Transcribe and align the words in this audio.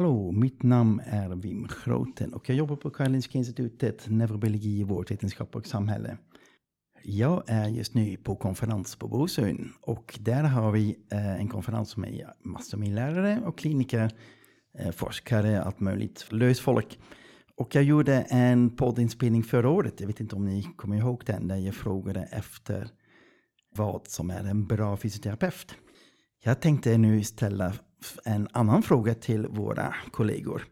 Hallå, 0.00 0.32
mitt 0.32 0.62
namn 0.62 1.00
är 1.06 1.28
Wim 1.28 1.68
Groten 1.84 2.34
och 2.34 2.48
jag 2.48 2.56
jobbar 2.56 2.76
på 2.76 2.90
Karolinska 2.90 3.38
Institutet, 3.38 4.08
neurobiologi, 4.08 4.84
vårdvetenskap 4.84 5.56
och 5.56 5.66
samhälle. 5.66 6.16
Jag 7.02 7.42
är 7.46 7.68
just 7.68 7.94
nu 7.94 8.16
på 8.16 8.36
konferens 8.36 8.96
på 8.96 9.08
Bosön 9.08 9.72
och 9.80 10.18
där 10.20 10.42
har 10.42 10.72
vi 10.72 10.96
eh, 11.12 11.40
en 11.40 11.48
konferens 11.48 11.96
med 11.96 12.30
massor 12.42 12.78
med 12.78 12.88
lärare 12.88 13.40
och 13.44 13.58
kliniker, 13.58 14.10
eh, 14.78 14.90
forskare, 14.90 15.62
allt 15.62 15.80
möjligt, 15.80 16.26
lös 16.30 16.60
folk. 16.60 16.98
Och 17.56 17.74
jag 17.74 17.84
gjorde 17.84 18.20
en 18.20 18.76
poddinspelning 18.76 19.42
förra 19.42 19.68
året, 19.68 20.00
jag 20.00 20.06
vet 20.06 20.20
inte 20.20 20.36
om 20.36 20.44
ni 20.44 20.62
kommer 20.76 20.96
ihåg 20.96 21.22
den, 21.26 21.48
där 21.48 21.56
jag 21.56 21.74
frågade 21.74 22.22
efter 22.22 22.88
vad 23.76 24.06
som 24.06 24.30
är 24.30 24.44
en 24.44 24.66
bra 24.66 24.96
fysioterapeut. 24.96 25.74
Jag 26.42 26.60
tänkte 26.60 26.98
nu 26.98 27.24
ställa 27.24 27.72
en 28.24 28.48
annan 28.52 28.82
fråga 28.82 29.14
till 29.14 29.46
våra 29.46 29.94
kollegor. 30.10 30.66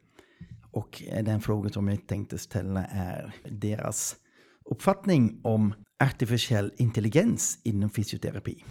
Och 0.70 1.02
den 1.22 1.40
fråga 1.40 1.70
som 1.70 1.88
jag 1.88 2.06
tänkte 2.06 2.38
ställa 2.38 2.84
är 2.84 3.34
deras 3.44 4.16
uppfattning 4.64 5.40
om 5.44 5.74
artificiell 6.04 6.72
intelligens 6.76 7.58
inom 7.64 7.90
fysioterapi. 7.90 8.64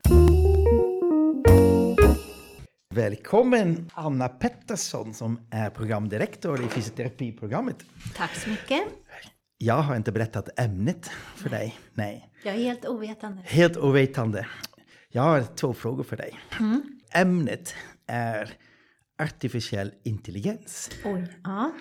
Välkommen 2.95 3.89
Anna 3.93 4.29
Pettersson 4.29 5.13
som 5.13 5.39
är 5.51 5.69
programdirektor 5.69 6.65
i 6.65 6.67
fysioterapiprogrammet. 6.67 7.85
Tack 8.15 8.35
så 8.35 8.49
mycket. 8.49 8.83
Jag 9.57 9.75
har 9.75 9.95
inte 9.95 10.11
berättat 10.11 10.59
ämnet 10.59 11.09
för 11.35 11.49
dig. 11.49 11.79
Nej. 11.93 12.29
Jag 12.43 12.55
är 12.55 12.59
helt 12.59 12.85
ovetande. 12.85 13.41
Helt 13.45 13.77
ovetande. 13.77 14.47
Jag 15.09 15.21
har 15.21 15.41
två 15.41 15.73
frågor 15.73 16.03
för 16.03 16.17
dig. 16.17 16.39
Mm. 16.59 16.81
Ämnet 17.11 17.75
är 18.07 18.57
artificiell 19.19 19.91
intelligens. 20.03 20.89
Oj, 21.05 21.27
ja. 21.43 21.71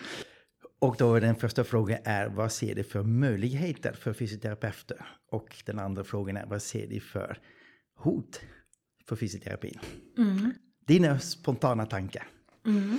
Och 0.78 0.96
då 0.98 1.20
den 1.20 1.36
första 1.36 1.64
frågan 1.64 1.98
är 2.04 2.28
vad 2.28 2.52
ser 2.52 2.74
du 2.74 2.84
för 2.84 3.02
möjligheter 3.02 3.92
för 3.92 4.12
fysioterapeuter? 4.12 5.06
Och 5.30 5.62
den 5.66 5.78
andra 5.78 6.04
frågan 6.04 6.36
är 6.36 6.46
vad 6.46 6.62
ser 6.62 6.86
du 6.86 7.00
för 7.00 7.38
hot 7.96 8.40
för 9.08 9.16
fysioterapin? 9.16 9.78
Mm. 10.18 10.52
Dina 10.86 11.18
spontana 11.18 11.86
tankar. 11.86 12.28
Mm. 12.66 12.98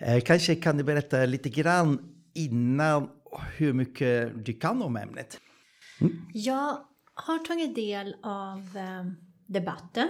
Eh, 0.00 0.20
kanske 0.20 0.54
kan 0.54 0.76
du 0.76 0.84
berätta 0.84 1.26
lite 1.26 1.48
grann 1.48 2.14
innan 2.34 3.08
hur 3.56 3.72
mycket 3.72 4.44
du 4.46 4.52
kan 4.52 4.82
om 4.82 4.96
ämnet? 4.96 5.40
Mm. 6.00 6.26
Jag 6.32 6.78
har 7.14 7.38
tagit 7.38 7.74
del 7.74 8.16
av 8.22 8.58
eh, 8.58 9.12
debatten 9.46 10.08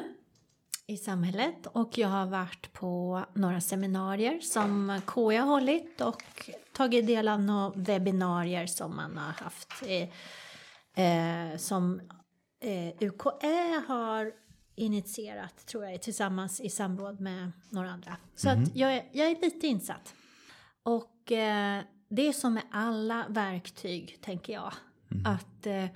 i 0.92 0.96
samhället 0.96 1.66
och 1.66 1.98
jag 1.98 2.08
har 2.08 2.26
varit 2.26 2.72
på 2.72 3.24
några 3.34 3.60
seminarier 3.60 4.40
som 4.40 5.00
KI 5.14 5.36
har 5.36 5.46
hållit 5.46 6.00
och 6.00 6.50
tagit 6.72 7.06
del 7.06 7.28
av 7.28 7.40
några 7.40 7.72
webbinarier 7.76 8.66
som 8.66 8.96
man 8.96 9.18
har 9.18 9.32
haft 9.32 9.82
eh, 10.94 11.56
som 11.58 12.00
eh, 12.60 13.08
UKÄ 13.08 13.82
har 13.88 14.32
initierat 14.74 15.66
tror 15.66 15.84
jag 15.84 16.02
tillsammans 16.02 16.60
i 16.60 16.70
samråd 16.70 17.20
med 17.20 17.52
några 17.70 17.90
andra. 17.90 18.16
Så 18.34 18.48
mm. 18.48 18.62
att 18.62 18.68
mhm. 18.68 18.78
jag, 18.78 18.94
är, 18.94 19.04
jag 19.12 19.30
är 19.30 19.40
lite 19.40 19.66
insatt. 19.66 20.14
Och 20.82 21.32
eh, 21.32 21.82
det 22.08 22.28
är 22.28 22.32
som 22.32 22.54
med 22.54 22.62
alla 22.70 23.26
verktyg 23.28 24.18
tänker 24.22 24.52
jag. 24.52 24.72
Mm. 25.10 25.26
Att 25.26 25.66
eh, 25.66 25.86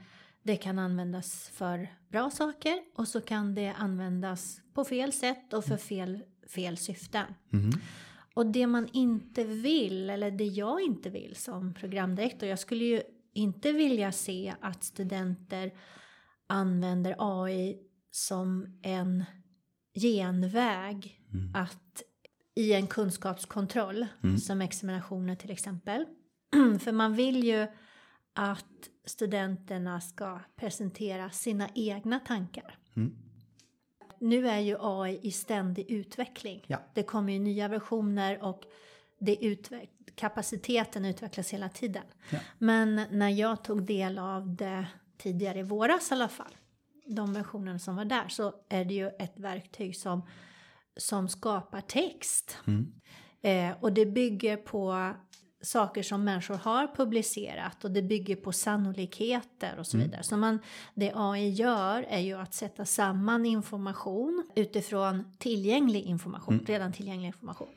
det 0.46 0.56
kan 0.56 0.78
användas 0.78 1.48
för 1.48 1.88
bra 2.08 2.30
saker 2.30 2.78
och 2.94 3.08
så 3.08 3.20
kan 3.20 3.54
det 3.54 3.68
användas 3.68 4.60
på 4.74 4.84
fel 4.84 5.12
sätt 5.12 5.52
och 5.52 5.64
för 5.64 5.76
fel, 5.76 6.22
fel 6.48 6.76
syften. 6.76 7.26
Mm. 7.52 7.70
Och 8.34 8.46
det 8.46 8.66
man 8.66 8.88
inte 8.92 9.44
vill, 9.44 10.10
eller 10.10 10.30
det 10.30 10.44
jag 10.44 10.80
inte 10.80 11.10
vill 11.10 11.36
som 11.36 11.74
programdirektor, 11.74 12.48
jag 12.48 12.58
skulle 12.58 12.84
ju 12.84 13.02
inte 13.32 13.72
vilja 13.72 14.12
se 14.12 14.54
att 14.60 14.84
studenter 14.84 15.72
använder 16.46 17.16
AI 17.18 17.78
som 18.10 18.78
en 18.82 19.24
genväg 19.94 21.20
mm. 21.32 21.54
att 21.54 22.02
i 22.54 22.72
en 22.72 22.86
kunskapskontroll, 22.86 24.06
mm. 24.22 24.38
som 24.38 24.60
examinationer 24.60 25.34
till 25.34 25.50
exempel. 25.50 26.06
För 26.80 26.92
man 26.92 27.14
vill 27.14 27.44
ju 27.44 27.66
att 28.36 28.90
studenterna 29.04 30.00
ska 30.00 30.40
presentera 30.56 31.30
sina 31.30 31.68
egna 31.74 32.20
tankar. 32.20 32.78
Mm. 32.96 33.16
Nu 34.20 34.48
är 34.48 34.58
ju 34.58 34.76
AI 34.80 35.20
i 35.22 35.30
ständig 35.30 35.90
utveckling. 35.90 36.64
Ja. 36.66 36.78
Det 36.94 37.02
kommer 37.02 37.32
ju 37.32 37.38
nya 37.38 37.68
versioner 37.68 38.42
och 38.42 38.62
det 39.18 39.44
utveck 39.44 39.90
kapaciteten 40.14 41.04
utvecklas 41.04 41.50
hela 41.50 41.68
tiden. 41.68 42.02
Ja. 42.30 42.38
Men 42.58 43.02
när 43.10 43.28
jag 43.28 43.64
tog 43.64 43.82
del 43.82 44.18
av 44.18 44.56
det 44.56 44.86
tidigare 45.18 45.58
i 45.58 45.62
våras 45.62 46.10
i 46.10 46.14
alla 46.14 46.28
fall, 46.28 46.56
de 47.06 47.32
versionerna 47.32 47.78
som 47.78 47.96
var 47.96 48.04
där, 48.04 48.28
så 48.28 48.54
är 48.68 48.84
det 48.84 48.94
ju 48.94 49.08
ett 49.08 49.38
verktyg 49.38 49.96
som, 49.96 50.28
som 50.96 51.28
skapar 51.28 51.80
text. 51.80 52.58
Mm. 52.66 52.92
Eh, 53.42 53.76
och 53.80 53.92
det 53.92 54.06
bygger 54.06 54.56
på 54.56 55.12
saker 55.60 56.02
som 56.02 56.24
människor 56.24 56.54
har 56.54 56.86
publicerat 56.96 57.84
och 57.84 57.90
det 57.90 58.02
bygger 58.02 58.36
på 58.36 58.52
sannolikheter 58.52 59.78
och 59.78 59.86
så 59.86 59.96
mm. 59.96 60.06
vidare. 60.06 60.22
Så 60.22 60.36
man, 60.36 60.58
det 60.94 61.12
AI 61.14 61.48
gör 61.48 62.06
är 62.08 62.20
ju 62.20 62.34
att 62.34 62.54
sätta 62.54 62.84
samman 62.84 63.46
information 63.46 64.46
utifrån 64.54 65.36
tillgänglig 65.38 66.02
information, 66.02 66.54
mm. 66.54 66.66
redan 66.66 66.92
tillgänglig 66.92 67.26
information. 67.26 67.68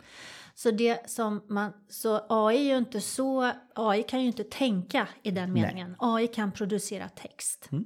Så 0.56 0.72
det 0.72 1.09
som 1.09 1.41
man, 1.47 1.72
så 1.89 2.25
AI 2.29 2.57
är 2.57 2.73
ju 2.73 2.78
inte 2.78 3.01
så, 3.01 3.51
AI 3.75 4.03
kan 4.03 4.22
ju 4.22 4.28
inte 4.28 4.44
tänka 4.44 5.07
i 5.23 5.31
den 5.31 5.53
meningen. 5.53 5.89
Nej. 5.89 5.97
AI 6.00 6.28
kan 6.28 6.51
producera 6.51 7.09
text. 7.09 7.69
Mm. 7.72 7.85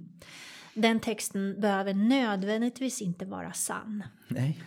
Den 0.73 0.99
texten 0.99 1.61
behöver 1.61 1.93
nödvändigtvis 1.93 3.01
inte 3.01 3.25
vara 3.25 3.53
sann. 3.53 4.03
Nej. 4.27 4.59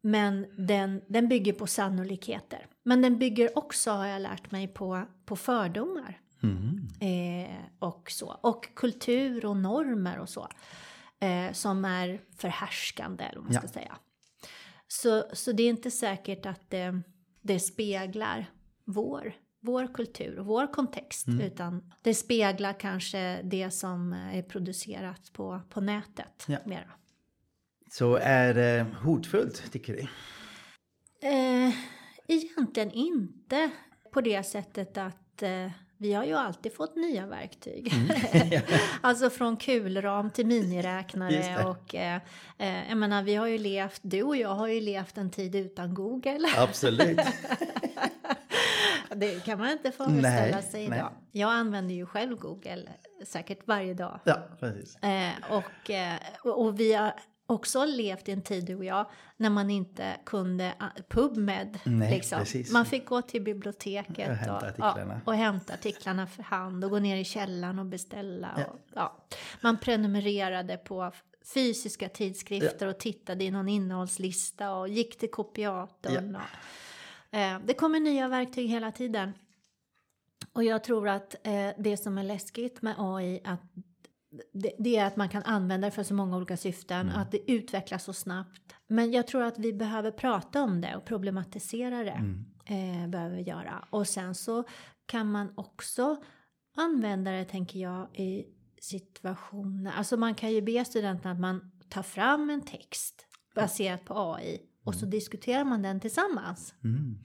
Men 0.00 0.46
den, 0.66 1.00
den 1.08 1.28
bygger 1.28 1.52
på 1.52 1.66
sannolikheter. 1.66 2.66
Men 2.82 3.02
den 3.02 3.18
bygger 3.18 3.58
också, 3.58 3.90
har 3.90 4.06
jag 4.06 4.22
lärt 4.22 4.50
mig, 4.50 4.68
på, 4.68 5.02
på 5.24 5.36
fördomar. 5.36 6.20
Mm. 6.42 6.88
Eh, 7.00 7.56
och 7.78 8.10
så. 8.10 8.26
Och 8.40 8.74
kultur 8.74 9.46
och 9.46 9.56
normer 9.56 10.18
och 10.18 10.28
så. 10.28 10.48
Eh, 11.20 11.52
som 11.52 11.84
är 11.84 12.20
förhärskande, 12.36 13.24
eller 13.24 13.36
vad 13.36 13.44
man 13.44 13.54
ja. 13.54 13.60
ska 13.60 13.68
säga. 13.68 13.96
Så, 14.88 15.24
så 15.32 15.52
det 15.52 15.62
är 15.62 15.68
inte 15.68 15.90
säkert 15.90 16.46
att 16.46 16.70
det, 16.70 17.02
det 17.40 17.60
speglar 17.60 18.50
vår, 18.84 19.34
vår 19.60 19.94
kultur 19.94 20.38
och 20.38 20.46
vår 20.46 20.72
kontext. 20.72 21.26
Mm. 21.26 21.40
Utan 21.40 21.92
det 22.02 22.14
speglar 22.14 22.80
kanske 22.80 23.40
det 23.42 23.70
som 23.70 24.12
är 24.12 24.42
producerat 24.42 25.32
på, 25.32 25.60
på 25.68 25.80
nätet. 25.80 26.44
Ja. 26.48 26.58
Mera. 26.66 26.90
Så 27.90 28.16
är 28.16 28.54
det 28.54 28.86
hotfullt, 29.02 29.72
tycker 29.72 29.92
du? 29.92 30.00
Eh, 31.28 31.74
egentligen 32.32 32.90
inte 32.90 33.70
på 34.12 34.20
det 34.20 34.42
sättet 34.42 34.98
att 34.98 35.42
eh, 35.42 35.70
vi 36.02 36.12
har 36.12 36.24
ju 36.24 36.34
alltid 36.34 36.74
fått 36.74 36.96
nya 36.96 37.26
verktyg. 37.26 37.92
Mm. 37.92 38.62
alltså 39.00 39.30
från 39.30 39.56
kulram 39.56 40.30
till 40.30 40.46
miniräknare 40.46 41.64
och 41.64 41.94
eh, 41.94 42.20
eh, 42.58 42.88
jag 42.88 42.98
menar 42.98 43.22
vi 43.22 43.34
har 43.34 43.46
ju 43.46 43.58
levt, 43.58 44.00
du 44.02 44.22
och 44.22 44.36
jag 44.36 44.54
har 44.54 44.66
ju 44.66 44.80
levt 44.80 45.18
en 45.18 45.30
tid 45.30 45.54
utan 45.54 45.94
Google. 45.94 46.48
Absolut. 46.56 47.20
det 49.14 49.44
kan 49.44 49.58
man 49.58 49.70
inte 49.70 49.92
föreställa 49.92 50.56
nej, 50.56 50.62
sig 50.62 50.84
idag. 50.84 50.96
Nej. 50.96 51.42
Jag 51.42 51.50
använder 51.50 51.94
ju 51.94 52.06
själv 52.06 52.36
Google 52.36 52.88
säkert 53.26 53.66
varje 53.66 53.94
dag. 53.94 54.20
Ja, 54.24 54.42
precis. 54.60 54.96
Eh, 54.96 55.32
och, 55.50 55.90
eh, 55.90 56.18
och 56.44 56.80
vi 56.80 56.92
har 56.92 57.14
också 57.46 57.84
levt 57.84 58.28
i 58.28 58.32
en 58.32 58.42
tid, 58.42 58.64
du 58.64 58.74
och 58.74 58.84
jag, 58.84 59.06
när 59.36 59.50
man 59.50 59.70
inte 59.70 60.16
kunde 60.24 60.74
ah, 60.78 60.88
PubMed. 61.08 61.78
Nej, 61.84 62.10
liksom. 62.10 62.44
Man 62.72 62.86
fick 62.86 63.06
gå 63.06 63.22
till 63.22 63.42
biblioteket 63.42 64.28
och 64.28 64.36
hämta, 64.36 64.66
artiklarna. 64.66 65.20
Ja, 65.24 65.32
och 65.32 65.34
hämta 65.34 65.74
artiklarna 65.74 66.26
för 66.26 66.42
hand 66.42 66.84
och 66.84 66.90
gå 66.90 66.98
ner 66.98 67.16
i 67.16 67.24
källaren 67.24 67.78
och 67.78 67.86
beställa. 67.86 68.50
Ja. 68.56 68.64
Och, 68.64 68.78
ja. 68.94 69.26
Man 69.60 69.76
prenumererade 69.76 70.76
på 70.76 71.12
fysiska 71.54 72.08
tidskrifter 72.08 72.86
och 72.86 72.98
tittade 72.98 73.44
i 73.44 73.50
någon 73.50 73.68
innehållslista 73.68 74.74
och 74.74 74.88
gick 74.88 75.18
till 75.18 75.30
kopiatorn. 75.30 76.36
Och, 76.36 77.38
eh, 77.38 77.60
det 77.64 77.74
kommer 77.74 78.00
nya 78.00 78.28
verktyg 78.28 78.68
hela 78.68 78.92
tiden. 78.92 79.32
Och 80.52 80.64
jag 80.64 80.84
tror 80.84 81.08
att 81.08 81.34
eh, 81.46 81.68
det 81.78 81.96
som 81.96 82.18
är 82.18 82.22
läskigt 82.22 82.82
med 82.82 82.94
AI, 82.98 83.40
att 83.44 83.60
det, 84.52 84.72
det, 84.78 84.96
är 84.96 85.06
att 85.06 85.16
man 85.16 85.28
kan 85.28 85.42
använda 85.42 85.86
det 85.86 85.90
för 85.90 86.02
så 86.02 86.14
många 86.14 86.36
olika 86.36 86.56
syften, 86.56 87.08
mm. 87.08 87.20
att 87.20 87.30
det 87.30 87.50
utvecklas 87.50 88.04
så 88.04 88.12
snabbt. 88.12 88.74
Men 88.86 89.12
jag 89.12 89.26
tror 89.26 89.42
att 89.42 89.58
vi 89.58 89.72
behöver 89.72 90.10
prata 90.10 90.62
om 90.62 90.80
det 90.80 90.96
och 90.96 91.04
problematisera 91.04 92.04
det. 92.04 92.10
Mm. 92.10 92.44
Eh, 92.64 93.08
behöver 93.08 93.36
vi 93.36 93.42
göra. 93.42 93.84
Och 93.90 94.08
sen 94.08 94.34
så 94.34 94.64
kan 95.06 95.30
man 95.32 95.52
också 95.54 96.22
använda 96.76 97.30
det, 97.30 97.44
tänker 97.44 97.80
jag, 97.80 98.08
i 98.18 98.46
situationer. 98.80 99.92
Alltså 99.92 100.16
man 100.16 100.34
kan 100.34 100.52
ju 100.52 100.62
be 100.62 100.84
studenterna 100.84 101.32
att 101.32 101.40
man 101.40 101.70
tar 101.88 102.02
fram 102.02 102.50
en 102.50 102.60
text 102.60 103.26
baserat 103.54 104.04
på 104.04 104.34
AI 104.34 104.60
och 104.84 104.94
så 104.94 105.00
mm. 105.00 105.10
diskuterar 105.10 105.64
man 105.64 105.82
den 105.82 106.00
tillsammans. 106.00 106.74
Mm. 106.84 107.18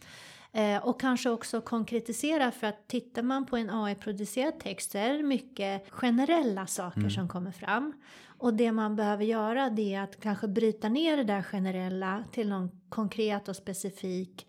Eh, 0.51 0.85
och 0.87 0.99
kanske 1.01 1.29
också 1.29 1.61
konkretisera 1.61 2.51
för 2.51 2.67
att 2.67 2.87
tittar 2.87 3.23
man 3.23 3.45
på 3.45 3.57
en 3.57 3.69
AI-producerad 3.69 4.59
text 4.59 4.91
så 4.91 4.97
är 4.97 5.13
det 5.17 5.23
mycket 5.23 5.89
generella 5.91 6.67
saker 6.67 6.99
Mm. 6.99 7.09
som 7.11 7.27
kommer 7.27 7.51
fram. 7.51 7.93
Och 8.39 8.53
det 8.53 8.71
man 8.71 8.95
behöver 8.95 9.23
göra 9.25 9.69
det 9.69 9.93
är 9.93 10.01
att 10.01 10.19
kanske 10.19 10.47
bryta 10.47 10.89
ner 10.89 11.17
det 11.17 11.23
där 11.23 11.41
generella 11.41 12.23
till 12.31 12.49
någon 12.49 12.69
konkret 12.89 13.47
och 13.47 13.55
specifik 13.55 14.47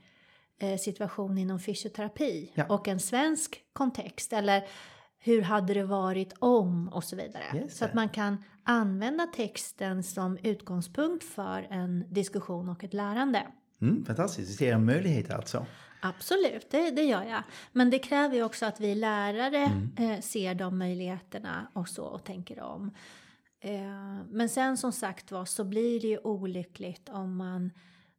eh, 0.61 0.77
situation 0.79 1.39
inom 1.39 1.61
fysioterapi 1.61 2.53
Ja. 2.55 2.65
och 2.69 2.89
en 2.89 3.01
svensk 3.01 3.61
kontext 3.73 4.33
eller 4.33 4.65
hur 5.19 5.43
hade 5.43 5.75
det 5.75 5.85
varit 5.85 6.33
om 6.39 6.89
och 6.89 7.05
så 7.05 7.17
vidare. 7.17 7.43
Just 7.55 7.77
Så 7.77 7.85
att 7.85 7.91
det. 7.91 7.97
man 7.97 8.09
kan 8.09 8.45
använda 8.63 9.27
texten 9.27 10.03
som 10.03 10.39
utgångspunkt 10.43 11.25
för 11.25 11.67
en 11.71 12.05
diskussion 12.15 12.69
och 12.69 12.85
ett 12.85 12.95
lärande. 12.95 13.47
Mm, 13.83 14.05
fantastiskt, 14.05 14.49
du 14.49 14.55
ser 14.57 14.73
en 14.75 14.85
möjlighet 14.85 15.31
alltså. 15.31 15.67
Absolut, 16.01 16.71
det, 16.71 16.91
det 16.91 17.03
gör 17.05 17.23
jag. 17.25 17.43
Men 17.73 17.91
det 17.91 17.99
kräver 17.99 18.35
ju 18.37 18.43
också 18.43 18.67
att 18.67 18.81
vi 18.81 18.95
lärare 18.95 19.59
Mm. 19.59 20.13
eh, 20.13 20.21
ser 20.21 20.55
de 20.55 20.79
möjligheterna 20.79 21.67
och 21.73 21.89
så 21.89 22.05
och 22.05 22.25
tänker 22.25 22.63
om. 22.63 22.95
Eh, 23.61 24.25
men 24.31 24.49
sen 24.49 24.77
som 24.77 24.93
sagt 24.93 25.31
var 25.31 25.45
så 25.45 25.65
blir 25.65 26.01
det 26.01 26.07
ju 26.09 26.19
olyckligt 26.19 27.09
om 27.09 27.37
man 27.37 27.71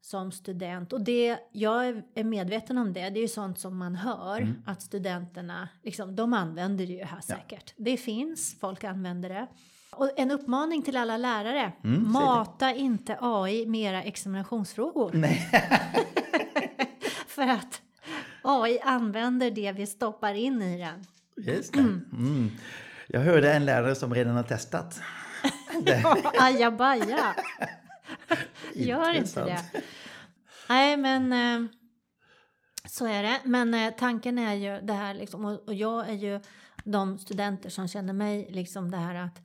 som 0.02 0.31
student, 0.31 0.94
och 0.94 1.02
det, 1.02 1.38
jag 1.52 1.88
är- 1.88 2.24
medveten 2.24 2.78
om 2.78 2.94
det, 2.94 3.10
det 3.10 3.20
är 3.20 3.22
ju 3.22 3.28
sånt 3.28 3.60
som 3.60 3.78
man 3.78 3.96
hör 3.96 4.54
att 4.66 4.81
studenterna, 4.81 5.70
liksom, 5.84 6.16
de 6.16 6.34
använder 6.34 6.86
det 6.88 6.94
ju 6.94 7.04
här 7.04 7.18
Ja. 7.28 7.36
säkert. 7.36 7.74
Det 7.78 7.98
finns, 7.98 8.60
folk 8.60 8.84
använder 8.84 9.30
det. 9.30 9.48
Och 9.92 10.12
en 10.20 10.31
uppmaning 10.31 10.81
till 10.81 10.98
alla 10.98 11.18
lärare, 11.18 11.72
Mm, 11.84 12.12
mata 12.12 12.74
inte 12.74 13.18
AI 13.22 13.66
med 13.66 13.81
era 13.94 14.04
examinationsfrågor. 14.04 15.12
Nej. 15.14 15.50
För 17.39 17.47
att 17.47 17.81
AI 18.41 18.80
använder 18.80 19.51
det 19.51 19.71
vi 19.71 19.88
stoppar 19.88 20.33
in 20.33 20.62
i 20.62 20.77
den. 20.77 21.06
Just 21.38 21.74
det. 21.74 21.80
Mm. 21.80 22.51
Jag 23.07 23.19
hörde 23.19 23.53
en 23.53 23.65
lärare 23.65 23.95
som 23.95 24.13
redan 24.13 24.36
har 24.36 24.44
testat. 24.44 25.01
Det, 25.86 26.03
Ajabaja! 26.39 27.36
Gör 28.74 29.13
inte 29.15 29.45
det. 29.45 29.62
Nej, 30.69 30.97
men 30.97 31.33
eh, 31.33 31.69
så 32.86 33.06
är 33.07 33.24
det. 33.24 33.39
Men 33.44 33.74
eh, 33.74 33.94
tanken 33.94 34.38
är 34.39 34.53
ju 34.53 34.81
det 34.81 34.94
här 34.94 35.13
liksom, 35.13 35.45
och, 35.45 35.68
och 35.68 35.74
jag 35.74 36.09
är 36.09 36.13
ju 36.13 36.39
de 36.83 37.18
studenter 37.19 37.69
som 37.69 37.88
känner 37.88 38.13
mig 38.13 38.47
liksom 38.50 38.92
det 38.92 38.97
här 38.97 39.15
att 39.15 39.42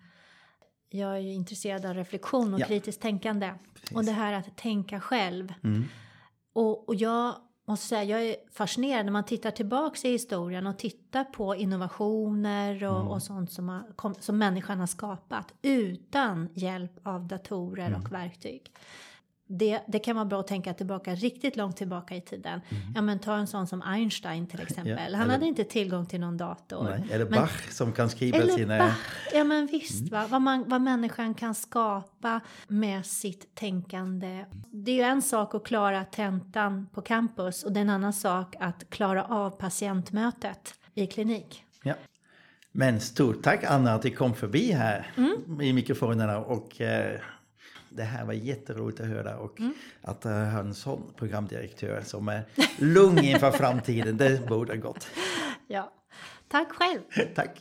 jag 0.91 1.13
är 1.15 1.21
ju 1.21 1.33
intresserad 1.33 1.87
av 1.87 1.95
reflektion 1.95 2.55
och 2.55 2.61
Ja. 2.61 2.67
kritiskt 2.67 3.03
tänkande. 3.03 3.55
Och 3.95 4.05
det 4.05 4.13
här 4.13 4.33
att 4.33 4.57
tänka 4.57 5.01
själv. 5.01 5.55
Mm. 5.65 5.85
Och, 6.53 6.89
och 6.89 6.95
jag 6.95 7.37
måste 7.65 7.87
säga, 7.87 8.05
jag 8.05 8.23
är 8.23 8.37
fascinerad 8.53 9.05
när 9.05 9.13
man 9.13 9.25
tittar 9.25 9.51
tillbaks 9.51 10.05
i 10.05 10.11
historien 10.11 10.67
och 10.67 10.79
tittar 10.79 11.25
på 11.25 11.57
innovationer 11.57 12.85
och, 12.85 13.13
och 13.13 13.23
sånt 13.23 13.53
som, 13.53 13.69
har, 13.69 14.21
som 14.21 14.39
människan 14.39 14.81
har 14.81 14.87
skapat 14.87 15.55
utan 15.63 16.49
hjälp 16.55 16.93
av 17.03 17.27
datorer 17.27 18.01
och 18.03 18.13
verktyg. 18.13 18.73
Det, 19.47 19.81
det 19.89 19.99
kan 19.99 20.17
vara 20.17 20.25
bra 20.25 20.41
att 20.41 20.47
tänka 20.47 20.75
tillbaka 20.75 21.15
riktigt 21.15 21.57
långt 21.57 21.77
tillbaka 21.77 22.17
i 22.17 22.21
tiden. 22.21 22.61
Ja 22.95 23.03
men 23.03 23.19
ta 23.19 23.37
en 23.37 23.47
sån 23.47 23.67
som 23.67 23.83
Einstein 23.83 24.47
till 24.47 24.61
exempel. 24.61 24.93
Han 25.15 25.23
eller- 25.23 25.33
hade 25.33 25.47
inte 25.47 25.65
tillgång 25.65 26.07
till 26.07 26.21
någon 26.21 26.37
dator. 26.37 26.85
Nej. 26.85 27.09
Eller 27.13 27.25
Men- 27.25 27.41
Bach 27.41 27.71
som 27.71 27.93
kan 27.93 28.11
skriva 28.11 28.39
eller 28.39 28.53
sina... 28.53 28.79
Bach. 28.79 28.95
Ja 29.35 29.45
men 29.45 29.67
visst, 29.67 30.09
va? 30.11 30.27
Vad, 30.31 30.43
man, 30.43 30.65
vad 30.69 30.81
människan 30.81 31.35
kan 31.35 31.55
skapa 31.55 32.41
med 32.69 33.07
sitt 33.07 33.55
tänkande. 33.55 34.45
Det 34.71 34.91
är 34.91 34.97
ju 34.97 35.03
en 35.03 35.23
sak 35.23 35.55
att 35.55 35.65
klara 35.65 36.05
tentan 36.05 36.87
på 36.95 37.03
campus 37.03 37.63
och 37.65 37.73
det 37.73 37.81
är 37.81 37.83
en 37.83 37.91
annan 37.91 38.13
sak 38.13 38.57
att 38.61 38.91
klara 38.91 39.25
av 39.25 39.51
patientmötet 39.51 40.75
i 40.95 41.07
klinik. 41.07 41.65
Ja. 41.83 41.95
Men 42.73 43.01
stort 43.01 43.43
tack 43.43 43.65
Anna 43.65 43.95
att 43.95 44.03
du 44.03 44.11
kom 44.11 44.35
förbi 44.35 44.73
här 44.73 45.13
Mm. 45.17 45.61
i 45.61 45.73
mikrofonerna 45.73 46.39
och 46.39 46.81
eh, 46.81 47.21
det 47.97 48.03
här 48.03 48.25
var 48.25 48.33
jätteroligt 48.33 49.01
att 49.01 49.07
höra 49.07 49.37
och 49.39 49.61
Mm. 49.61 49.75
att 50.03 50.27
uh, 50.27 50.33
ha 50.33 50.61
en 50.61 50.75
sån 50.75 51.13
programdirektör 51.17 52.03
som 52.05 52.29
är 52.29 52.43
lugn 52.79 53.19
inför 53.19 53.51
framtiden, 53.51 54.17
det 54.17 54.47
borde 54.49 54.77
gott. 54.77 55.07
Ja. 55.69 55.93
Tack 56.49 56.69
själv! 56.73 57.01
Tack! 57.35 57.61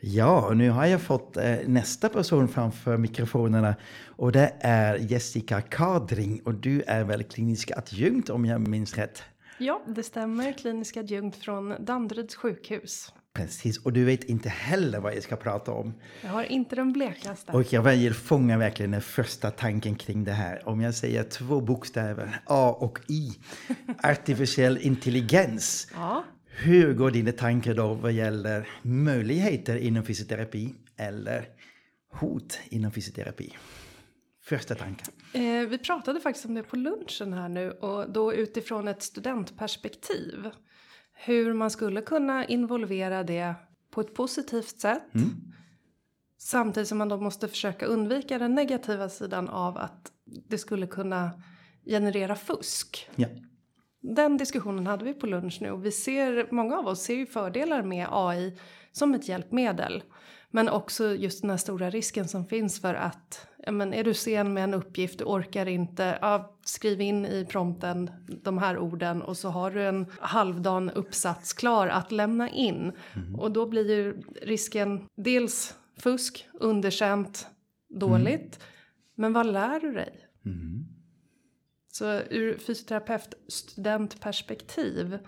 Ja, 0.00 0.46
och 0.46 0.56
nu 0.56 0.70
har 0.70 0.86
jag 0.86 1.02
fått 1.02 1.36
eh, 1.36 1.56
nästa 1.66 2.08
person 2.08 2.48
framför 2.48 2.96
mikrofonerna 2.96 3.74
och 4.06 4.32
det 4.32 4.52
är 4.60 4.96
Jessica 4.96 5.60
Kadring 5.60 6.42
och 6.44 6.54
du 6.54 6.82
är 6.86 7.04
väl 7.04 7.22
klinisk 7.22 7.70
adjunkt 7.76 8.30
om 8.30 8.44
jag 8.44 8.68
minns 8.68 8.96
rätt? 8.96 9.22
Ja, 9.58 9.82
det 9.86 10.02
stämmer. 10.02 10.52
Klinisk 10.52 10.96
adjunkt 10.96 11.36
från 11.36 11.84
Danderyds 11.84 12.34
sjukhus. 12.36 13.12
Precis, 13.34 13.78
och 13.84 13.92
du 13.92 14.04
vet 14.04 14.24
inte 14.24 14.48
heller 14.48 15.00
vad 15.00 15.14
jag 15.16 15.22
ska 15.22 15.36
prata 15.36 15.72
om. 15.72 15.94
Jag 16.22 16.30
har 16.30 16.42
inte 16.44 16.76
den 16.76 16.92
blekaste. 16.92 17.52
Och 17.52 17.72
jag 17.72 17.82
väljer 17.82 18.12
fånga 18.12 18.58
verkligen 18.58 18.90
den 18.90 19.00
första 19.02 19.50
tanken 19.50 19.94
kring 19.94 20.24
det 20.24 20.32
här. 20.32 20.68
Om 20.68 20.80
jag 20.80 20.94
säger 20.94 21.24
två 21.24 21.60
bokstäver, 21.60 22.40
A 22.46 22.76
och 22.78 22.98
I, 23.08 23.32
artificiell 24.02 24.78
intelligens. 24.78 25.88
Ja, 25.94 26.24
Hur 26.46 26.94
går 26.94 27.10
dina 27.10 27.32
tankar 27.32 27.74
då 27.74 27.94
vad 27.94 28.12
gäller 28.12 28.68
möjligheter 28.82 29.76
inom 29.76 30.04
fysioterapi 30.04 30.74
eller 30.96 31.48
hot 32.12 32.58
inom 32.68 32.92
fysioterapi? 32.92 33.56
Första 34.44 34.74
tanken. 34.74 35.06
eh, 35.34 35.68
vi 35.68 35.78
pratade 35.78 36.20
faktiskt 36.20 36.46
om 36.46 36.54
det 36.54 36.62
på 36.62 36.76
lunchen 36.76 37.32
här 37.32 37.48
nu 37.48 37.70
och 37.70 38.10
då 38.12 38.34
utifrån 38.34 38.88
ett 38.88 39.02
studentperspektiv. 39.02 40.50
Hur 41.24 41.52
man 41.52 41.70
skulle 41.70 42.00
kunna 42.00 42.46
involvera 42.46 43.22
det 43.22 43.54
på 43.90 44.00
ett 44.00 44.14
positivt 44.14 44.80
sätt. 44.80 45.02
Samtidigt 46.38 46.88
som 46.88 46.98
man 46.98 47.08
då 47.08 47.16
måste 47.16 47.48
försöka 47.48 47.86
undvika 47.86 48.38
den 48.38 48.54
negativa 48.54 49.08
sidan 49.08 49.48
av 49.48 49.76
att 49.76 50.12
det 50.24 50.58
skulle 50.58 50.86
kunna 50.86 51.30
generera 51.84 52.36
fusk. 52.36 53.08
Ja. 53.16 53.28
Den 54.00 54.36
diskussionen 54.36 54.86
hade 54.86 55.04
vi 55.04 55.14
på 55.14 55.26
lunch 55.26 55.58
nu 55.60 55.70
och 55.70 55.84
vi 55.86 55.92
ser, 55.92 56.48
många 56.50 56.78
av 56.78 56.86
oss 56.86 57.02
ser 57.02 57.14
ju 57.14 57.26
fördelar 57.26 57.82
med 57.82 58.06
AI 58.10 58.58
som 58.92 59.14
ett 59.14 59.28
hjälpmedel. 59.28 60.02
Men 60.54 60.68
också 60.68 61.14
just 61.14 61.40
den 61.40 61.50
här 61.50 61.56
stora 61.56 61.90
risken 61.90 62.28
som 62.28 62.46
finns 62.46 62.80
för 62.80 62.94
att, 62.94 63.46
ja 63.58 63.72
men 63.72 63.94
är 63.94 64.04
du 64.04 64.14
sen 64.14 64.54
med 64.54 64.64
en 64.64 64.74
uppgift, 64.74 65.18
du 65.18 65.24
orkar 65.24 65.66
inte, 65.66 66.18
ja, 66.20 66.56
skriv 66.64 67.00
in 67.00 67.26
i 67.26 67.46
prompten 67.46 68.10
de 68.42 68.58
här 68.58 68.78
orden 68.78 69.22
och 69.22 69.36
så 69.36 69.48
har 69.48 69.70
du 69.70 69.82
en 69.82 70.06
halvdan 70.20 70.90
uppsats 70.90 71.52
klar 71.52 71.88
att 71.88 72.12
lämna 72.12 72.50
in. 72.50 72.92
Och 73.38 73.52
då 73.52 73.66
blir 73.66 73.90
ju 73.90 74.22
risken 74.42 75.08
dels 75.16 75.74
fusk, 75.98 76.48
underkänt, 76.52 77.46
dåligt. 77.88 78.60
Men 79.14 79.32
vad 79.32 79.46
lär 79.46 79.80
du 79.80 79.92
dig? 79.92 80.28
Så 81.92 82.20
ur 82.30 82.58
fysioterapeut 82.58 83.34
studentperspektiv 83.48 85.18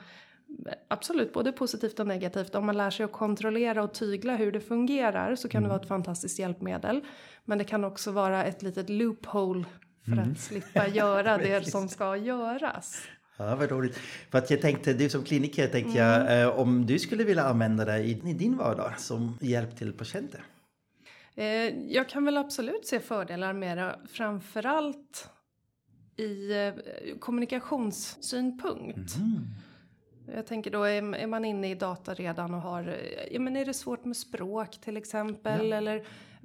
Absolut, 0.89 1.33
både 1.33 1.53
positivt 1.53 2.01
och 2.01 2.07
negativt. 2.07 2.55
Om 2.55 2.67
man 2.67 2.77
lär 2.77 2.91
sig 2.91 3.05
att 3.05 3.13
kontrollera 3.13 3.83
och 3.83 3.95
tygla 3.95 4.37
hur 4.37 4.53
det 4.53 4.61
fungerar 4.61 5.37
så 5.37 5.49
kan 5.49 5.63
det 5.63 5.69
vara 5.69 5.81
ett 5.81 5.89
fantastiskt 5.89 6.39
hjälpmedel. 6.39 7.01
Men 7.45 7.59
det 7.59 7.65
kan 7.65 7.85
också 7.85 8.11
vara 8.11 8.45
ett 8.45 8.63
litet 8.63 8.89
loophole 8.89 9.65
för 10.05 10.23
att 10.23 10.39
slippa 10.39 10.89
göra 10.89 11.39
det 11.39 11.71
som 11.71 11.89
ska 11.89 12.17
göras. 12.17 13.03
Ja, 13.37 13.57
vad 13.57 13.71
roligt. 13.71 13.97
För 14.31 14.39
att 14.39 14.51
jag 14.51 14.61
tänkte, 14.61 14.93
du 14.93 15.09
som 15.09 15.25
kliniker, 15.25 15.69
tänkte 15.69 15.99
jag, 15.99 16.41
eh, 16.41 16.49
om 16.49 16.87
du 16.87 16.99
skulle 16.99 17.25
vilja 17.25 17.45
använda 17.45 17.85
det 17.85 17.99
i, 17.99 18.11
i 18.11 18.33
din 18.33 18.57
vardag 18.57 19.01
som 19.01 19.39
hjälp 19.41 19.77
till 19.77 19.93
patienter? 19.93 20.45
Eh, 21.35 21.45
jag 21.93 22.09
kan 22.09 22.25
väl 22.25 22.37
absolut 22.37 22.87
se 22.87 23.01
fördelar 23.01 23.53
med 23.53 23.79
det, 23.79 23.99
framförallt 24.09 25.29
i 26.17 26.53
eh, 26.53 26.75
kommunikationssynpunkt. 27.19 29.17
Jag 30.35 30.47
tänker 30.47 30.71
då, 30.71 30.83
är, 30.85 31.27
man 31.27 31.45
inne 31.45 31.71
i 31.71 31.75
data 31.75 32.15
redan 32.15 32.55
och 32.55 32.61
har, 32.61 32.97
ja 33.31 33.41
men 33.41 33.57
är 33.57 33.65
det 33.65 33.75
svårt 33.75 34.05
med 34.05 34.17
språk 34.17 34.71
till 34.81 34.97
exempel? 34.97 35.73
Eller 35.73 36.05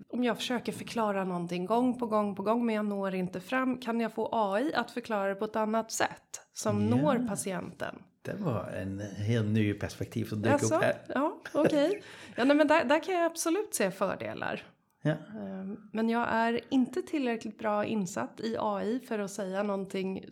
om 0.10 0.24
jag 0.24 0.38
försöker 0.38 0.72
förklara 0.72 1.24
någonting 1.24 1.66
gång 1.66 2.00
på 2.00 2.06
gång 2.06 2.36
på 2.36 2.44
gång 2.44 2.66
men 2.66 2.76
jag 2.76 2.86
når 2.86 3.16
inte 3.16 3.40
fram, 3.42 3.78
kan 3.78 4.00
jag 4.00 4.14
få 4.14 4.30
AI 4.32 4.74
att 4.74 4.92
förklara 4.92 5.30
det 5.30 5.36
på 5.36 5.46
ett 5.46 5.56
annat 5.56 5.92
sätt 5.92 6.42
som 6.54 6.82
Ja. 6.90 6.96
når 6.96 7.28
patienten? 7.28 7.96
Det 8.22 8.34
var 8.34 8.64
en 8.82 9.00
helt 9.00 9.48
ny 9.48 9.74
perspektiv 9.74 10.26
som 10.26 10.42
dök 10.42 10.52
Alltså, 10.54 10.76
upp 10.76 10.82
här. 10.84 10.96
ja, 11.08 11.38
okej. 11.54 12.02
Ja, 12.36 12.44
nej, 12.44 12.56
men 12.58 12.68
där, 12.68 12.84
där 12.84 13.04
kan 13.04 13.14
jag 13.16 13.26
absolut 13.26 13.74
se 13.76 13.92
fördelar. 13.92 14.64
Ja. 15.02 15.12
Ehm, 15.12 15.78
Men 15.94 16.10
jag 16.10 16.28
är 16.30 16.60
inte 16.70 17.02
tillräckligt 17.02 17.58
bra 17.58 17.86
insatt 17.86 18.40
i 18.40 18.56
AI 18.60 19.00
för 19.00 19.20
att 19.20 19.32
säga 19.32 19.64
någonting 19.64 20.26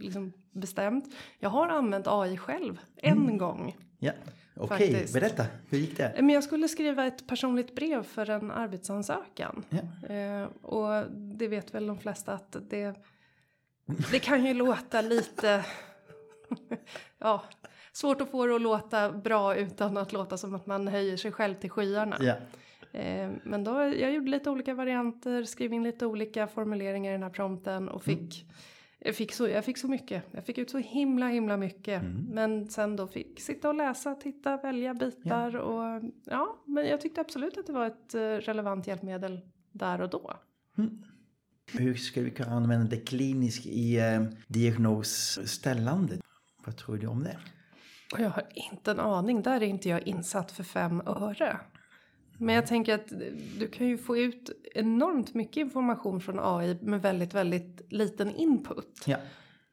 liksom 0.00 0.32
bestämt. 0.50 1.14
Jag 1.38 1.50
har 1.50 1.68
använt 1.68 2.06
AI 2.08 2.36
själv 2.36 2.80
en 2.96 3.38
gång. 3.38 3.76
Ja. 3.98 4.12
Okej, 4.56 4.92
Faktiskt. 4.92 5.14
berätta. 5.14 5.44
Hur 5.68 5.78
gick 5.78 5.96
det? 5.96 6.14
Men 6.16 6.30
jag 6.30 6.44
skulle 6.44 6.68
skriva 6.68 7.06
ett 7.06 7.26
personligt 7.26 7.74
brev 7.74 8.02
för 8.02 8.30
en 8.30 8.50
arbetsansökan. 8.50 9.64
Ja. 9.68 10.14
Eh, 10.14 10.48
och 10.62 11.10
det 11.10 11.48
vet 11.48 11.74
väl 11.74 11.86
de 11.86 11.98
flesta 11.98 12.32
att 12.32 12.56
det 12.70 12.96
det 14.10 14.18
kan 14.18 14.44
ju 14.44 14.54
låta 14.54 15.00
lite... 15.00 15.64
ja, 17.18 17.42
svårt 17.92 18.20
att 18.20 18.30
få 18.30 18.46
det 18.46 18.54
att 18.54 18.60
låta 18.60 19.12
bra 19.12 19.56
utan 19.56 19.96
att 19.96 20.12
låta 20.12 20.36
som 20.36 20.54
att 20.54 20.66
man 20.66 20.88
höjer 20.88 21.16
sig 21.16 21.32
själv 21.32 21.54
till 21.54 21.70
skyarna. 21.70 22.16
Ja. 22.20 22.34
Eh, 22.98 23.30
men 23.44 23.64
då, 23.64 23.72
jag 23.82 24.12
gjorde 24.12 24.30
lite 24.30 24.50
olika 24.50 24.74
varianter, 24.74 25.44
skrev 25.44 25.72
in 25.72 25.82
lite 25.82 26.06
olika 26.06 26.46
formuleringar 26.46 27.10
i 27.10 27.12
den 27.12 27.22
här 27.22 27.30
prompten 27.30 27.88
och 27.88 28.02
fick, 28.02 28.46
jag, 29.04 29.16
fick 29.16 29.32
så, 29.32 29.48
jag 29.48 29.64
fick 29.64 29.78
så 29.78 29.88
mycket. 29.88 30.24
Jag 30.30 30.46
fick 30.46 30.58
ut 30.58 30.70
så 30.70 30.78
himla 30.78 31.28
himla 31.28 31.56
mycket. 31.56 32.02
Men 32.28 32.68
sen 32.68 32.96
då 32.96 33.06
fick 33.06 33.40
sitta 33.40 33.68
och 33.68 33.74
läsa, 33.74 34.14
titta, 34.14 34.56
välja 34.56 34.94
bitar 34.94 35.56
och 35.56 36.02
ja, 36.24 36.62
men 36.66 36.86
jag 36.86 37.00
tyckte 37.00 37.20
absolut 37.20 37.58
att 37.58 37.66
det 37.66 37.72
var 37.72 37.86
ett 37.86 38.14
eh, 38.14 38.20
relevant 38.20 38.86
hjälpmedel 38.86 39.40
där 39.72 40.00
och 40.00 40.10
då. 40.10 40.36
Hur 41.72 41.94
ska 41.94 42.20
vi 42.22 42.30
kunna 42.30 42.50
använda 42.50 42.86
det 42.86 42.96
kliniskt 42.96 43.66
i 43.66 43.98
eh, 43.98 44.22
diagnosställande? 44.46 46.18
Vad 46.64 46.76
tror 46.76 46.96
du 46.96 47.06
om 47.06 47.24
det? 47.24 47.38
Och 48.12 48.20
jag 48.20 48.30
har 48.30 48.44
inte 48.54 48.90
en 48.90 49.00
aning, 49.00 49.42
där 49.42 49.60
är 49.60 49.66
inte 49.66 49.88
jag 49.88 50.06
insatt 50.08 50.52
för 50.52 50.62
fem 50.62 51.02
öre. 51.06 51.60
Men 52.42 52.54
jag 52.54 52.66
tänker 52.66 52.94
att 52.94 53.12
du 53.58 53.68
kan 53.68 53.86
ju 53.88 53.98
få 53.98 54.16
ut 54.16 54.50
enormt 54.74 55.34
mycket 55.34 55.56
information 55.56 56.20
från 56.20 56.38
AI 56.40 56.78
med 56.82 57.02
väldigt, 57.02 57.34
väldigt 57.34 57.80
liten 57.88 58.30
input. 58.36 59.02
Ja, 59.06 59.16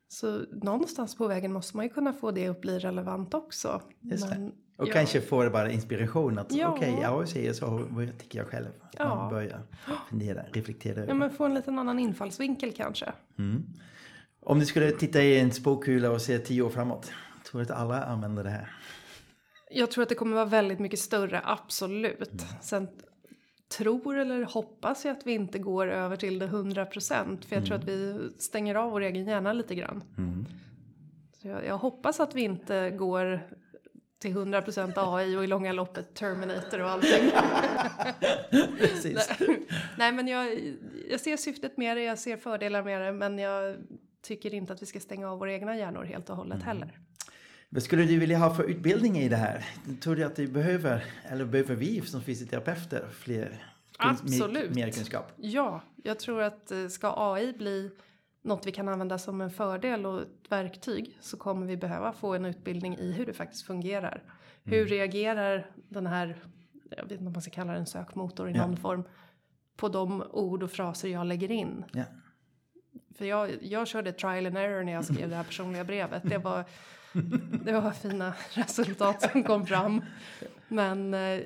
Så 0.07 0.41
någonstans 0.51 1.15
på 1.17 1.27
vägen 1.27 1.53
måste 1.53 1.77
man 1.77 1.85
ju 1.85 1.89
kunna 1.89 2.13
få 2.13 2.31
det 2.31 2.47
att 2.47 2.61
bli 2.61 2.79
relevant 2.79 3.33
också. 3.33 3.81
just. 3.99 4.29
Men, 4.29 4.51
Och 4.77 4.87
ja. 4.87 4.93
kanske 4.93 5.21
få 5.21 5.43
det 5.43 5.49
bara 5.49 5.71
inspiration 5.71 6.39
att 6.39 6.51
Ja. 6.53 6.67
okej, 6.67 6.97
jag 7.01 7.29
säger 7.29 7.53
så, 7.53 7.87
vad 7.89 8.17
tycker 8.19 8.39
jag 8.39 8.47
själv? 8.47 8.67
Ja. 8.97 9.15
Man 9.15 9.29
börjar 9.29 9.61
fundera, 10.09 10.43
reflektera 10.53 11.05
Ja, 11.05 11.13
men 11.13 11.29
få 11.31 11.45
en 11.45 11.53
liten 11.53 11.79
annan 11.79 11.99
infallsvinkel 11.99 12.71
kanske. 12.71 13.13
Om 14.39 14.59
du 14.59 14.65
skulle 14.65 14.91
titta 14.91 15.21
i 15.21 15.39
en 15.39 15.51
spåkula 15.51 16.11
och 16.11 16.21
se 16.21 16.39
tio 16.39 16.61
år 16.61 16.69
framåt, 16.69 17.11
tror 17.51 17.61
du 17.61 17.65
att 17.65 17.79
alla 17.79 18.03
använder 18.03 18.43
det 18.43 18.49
här? 18.49 18.71
Jag 19.69 19.91
tror 19.91 20.03
att 20.03 20.09
det 20.09 20.15
kommer 20.15 20.35
vara 20.35 20.45
väldigt 20.45 20.79
mycket 20.79 20.99
större, 20.99 21.41
absolut. 21.43 22.45
Sen 22.61 22.87
tror 23.77 24.17
eller 24.17 24.43
hoppas 24.43 25.05
jag 25.05 25.17
att 25.17 25.27
vi 25.27 25.31
inte 25.31 25.59
går 25.59 25.87
över 25.87 26.15
till 26.15 26.39
det 26.39 26.45
100 26.45 26.85
procent. 26.85 27.45
För 27.45 27.55
jag 27.55 27.65
tror 27.65 27.75
att 27.75 27.83
vi 27.83 28.29
stänger 28.37 28.75
av 28.75 28.91
vår 28.91 29.01
egen 29.01 29.27
hjärna 29.27 29.53
lite 29.53 29.75
grann. 29.75 30.03
Så 31.41 31.47
jag, 31.47 31.65
jag 31.65 31.77
hoppas 31.77 32.19
att 32.19 32.35
vi 32.35 32.41
inte 32.41 32.89
går 32.89 33.41
till 34.19 34.31
100 34.31 34.61
procent 34.61 34.97
AI 34.97 35.35
och 35.35 35.43
i 35.43 35.47
långa 35.47 35.73
loppet 35.73 36.13
Terminator 36.13 36.81
och 36.81 36.89
allting. 36.89 37.31
Precis. 38.77 39.29
Nej 39.97 40.11
men 40.11 40.27
jag, 40.27 40.59
jag 41.09 41.19
ser 41.19 41.37
syftet 41.37 41.77
med 41.77 41.97
det, 41.97 42.03
jag 42.03 42.19
ser 42.19 42.37
fördelar 42.37 42.83
med 42.83 43.01
det. 43.01 43.11
Men 43.11 43.39
jag 43.39 43.75
tycker 44.21 44.53
inte 44.53 44.73
att 44.73 44.81
vi 44.81 44.85
ska 44.85 44.99
stänga 44.99 45.31
av 45.31 45.39
våra 45.39 45.53
egna 45.53 45.77
hjärnor 45.77 46.03
helt 46.03 46.29
och 46.29 46.35
hållet 46.35 46.63
heller. 46.63 46.99
Vad 47.69 47.83
skulle 47.83 48.03
du 48.05 48.19
vilja 48.19 48.37
ha 48.37 48.53
för 48.55 48.63
utbildning 48.63 49.17
i 49.17 49.29
det 49.29 49.35
här? 49.35 49.65
Tror 50.01 50.15
du 50.15 50.23
att 50.23 50.35
du 50.35 50.47
behöver, 50.47 51.03
eller 51.23 51.45
behöver 51.45 51.75
vi 51.75 52.01
som 52.01 52.21
fysioterapeuter 52.21 53.07
fler 53.11 53.63
Absolut. 53.97 54.69
Mer, 54.69 54.85
mer 54.85 54.91
kunskap? 54.91 55.31
Ja, 55.35 55.81
jag 56.03 56.19
tror 56.19 56.41
att 56.41 56.71
eh, 56.71 56.87
ska 56.87 57.13
AI 57.17 57.53
bli 57.53 57.91
något 58.41 58.67
vi 58.67 58.71
kan 58.71 58.87
använda 58.87 59.17
som 59.17 59.41
en 59.41 59.51
fördel 59.51 60.05
och 60.05 60.21
ett 60.21 60.27
verktyg 60.49 61.17
så 61.21 61.37
kommer 61.37 61.67
vi 61.67 61.77
behöva 61.77 62.13
få 62.13 62.33
en 62.33 62.45
utbildning 62.45 62.97
i 62.97 63.11
hur 63.11 63.25
det 63.25 63.33
faktiskt 63.33 63.65
fungerar. 63.65 64.23
Hur 64.63 64.85
reagerar 64.85 65.71
den 65.89 66.07
här, 66.07 66.37
jag 66.89 67.03
vet 67.03 67.11
inte 67.11 67.25
om 67.25 67.33
man 67.33 67.41
ska 67.41 67.51
kalla 67.51 67.71
det 67.73 67.79
en 67.79 67.85
sökmotor 67.85 68.49
i 68.49 68.53
Ja. 68.53 68.67
någon 68.67 68.77
form, 68.77 69.03
på 69.77 69.89
de 69.89 70.23
ord 70.31 70.63
och 70.63 70.71
fraser 70.71 71.09
jag 71.09 71.27
lägger 71.27 71.51
in. 71.51 71.85
Ja. 71.91 72.03
För 73.15 73.25
jag, 73.25 73.49
jag 73.61 73.87
körde 73.87 74.11
trial 74.11 74.45
and 74.45 74.57
error 74.57 74.83
när 74.83 74.93
jag 74.93 75.05
skrev 75.05 75.29
det 75.29 75.35
här 75.35 75.43
personliga 75.43 75.83
brevet. 75.83 76.23
Det 76.25 76.37
var, 76.37 76.65
det 77.63 77.71
var 77.71 77.91
fina 77.91 78.33
resultat 78.53 79.31
som 79.31 79.43
kom 79.43 79.67
fram. 79.67 80.01
Men 80.67 81.13
eh, 81.13 81.39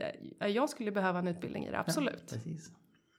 jag 0.48 0.70
skulle 0.70 0.92
behöva 0.92 1.20
en 1.20 1.28
utbildning 1.28 1.66
i 1.66 1.72
det, 1.72 1.80
absolut. 1.80 2.30
Precis. 2.30 2.72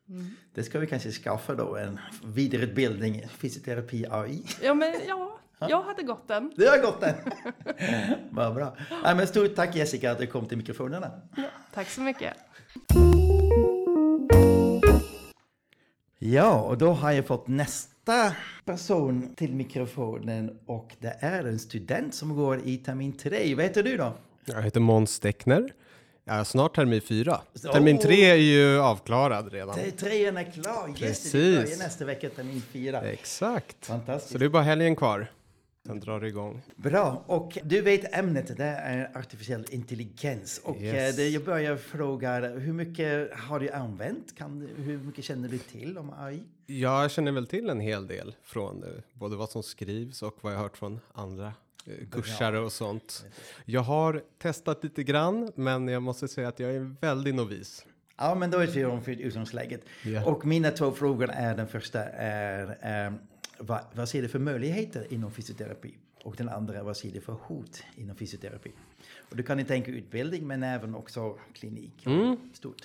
Mm. 0.09 0.31
Det 0.55 0.63
ska 0.63 0.79
vi 0.79 0.87
kanske 0.87 1.11
skaffa 1.11 1.55
då, 1.55 1.77
en 1.77 2.01
vidareutbildning 2.25 3.17
i 3.17 3.29
fysioterapi 3.29 4.07
AI. 4.11 4.45
Ja, 4.63 4.75
men 4.75 4.95
ja, 5.09 5.39
jag 5.69 5.83
hade 5.83 6.03
gått 6.03 6.29
den. 6.29 6.53
Det 6.57 6.67
har 6.67 6.79
gått 6.79 7.01
den! 7.01 7.15
Vad 8.31 8.55
bra. 8.55 8.77
Ja, 9.05 9.15
men 9.15 9.27
stort 9.27 9.55
tack 9.55 9.77
Jessica 9.77 10.13
att 10.13 10.19
du 10.19 10.27
kom 10.27 10.47
till 10.47 10.59
mikrofonerna. 10.59 11.11
Tack 11.75 11.89
så 11.89 12.01
mycket. 12.01 12.35
Ja, 16.27 16.61
och 16.61 16.79
då 16.79 16.91
har 16.93 17.13
jag 17.13 17.27
fått 17.27 17.49
nästa 17.49 18.33
person 18.65 19.35
till 19.37 19.55
mikrofonen 19.55 20.59
och 20.67 20.93
det 20.99 21.17
är 21.21 21.45
en 21.45 21.59
student 21.59 22.15
som 22.15 22.37
går 22.37 22.61
i 22.65 22.77
termin 22.77 23.13
3. 23.13 23.55
Vad 23.55 23.65
heter 23.65 23.83
du 23.83 23.97
då? 23.97 24.13
Jag 24.45 24.63
heter 24.63 24.81
Måns 24.81 25.11
Steckner. 25.11 25.73
Jag 26.25 26.37
är 26.37 26.45
snart 26.45 26.75
termin 26.77 27.01
fyra. 27.01 27.41
Så- 27.55 27.73
Termin 27.73 27.99
tre 27.99 28.31
är 28.31 28.35
ju 28.35 28.81
avklarad 28.81 29.53
redan. 29.53 29.75
Trean 29.99 30.37
är 30.37 30.53
klar! 30.53 30.89
Yes, 30.89 30.99
Precis. 31.01 31.33
det 31.33 31.63
börjar 31.63 31.79
nästa 31.79 32.05
vecka 32.05 32.29
termin 32.31 32.63
4. 32.73 33.01
Exakt. 33.01 33.87
Fantastiskt. 33.87 34.33
Så 34.33 34.39
det 34.39 34.45
är 34.45 34.49
bara 34.49 34.63
helgen 34.63 34.97
kvar. 34.97 35.27
Sen 35.87 36.01
drar 36.01 36.25
igång. 36.25 36.63
Bra, 36.77 37.25
och 37.27 37.59
du 37.65 37.81
vet 37.81 38.15
ämnet, 38.19 38.57
det 38.57 38.65
är 38.65 39.19
artificiell 39.19 39.67
intelligens. 39.71 40.61
Och 40.65 40.77
Yes. 40.81 41.11
eh, 41.11 41.17
det, 41.17 41.29
jag 41.29 41.45
börjar 41.45 41.77
fråga, 41.77 42.49
hur 42.49 42.73
mycket 42.73 43.35
har 43.35 43.61
du 43.61 43.71
använt? 43.71 44.35
Kan, 44.39 44.69
hur 44.77 44.99
mycket 44.99 45.25
känner 45.25 45.49
du 45.49 45.59
till 45.59 45.99
om 45.99 46.13
AI? 46.19 46.43
Jag 46.67 47.11
känner 47.11 47.33
väl 47.33 47.47
till 47.47 47.71
en 47.71 47.81
hel 47.81 48.07
del 48.07 48.35
från 48.43 48.83
eh, 48.85 48.89
både 49.13 49.37
vad 49.37 49.51
som 49.51 49.63
skrivs 49.63 50.23
och 50.23 50.37
vad 50.41 50.53
jag 50.53 50.59
hört 50.59 50.77
från 50.77 51.01
andra 51.13 51.53
eh, 51.87 52.09
kursare 52.11 52.59
och 52.61 52.73
sånt. 52.73 53.25
Jag 53.65 53.81
har 53.81 54.23
testat 54.39 54.85
lite 54.85 55.03
grann, 55.03 55.53
men 55.55 55.89
jag 55.89 56.03
måste 56.03 56.29
säga 56.29 56.49
att 56.49 56.61
jag 56.61 56.71
är 56.75 56.95
väldigt 57.01 57.35
novis. 57.35 57.87
Ja, 58.17 58.35
men 58.35 58.51
då 58.51 58.59
är 58.59 58.67
vi 58.67 58.85
om 58.85 59.03
för 59.03 59.13
utgångsläget. 59.13 59.81
Ja. 60.05 60.25
Och 60.25 60.47
mina 60.47 60.71
två 60.71 60.93
frågor 60.93 61.31
är, 61.31 61.57
den 61.57 61.69
första 61.69 62.05
är, 62.05 62.77
vad, 63.59 63.85
vad 63.95 64.09
ser 64.09 64.23
du 64.23 64.29
för 64.29 64.39
möjligheter 64.39 65.13
inom 65.13 65.33
fysioterapi? 65.33 65.95
Och 66.23 66.37
den 66.37 66.49
andra, 66.49 66.83
vad 66.83 66.97
ser 66.97 67.11
du 67.11 67.21
för 67.21 67.33
hot 67.33 67.83
inom 67.97 68.17
fysioterapi? 68.17 68.71
Och 69.31 69.37
du 69.37 69.43
kan 69.43 69.61
inte 69.61 69.69
tänka 69.69 69.91
utbildning, 69.91 70.47
men 70.47 70.63
även 70.63 70.95
också 70.95 71.39
klinik. 71.53 72.07
Mm. 72.07 72.37
Stort. 72.55 72.83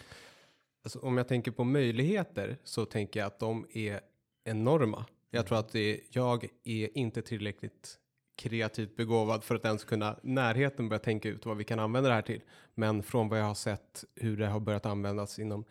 Alltså, 0.83 0.99
om 0.99 1.17
jag 1.17 1.27
tänker 1.27 1.51
på 1.51 1.63
möjligheter 1.63 2.57
så 2.63 2.85
tänker 2.85 3.19
jag 3.19 3.27
att 3.27 3.39
de 3.39 3.67
är 3.73 3.99
enorma. 4.43 5.05
Jag 5.29 5.47
tror 5.47 5.59
att 5.59 5.71
det, 5.71 6.01
jag 6.09 6.43
är 6.63 6.97
inte 6.97 7.21
tillräckligt 7.21 7.99
kreativt 8.35 8.95
begåvad 8.95 9.43
för 9.43 9.55
att 9.55 9.65
ens 9.65 9.83
kunna 9.83 10.19
närheten 10.23 10.89
börja 10.89 10.99
tänka 10.99 11.29
ut 11.29 11.45
vad 11.45 11.57
vi 11.57 11.63
kan 11.63 11.79
använda 11.79 12.09
det 12.09 12.15
här 12.15 12.21
till. 12.21 12.41
Men 12.75 13.03
från 13.03 13.29
vad 13.29 13.39
jag 13.39 13.45
har 13.45 13.55
sett 13.55 14.03
hur 14.15 14.37
det 14.37 14.47
har 14.47 14.59
börjat 14.59 14.85
användas 14.85 15.39
inom 15.39 15.65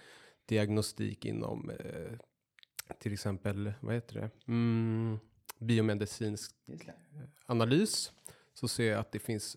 diagnostik 0.46 1.24
inom 1.24 1.70
eh, 1.70 2.18
till 2.98 3.12
exempel, 3.12 3.72
vad 3.80 3.94
heter 3.94 4.14
det, 4.14 4.30
mm, 4.52 5.18
biomedicinsk 5.58 6.52
det. 6.66 6.94
analys 7.46 8.12
så 8.54 8.68
ser 8.68 8.90
jag 8.90 9.00
att 9.00 9.12
det 9.12 9.18
finns 9.18 9.56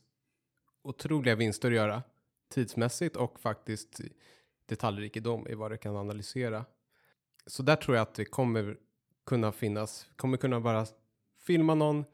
otroliga 0.84 1.36
vinster 1.36 1.68
att 1.68 1.76
göra 1.76 2.04
tidsmässigt 2.50 3.16
och 3.16 3.40
faktiskt 3.40 4.02
detaljrikedom 4.66 5.48
i 5.48 5.54
vad 5.54 5.72
det 5.72 5.78
kan 5.78 5.96
analysera. 5.96 6.66
Så 7.46 7.64
där 7.64 7.76
tror 7.76 7.98
jag 7.98 8.02
att 8.04 8.14
det 8.14 8.26
kommer 8.26 8.78
kunna 9.26 9.52
finnas, 9.52 10.08
kommer 10.16 10.38
kunna 10.38 10.60
bara 10.60 10.86
filma 11.40 11.76
någon, 11.76 12.06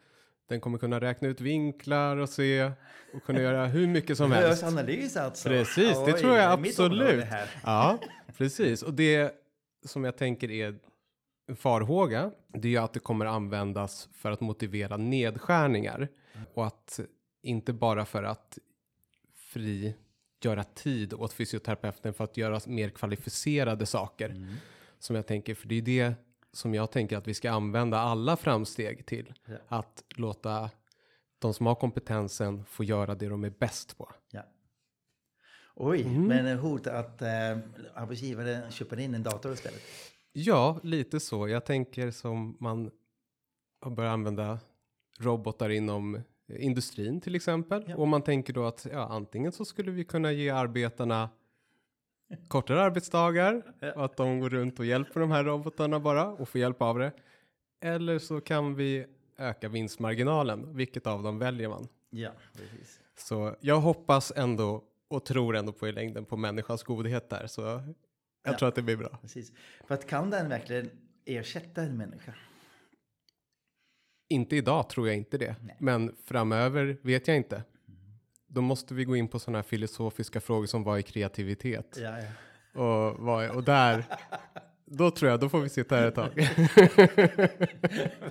den 0.47 0.61
kommer 0.61 0.77
kunna 0.77 1.01
räkna 1.01 1.27
ut 1.27 1.41
vinklar 1.41 2.17
och 2.17 2.29
se 2.29 2.71
och 3.13 3.23
kunna 3.23 3.41
göra 3.41 3.65
hur 3.65 3.87
mycket 3.87 4.17
som 4.17 4.31
helst. 4.31 4.63
Rörelseanalys 4.63 5.17
alltså. 5.17 5.49
Precis, 5.49 5.97
det 6.05 6.13
Oj, 6.13 6.19
tror 6.19 6.37
jag 6.37 6.51
absolut. 6.51 7.25
Ja, 7.63 7.99
precis. 8.37 8.83
Och 8.83 8.93
det 8.93 9.35
som 9.85 10.03
jag 10.03 10.17
tänker 10.17 10.51
är 10.51 10.75
farhåga, 11.55 12.31
det 12.47 12.75
är 12.75 12.81
att 12.81 12.93
det 12.93 12.99
kommer 12.99 13.25
användas 13.25 14.09
för 14.13 14.31
att 14.31 14.41
motivera 14.41 14.97
nedskärningar 14.97 16.07
och 16.53 16.65
att 16.67 16.99
inte 17.41 17.73
bara 17.73 18.05
för 18.05 18.23
att 18.23 18.57
frigöra 19.35 20.63
tid 20.73 21.13
åt 21.13 21.33
fysioterapeuten 21.33 22.13
för 22.13 22.23
att 22.23 22.37
göra 22.37 22.59
mer 22.67 22.89
kvalificerade 22.89 23.85
saker 23.85 24.29
Mm. 24.29 24.53
som 24.99 25.15
jag 25.15 25.27
tänker, 25.27 25.55
för 25.55 25.67
det 25.67 25.75
är 25.75 25.81
det 25.81 26.13
som 26.53 26.73
jag 26.73 26.91
tänker 26.91 27.17
att 27.17 27.27
vi 27.27 27.33
ska 27.33 27.51
använda 27.51 27.97
alla 27.99 28.37
framsteg 28.37 29.05
till. 29.05 29.33
Ja. 29.45 29.55
Att 29.67 30.03
låta 30.15 30.69
de 31.39 31.53
som 31.53 31.65
har 31.65 31.75
kompetensen 31.75 32.65
få 32.65 32.83
göra 32.83 33.15
det 33.15 33.27
de 33.29 33.43
är 33.43 33.49
bäst 33.49 33.97
på. 33.97 34.11
Ja. 34.31 34.41
Oj, 35.75 36.01
Mm. 36.01 36.23
men 36.27 36.57
hot 36.59 36.87
att 36.87 37.21
eh, 37.21 37.27
arbetsgivare 37.95 38.71
köper 38.71 38.99
in 38.99 39.15
en 39.15 39.23
dator 39.23 39.53
istället. 39.53 39.81
Ja, 40.39 40.79
lite 40.83 41.19
så. 41.19 41.47
Jag 41.47 41.65
tänker 41.65 42.11
som 42.11 42.57
man 42.59 42.91
har 43.81 43.91
börjat 43.91 44.13
använda 44.13 44.59
robotar 45.19 45.69
inom 45.69 46.21
industrin 46.47 47.21
till 47.21 47.35
exempel. 47.35 47.83
Ja. 47.87 47.95
Och 47.95 48.07
man 48.07 48.21
tänker 48.21 48.53
då 48.53 48.65
att 48.65 48.87
ja, 48.91 49.07
antingen 49.07 49.51
så 49.51 49.65
skulle 49.65 49.91
vi 49.91 50.03
kunna 50.03 50.31
ge 50.31 50.49
arbetarna 50.49 51.29
kortare 52.47 52.81
arbetsdagar 52.81 53.63
och 53.95 54.05
att 54.05 54.17
de 54.17 54.39
går 54.39 54.49
runt 54.49 54.79
och 54.79 54.85
hjälper 54.85 55.19
de 55.19 55.31
här 55.31 55.43
robotarna 55.43 55.99
bara 55.99 56.27
och 56.27 56.49
får 56.49 56.61
hjälp 56.61 56.81
av 56.81 56.99
det. 56.99 57.11
Eller 57.81 58.19
så 58.19 58.41
kan 58.41 58.75
vi 58.75 59.05
öka 59.37 59.69
vinstmarginalen. 59.69 60.75
Vilket 60.75 61.07
av 61.07 61.23
dem 61.23 61.39
väljer 61.39 61.69
man? 61.69 61.87
Ja, 62.09 62.31
precis. 62.53 62.99
Så 63.15 63.55
jag 63.59 63.79
hoppas 63.79 64.33
ändå 64.35 64.83
och 65.07 65.25
tror 65.25 65.55
ändå 65.55 65.71
på 65.71 65.87
i 65.87 65.91
längden 65.91 66.25
på 66.25 66.37
människans 66.37 66.83
godhet 66.83 67.29
där. 67.29 67.47
Så 67.47 67.81
jag 68.47 68.53
Ja. 68.53 68.57
tror 68.59 68.69
att 68.69 68.75
det 68.75 68.81
blir 68.81 68.97
bra. 68.97 69.17
precis. 69.21 69.51
För 69.87 69.95
att 69.95 70.07
kan 70.07 70.29
den 70.29 70.49
verkligen 70.49 70.89
ersätta 71.25 71.81
en 71.81 71.97
människa? 71.97 72.33
Inte 74.29 74.55
idag 74.55 74.89
tror 74.89 75.07
jag 75.07 75.17
inte 75.17 75.37
det. 75.37 75.55
Men 75.79 76.15
framöver 76.25 76.97
vet 77.01 77.27
jag 77.27 77.37
inte. 77.37 77.63
Då 78.47 78.61
måste 78.61 78.93
vi 78.93 79.05
gå 79.05 79.15
in 79.15 79.27
på 79.27 79.39
sådana 79.39 79.57
här 79.57 79.63
filosofiska 79.63 80.41
frågor 80.41 80.65
som 80.65 80.83
vad 80.83 80.97
är 80.97 81.01
kreativitet? 81.01 81.97
Ja, 82.01 82.17
ja. 82.19 82.27
Och, 82.81 83.17
vad 83.19 83.43
är, 83.43 83.55
och 83.55 83.63
där, 83.63 84.03
då 84.85 85.11
tror 85.11 85.31
jag, 85.31 85.39
då 85.39 85.49
får 85.49 85.61
vi 85.61 85.69
sitta 85.69 85.95
här 85.95 86.07
ett 86.07 86.15
tag. 86.15 86.31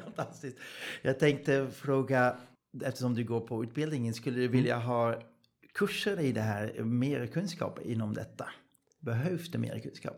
Fantastiskt. 0.04 0.58
Jag 1.02 1.18
tänkte 1.18 1.68
fråga, 1.72 2.36
eftersom 2.84 3.14
du 3.14 3.24
går 3.24 3.40
på 3.40 3.64
utbildningen, 3.64 4.14
skulle 4.14 4.40
du 4.40 4.48
vilja 4.48 4.76
ha 4.78 5.22
kurser 5.74 6.20
i 6.20 6.32
det 6.32 6.40
här, 6.40 6.82
mer 6.84 7.26
kunskap 7.26 7.80
inom 7.84 8.14
detta? 8.14 8.48
Behövs 9.06 9.50
det 9.50 9.58
mer 9.58 9.78
kunskap? 9.78 10.16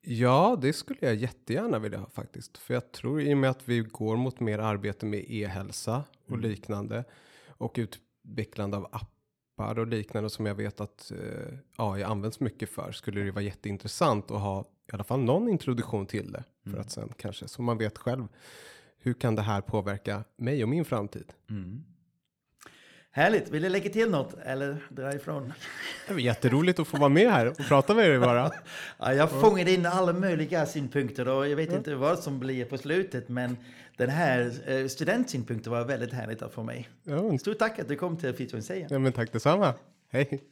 Ja, 0.00 0.58
det 0.62 0.72
skulle 0.72 0.98
jag 1.00 1.14
jättegärna 1.14 1.78
vilja 1.78 1.98
ha 1.98 2.10
faktiskt. 2.10 2.58
För 2.58 2.74
jag 2.74 2.92
tror 2.92 3.20
i 3.22 3.34
och 3.34 3.38
med 3.38 3.50
att 3.50 3.68
vi 3.68 3.80
går 3.80 4.16
mot 4.16 4.40
mer 4.40 4.58
arbete 4.58 5.06
med 5.06 5.24
e-hälsa 5.28 6.04
och 6.26 6.38
liknande 6.38 7.04
och 7.46 7.78
utvecklande 7.78 8.76
av 8.76 8.88
appar 8.92 9.78
och 9.78 9.86
liknande 9.86 10.30
som 10.30 10.46
jag 10.46 10.54
vet 10.54 10.80
att 10.80 11.10
eh, 11.10 11.58
AI 11.76 12.02
används 12.02 12.40
mycket 12.40 12.70
för 12.70 12.92
skulle 12.92 13.20
det 13.20 13.30
vara 13.30 13.44
jätteintressant 13.44 14.30
att 14.30 14.40
ha 14.40 14.60
i 14.60 14.92
alla 14.92 15.04
fall 15.04 15.20
någon 15.20 15.48
introduktion 15.48 16.06
till 16.06 16.32
det 16.32 16.44
för 16.70 16.78
att 16.78 16.90
sen 16.90 17.12
kanske 17.16 17.48
så 17.48 17.62
man 17.62 17.78
vet 17.78 17.98
själv 17.98 18.28
hur 18.98 19.14
kan 19.14 19.34
det 19.34 19.42
här 19.42 19.60
påverka 19.60 20.24
mig 20.36 20.62
och 20.62 20.68
min 20.68 20.84
framtid? 20.84 21.32
Härligt! 23.18 23.50
Vill 23.50 23.62
du 23.62 23.68
lägga 23.68 23.90
till 23.90 24.10
något 24.10 24.34
eller 24.44 24.76
dra 24.88 25.14
ifrån? 25.14 25.52
Det 26.06 26.12
var 26.12 26.20
jätteroligt 26.20 26.78
att 26.78 26.88
få 26.88 26.96
vara 26.96 27.08
med 27.08 27.32
här 27.32 27.46
och 27.48 27.56
prata 27.56 27.94
med 27.94 28.06
er 28.06 28.18
bara. 28.18 28.50
Ja, 28.98 29.14
jag 29.14 29.30
fångade 29.30 29.72
in 29.72 29.86
alla 29.86 30.12
möjliga 30.12 30.66
synpunkter 30.66 31.28
och 31.28 31.48
jag 31.48 31.56
vet 31.56 31.72
inte 31.72 31.94
vad 31.94 32.18
som 32.18 32.38
blir 32.38 32.64
på 32.64 32.78
slutet 32.78 33.28
men 33.28 33.56
den 33.96 34.10
här 34.10 34.52
eh, 34.66 34.86
studentsynpunkten 34.86 35.72
var 35.72 35.84
väldigt 35.84 36.12
härligt 36.12 36.42
att 36.42 36.54
få 36.54 36.62
mig. 36.62 36.88
Ja, 37.02 37.38
Stort 37.38 37.58
tack 37.58 37.78
att 37.78 37.88
du 37.88 37.96
kom 37.96 38.16
till 38.16 38.34
Feature 38.34 38.62
säga. 38.62 38.86
ja 38.90 38.98
men 38.98 39.12
tack 39.12 39.32
detsamma. 39.32 39.74
Hej! 40.12 40.40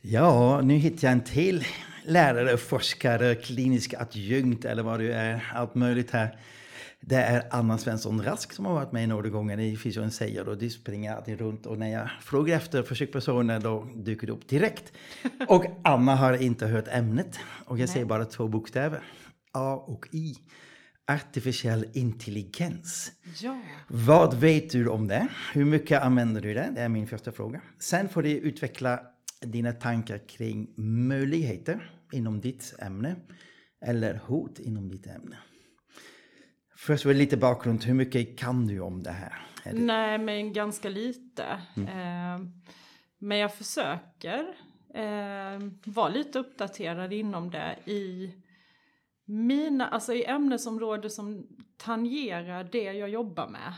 Ja, 0.00 0.60
nu 0.60 0.74
hittar 0.74 1.08
jag 1.08 1.12
en 1.12 1.20
till 1.20 1.64
lärare, 2.04 2.56
forskare, 2.56 3.34
klinisk 3.34 3.94
adjunkt 3.98 4.64
eller 4.64 4.82
vad 4.82 5.00
du 5.00 5.12
är, 5.12 5.52
allt 5.54 5.74
möjligt 5.74 6.10
här. 6.10 6.38
Det 7.00 7.16
är 7.16 7.42
Anna 7.50 7.78
Svensson 7.78 8.22
Rask 8.22 8.52
som 8.52 8.64
har 8.64 8.74
varit 8.74 8.92
med 8.92 9.08
några 9.08 9.28
gånger 9.28 9.60
i 9.60 9.76
Fysion 9.76 10.10
säger 10.10 10.48
och 10.48 10.58
du 10.58 10.70
springer 10.70 11.16
alltid 11.16 11.38
runt 11.38 11.66
och 11.66 11.78
när 11.78 11.92
jag 11.92 12.10
frågar 12.20 12.56
efter 12.56 12.82
försökspersoner 12.82 13.60
då 13.60 13.88
dyker 13.96 14.26
det 14.26 14.32
upp 14.32 14.48
direkt. 14.48 14.92
Och 15.48 15.64
Anna 15.84 16.16
har 16.16 16.42
inte 16.42 16.66
hört 16.66 16.88
ämnet 16.88 17.38
och 17.64 17.78
jag 17.78 17.88
säger 17.88 18.06
bara 18.06 18.24
två 18.24 18.48
bokstäver. 18.48 19.02
A 19.52 19.74
och 19.74 20.08
I. 20.12 20.34
Artificiell 21.08 21.86
intelligens. 21.92 23.12
Ja. 23.42 23.60
Vad 23.88 24.34
vet 24.34 24.70
du 24.70 24.88
om 24.88 25.08
det? 25.08 25.28
Hur 25.52 25.64
mycket 25.64 26.02
använder 26.02 26.40
du 26.40 26.54
det? 26.54 26.72
Det 26.74 26.80
är 26.80 26.88
min 26.88 27.06
första 27.06 27.32
fråga. 27.32 27.60
Sen 27.78 28.08
får 28.08 28.22
du 28.22 28.30
utveckla 28.30 29.00
dina 29.40 29.72
tankar 29.72 30.18
kring 30.28 30.68
möjligheter 30.76 31.90
inom 32.12 32.40
ditt 32.40 32.74
ämne 32.78 33.16
eller 33.86 34.20
hot 34.24 34.58
inom 34.58 34.88
ditt 34.88 35.06
ämne. 35.06 35.36
Först 36.76 37.04
var 37.04 37.12
det 37.12 37.18
lite 37.18 37.36
bakgrund. 37.36 37.84
Hur 37.84 37.94
mycket 37.94 38.38
kan 38.38 38.66
du 38.66 38.80
om 38.80 39.02
det 39.02 39.10
här? 39.10 39.32
Är 39.64 39.72
det- 39.72 39.80
Nej, 39.80 40.18
men 40.18 40.52
ganska 40.52 40.88
lite. 40.88 41.44
Eh, 41.76 42.40
men 43.18 43.38
jag 43.38 43.54
försöker 43.54 44.38
eh, 44.94 45.60
vara 45.84 46.08
lite 46.08 46.38
uppdaterad 46.38 47.12
inom 47.12 47.50
det 47.50 47.76
i 47.90 48.30
mina, 49.24 49.88
alltså 49.88 50.14
i 50.14 50.24
ämnesområden 50.24 51.10
som 51.10 51.46
tangerar 51.76 52.68
det 52.72 52.82
jag 52.92 53.08
jobbar 53.08 53.48
med. 53.48 53.72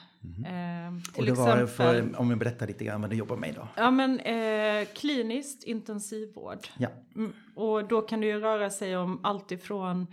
Eh, 0.46 0.94
Och 1.08 1.14
till 1.14 1.24
det 1.24 1.32
var 1.32 1.48
exempel, 1.62 1.66
för, 2.12 2.20
om 2.20 2.28
vi 2.28 2.36
berättar 2.36 2.66
lite 2.66 2.84
grann 2.84 3.00
vad 3.00 3.10
du 3.10 3.16
jobbar 3.16 3.36
med 3.36 3.50
idag. 3.50 3.68
ja 3.76 3.90
men 3.90 4.20
eh, 4.20 4.86
kliniskt 4.94 5.64
intensivvård. 5.64 6.58
Ja, 6.78 6.88
Mm, 7.14 7.32
och 7.54 7.88
då 7.88 8.00
kan 8.02 8.20
det 8.20 8.26
ju 8.26 8.40
röra 8.40 8.70
sig 8.70 8.96
om 8.96 9.20
allt 9.24 9.52
ifrån 9.52 10.06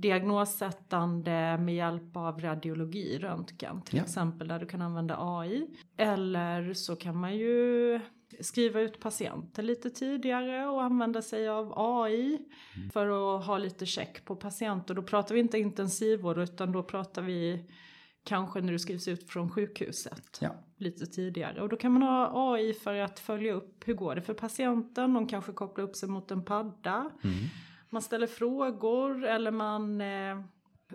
diagnossättande 0.00 1.58
med 1.58 1.74
hjälp 1.74 2.16
av 2.16 2.40
radiologi, 2.40 3.18
röntgen 3.18 3.82
till 3.82 3.96
Ja. 3.98 4.02
exempel, 4.04 4.48
där 4.48 4.58
du 4.58 4.66
kan 4.66 4.82
använda 4.82 5.16
AI. 5.18 5.66
Eller 5.96 6.74
så 6.74 6.96
kan 6.96 7.16
man 7.16 7.36
ju 7.36 8.00
skriva 8.40 8.80
ut 8.80 9.00
patienter 9.00 9.62
lite 9.62 9.90
tidigare 9.90 10.66
och 10.66 10.82
använda 10.82 11.22
sig 11.22 11.48
av 11.48 11.72
AI 11.76 12.38
för 12.92 13.36
att 13.38 13.46
ha 13.46 13.58
lite 13.58 13.86
check 13.86 14.24
på 14.24 14.36
patienter. 14.36 14.94
Då 14.94 15.02
pratar 15.02 15.34
vi 15.34 15.40
inte 15.40 15.58
intensivvård 15.58 16.38
utan 16.38 16.72
då 16.72 16.82
pratar 16.82 17.22
vi 17.22 17.70
kanske 18.24 18.60
när 18.60 18.72
du 18.72 18.78
skrivs 18.78 19.08
ut 19.08 19.30
från 19.30 19.50
sjukhuset 19.50 20.38
ja. 20.40 20.50
lite 20.76 21.06
tidigare. 21.06 21.60
Och 21.62 21.68
då 21.68 21.76
kan 21.76 21.92
man 21.92 22.02
ha 22.02 22.52
AI 22.54 22.72
för 22.72 22.94
att 22.94 23.20
följa 23.20 23.52
upp 23.52 23.88
hur 23.88 23.94
går 23.94 24.14
det 24.14 24.22
för 24.22 24.34
patienten. 24.34 25.14
De 25.14 25.26
kanske 25.26 25.52
kopplar 25.52 25.84
upp 25.84 25.96
sig 25.96 26.08
mot 26.08 26.30
en 26.30 26.44
padda. 26.44 27.10
Man 27.90 28.02
ställer 28.02 28.26
frågor 28.26 29.24
eller 29.24 29.50
man 29.50 30.00
eh, 30.00 30.40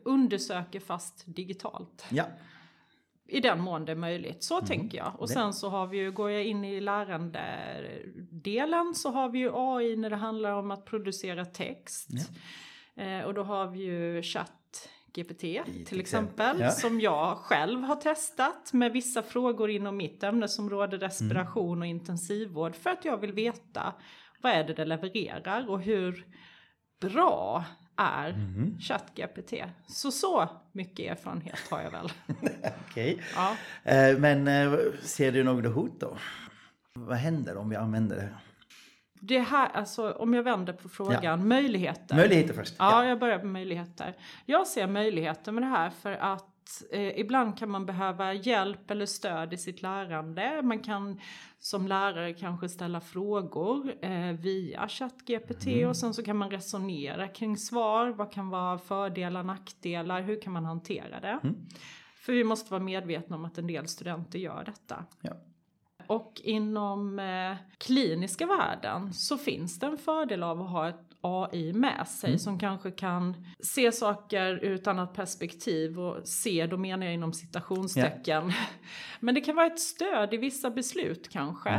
undersöker 0.04 0.80
fast 0.80 1.24
digitalt. 1.26 2.06
ja. 2.12 2.24
I 3.28 3.40
den 3.40 3.62
mån 3.62 3.86
det 3.86 3.92
är 3.92 3.96
möjligt. 3.96 4.44
Så 4.44 4.62
tänker 4.62 4.98
jag. 4.98 5.12
Och 5.20 5.28
Det- 5.28 5.34
sen 5.34 5.54
så 5.54 5.70
har 5.70 5.88
vi 5.88 5.98
ju, 5.98 6.12
går 6.12 6.32
jag 6.32 6.46
in 6.46 6.66
i 6.66 6.82
lärandedelen 6.82 8.96
så 8.96 9.10
har 9.12 9.30
vi 9.30 9.40
ju 9.40 9.52
AI 9.54 9.96
när 9.96 10.10
det 10.10 10.16
handlar 10.16 10.52
om 10.52 10.72
att 10.72 10.86
producera 10.86 11.46
text. 11.46 12.10
Eh, 12.96 13.20
och 13.22 13.34
då 13.34 13.44
har 13.44 13.68
vi 13.68 13.80
ju 13.80 14.22
chatt 14.22 14.90
GPT 15.14 15.64
till 15.86 16.00
exempel, 16.00 16.60
ja. 16.60 16.72
Som 16.72 17.02
jag 17.02 17.38
själv 17.38 17.82
har 17.84 17.96
testat 17.96 18.74
med 18.74 18.92
vissa 18.92 19.24
frågor 19.24 19.70
inom 19.70 19.98
mitt 19.98 20.24
ämnesområde 20.24 20.98
respiration 20.98 21.82
och 21.82 21.88
intensivvård. 21.88 22.76
För 22.76 22.90
att 22.90 23.06
jag 23.06 23.18
vill 23.18 23.34
veta 23.34 23.94
vad 24.42 24.52
är 24.52 24.64
det 24.64 24.74
det 24.74 24.86
levererar 24.86 25.70
och 25.70 25.82
hur 25.82 26.26
bra 27.00 27.64
är 27.98 28.32
Mhm. 28.34 28.80
ChatGPT. 28.80 29.54
Så 29.88 30.12
så 30.12 30.50
mycket 30.72 31.12
erfarenhet 31.12 31.60
har 31.72 31.82
jag 31.82 31.92
väl. 31.92 32.12
Okej. 32.90 33.22
Ja. 33.36 33.56
Eh, 33.84 34.18
Men 34.18 34.48
eh, 34.48 34.74
ser 35.02 35.32
du 35.32 35.44
några 35.44 35.70
hot 35.70 36.00
då? 36.00 36.18
Vad 36.94 37.18
händer 37.18 37.58
om 37.58 37.70
vi 37.70 37.76
använder 37.76 38.16
det? 38.16 38.30
Det 39.20 39.40
här, 39.40 39.70
alltså 39.74 40.12
om 40.12 40.34
jag 40.34 40.44
vänder 40.44 40.74
på 40.74 40.90
frågan, 40.90 41.48
möjligheter. 41.48 42.16
Möjligheter 42.16 42.54
först. 42.54 42.76
Ja, 42.80 43.06
jag 43.06 43.20
börjar 43.20 43.38
med 43.38 43.48
möjligheter. 43.48 44.14
Jag 44.46 44.68
ser 44.68 44.88
möjligheter 44.88 45.52
med 45.52 45.64
det 45.64 45.68
här 45.68 45.90
för 45.90 46.12
att 46.12 46.46
eh, 46.92 47.20
ibland 47.20 47.58
kan 47.58 47.70
man 47.70 47.86
behöva 47.86 48.34
hjälp 48.34 48.92
eller 48.92 49.06
stöd 49.06 49.54
i 49.54 49.58
sitt 49.58 49.82
lärande. 49.82 50.62
Man 50.64 50.80
kan 50.80 51.20
som 51.60 51.88
lärare 51.88 52.34
kanske 52.34 52.70
ställa 52.70 53.02
frågor 53.02 53.94
eh, 54.02 54.32
via 54.32 54.88
ChatGPT 54.88 55.68
och 55.88 55.98
sen 55.98 56.14
så 56.14 56.24
kan 56.24 56.38
man 56.38 56.52
resonera 56.52 57.28
kring 57.28 57.58
svar. 57.58 58.08
Vad 58.08 58.32
kan 58.32 58.50
vara 58.50 58.78
fördelar, 58.78 59.44
nackdelar? 59.44 60.22
Hur 60.22 60.42
kan 60.42 60.54
man 60.54 60.66
hantera 60.66 61.20
det? 61.20 61.40
För 62.16 62.34
vi 62.34 62.44
måste 62.44 62.72
vara 62.72 62.84
medvetna 62.84 63.36
om 63.36 63.46
att 63.46 63.58
en 63.58 63.68
del 63.68 63.88
studenter 63.88 64.40
gör 64.40 64.64
detta. 64.66 65.06
Ja. 65.22 65.34
Och 66.08 66.42
inom 66.44 67.20
eh, 67.20 67.56
kliniska 67.78 68.46
världen 68.46 69.14
så 69.14 69.38
finns 69.38 69.80
det 69.80 69.88
en 69.88 69.98
fördel 69.98 70.44
av 70.44 70.62
att 70.62 70.70
ha 70.70 70.90
ett 70.90 71.15
AI 71.26 71.74
med 71.74 72.08
sig 72.08 72.40
som 72.40 72.60
kanske 72.60 72.92
kan 72.92 73.46
se 73.60 73.92
saker 73.92 74.60
ur 74.64 74.76
ett 74.76 74.88
annat 74.88 75.14
perspektiv 75.14 76.00
och 76.00 76.28
se, 76.28 76.68
då 76.68 76.78
menar 76.78 77.06
jag 77.06 77.14
inom 77.14 77.34
citationstecken. 77.34 78.52
Men 79.20 79.36
det 79.36 79.42
kan 79.42 79.56
vara 79.56 79.68
ett 79.68 79.80
stöd 79.80 80.34
i 80.34 80.38
vissa 80.38 80.70
beslut 80.70 81.30
kanske. 81.30 81.70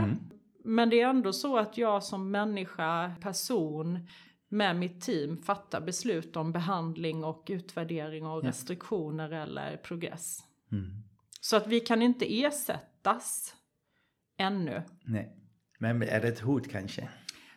Men 0.64 0.90
det 0.90 1.00
är 1.00 1.09
ändå 1.09 1.32
så 1.32 1.59
att 1.59 1.78
jag 1.78 2.02
som 2.02 2.30
människa, 2.30 3.14
person 3.20 4.09
med 4.48 4.76
mitt 4.76 5.00
team 5.00 5.37
fattar 5.37 5.80
beslut 5.80 6.37
om 6.37 6.52
behandling 6.52 7.24
och 7.24 7.46
utvärdering 7.50 8.26
och 8.26 8.42
restriktioner 8.42 9.30
eller 9.30 9.76
progress. 9.76 10.38
Så 11.40 11.56
att 11.56 11.66
vi 11.66 11.80
kan 11.80 12.02
inte 12.02 12.44
ersättas 12.44 13.54
ännu. 14.38 14.82
Nej. 15.04 15.37
Men 15.78 16.02
är 16.02 16.20
det 16.20 16.28
ett 16.28 16.40
hot 16.40 16.68
kanske? 16.68 17.09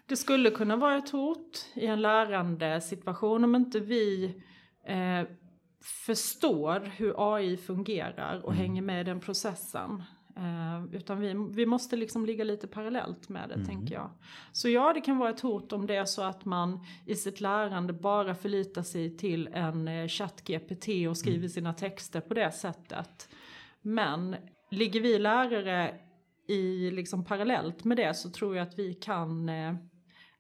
Det 0.10 0.18
skulle 0.18 0.50
kunna 0.52 0.76
vara 0.76 0.98
ett 0.98 1.10
hot 1.10 1.66
i 1.74 1.86
en 1.86 2.02
lärande 2.02 2.82
situation 2.82 3.44
om 3.44 3.56
inte 3.56 3.80
vi 3.80 4.26
eh, 4.86 5.28
förstår 6.06 6.80
hur 6.80 7.36
AI 7.36 7.58
fungerar 7.58 8.46
och 8.46 8.54
hänger 8.54 8.82
med 8.82 9.02
i 9.02 9.04
den 9.04 9.20
processen. 9.20 10.04
Eh, 10.38 10.96
utan 10.96 11.20
vi, 11.20 11.34
vi 11.52 11.66
måste 11.66 11.96
liksom 11.96 12.26
ligga 12.26 12.44
lite 12.44 12.68
parallellt 12.68 13.30
med 13.30 13.50
det 13.50 13.56
Mm. 13.56 13.68
tänker 13.68 13.94
jag. 13.94 14.10
Så 14.52 14.70
ja, 14.70 14.94
det 14.94 15.02
kan 15.02 15.18
vara 15.18 15.30
ett 15.30 15.40
hot 15.42 15.74
om 15.74 15.88
det 15.88 15.96
är 15.96 16.06
så 16.06 16.22
att 16.24 16.46
man 16.46 16.86
i 17.06 17.16
sitt 17.16 17.42
lärande 17.42 17.94
bara 17.94 18.36
förlitar 18.36 18.84
sig 18.84 19.18
till 19.18 19.48
en 19.48 19.88
eh, 19.88 20.08
chatt-GPT 20.08 21.08
och 21.10 21.18
skriver 21.18 21.38
Mm. 21.38 21.50
sina 21.50 21.74
texter 21.74 22.22
på 22.22 22.34
det 22.34 22.52
sättet. 22.52 23.30
Men 23.82 24.36
ligger 24.72 25.02
vi 25.02 25.20
lärare 25.20 25.96
i 26.48 26.92
liksom 26.92 27.26
parallellt 27.26 27.84
med 27.84 27.98
det 27.98 28.14
så 28.14 28.30
tror 28.30 28.56
jag 28.56 28.68
att 28.68 28.80
vi 28.80 28.94
kan 28.94 29.50
eh, 29.50 29.74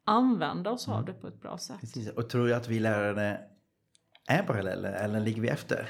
använda 0.05 0.71
oss 0.71 0.87
av 0.87 1.05
det 1.05 1.13
på 1.13 1.27
ett 1.27 1.41
bra 1.41 1.57
sätt. 1.57 1.69
Mm. 1.69 1.79
Precis. 1.79 2.09
Och 2.09 2.29
tror 2.29 2.47
du 2.47 2.55
att 2.55 2.67
vi 2.67 2.79
lärare 2.79 3.39
är 4.29 4.43
paralleller 4.43 4.91
eller 4.91 5.19
ligger 5.19 5.41
vi 5.41 5.47
efter? 5.49 5.89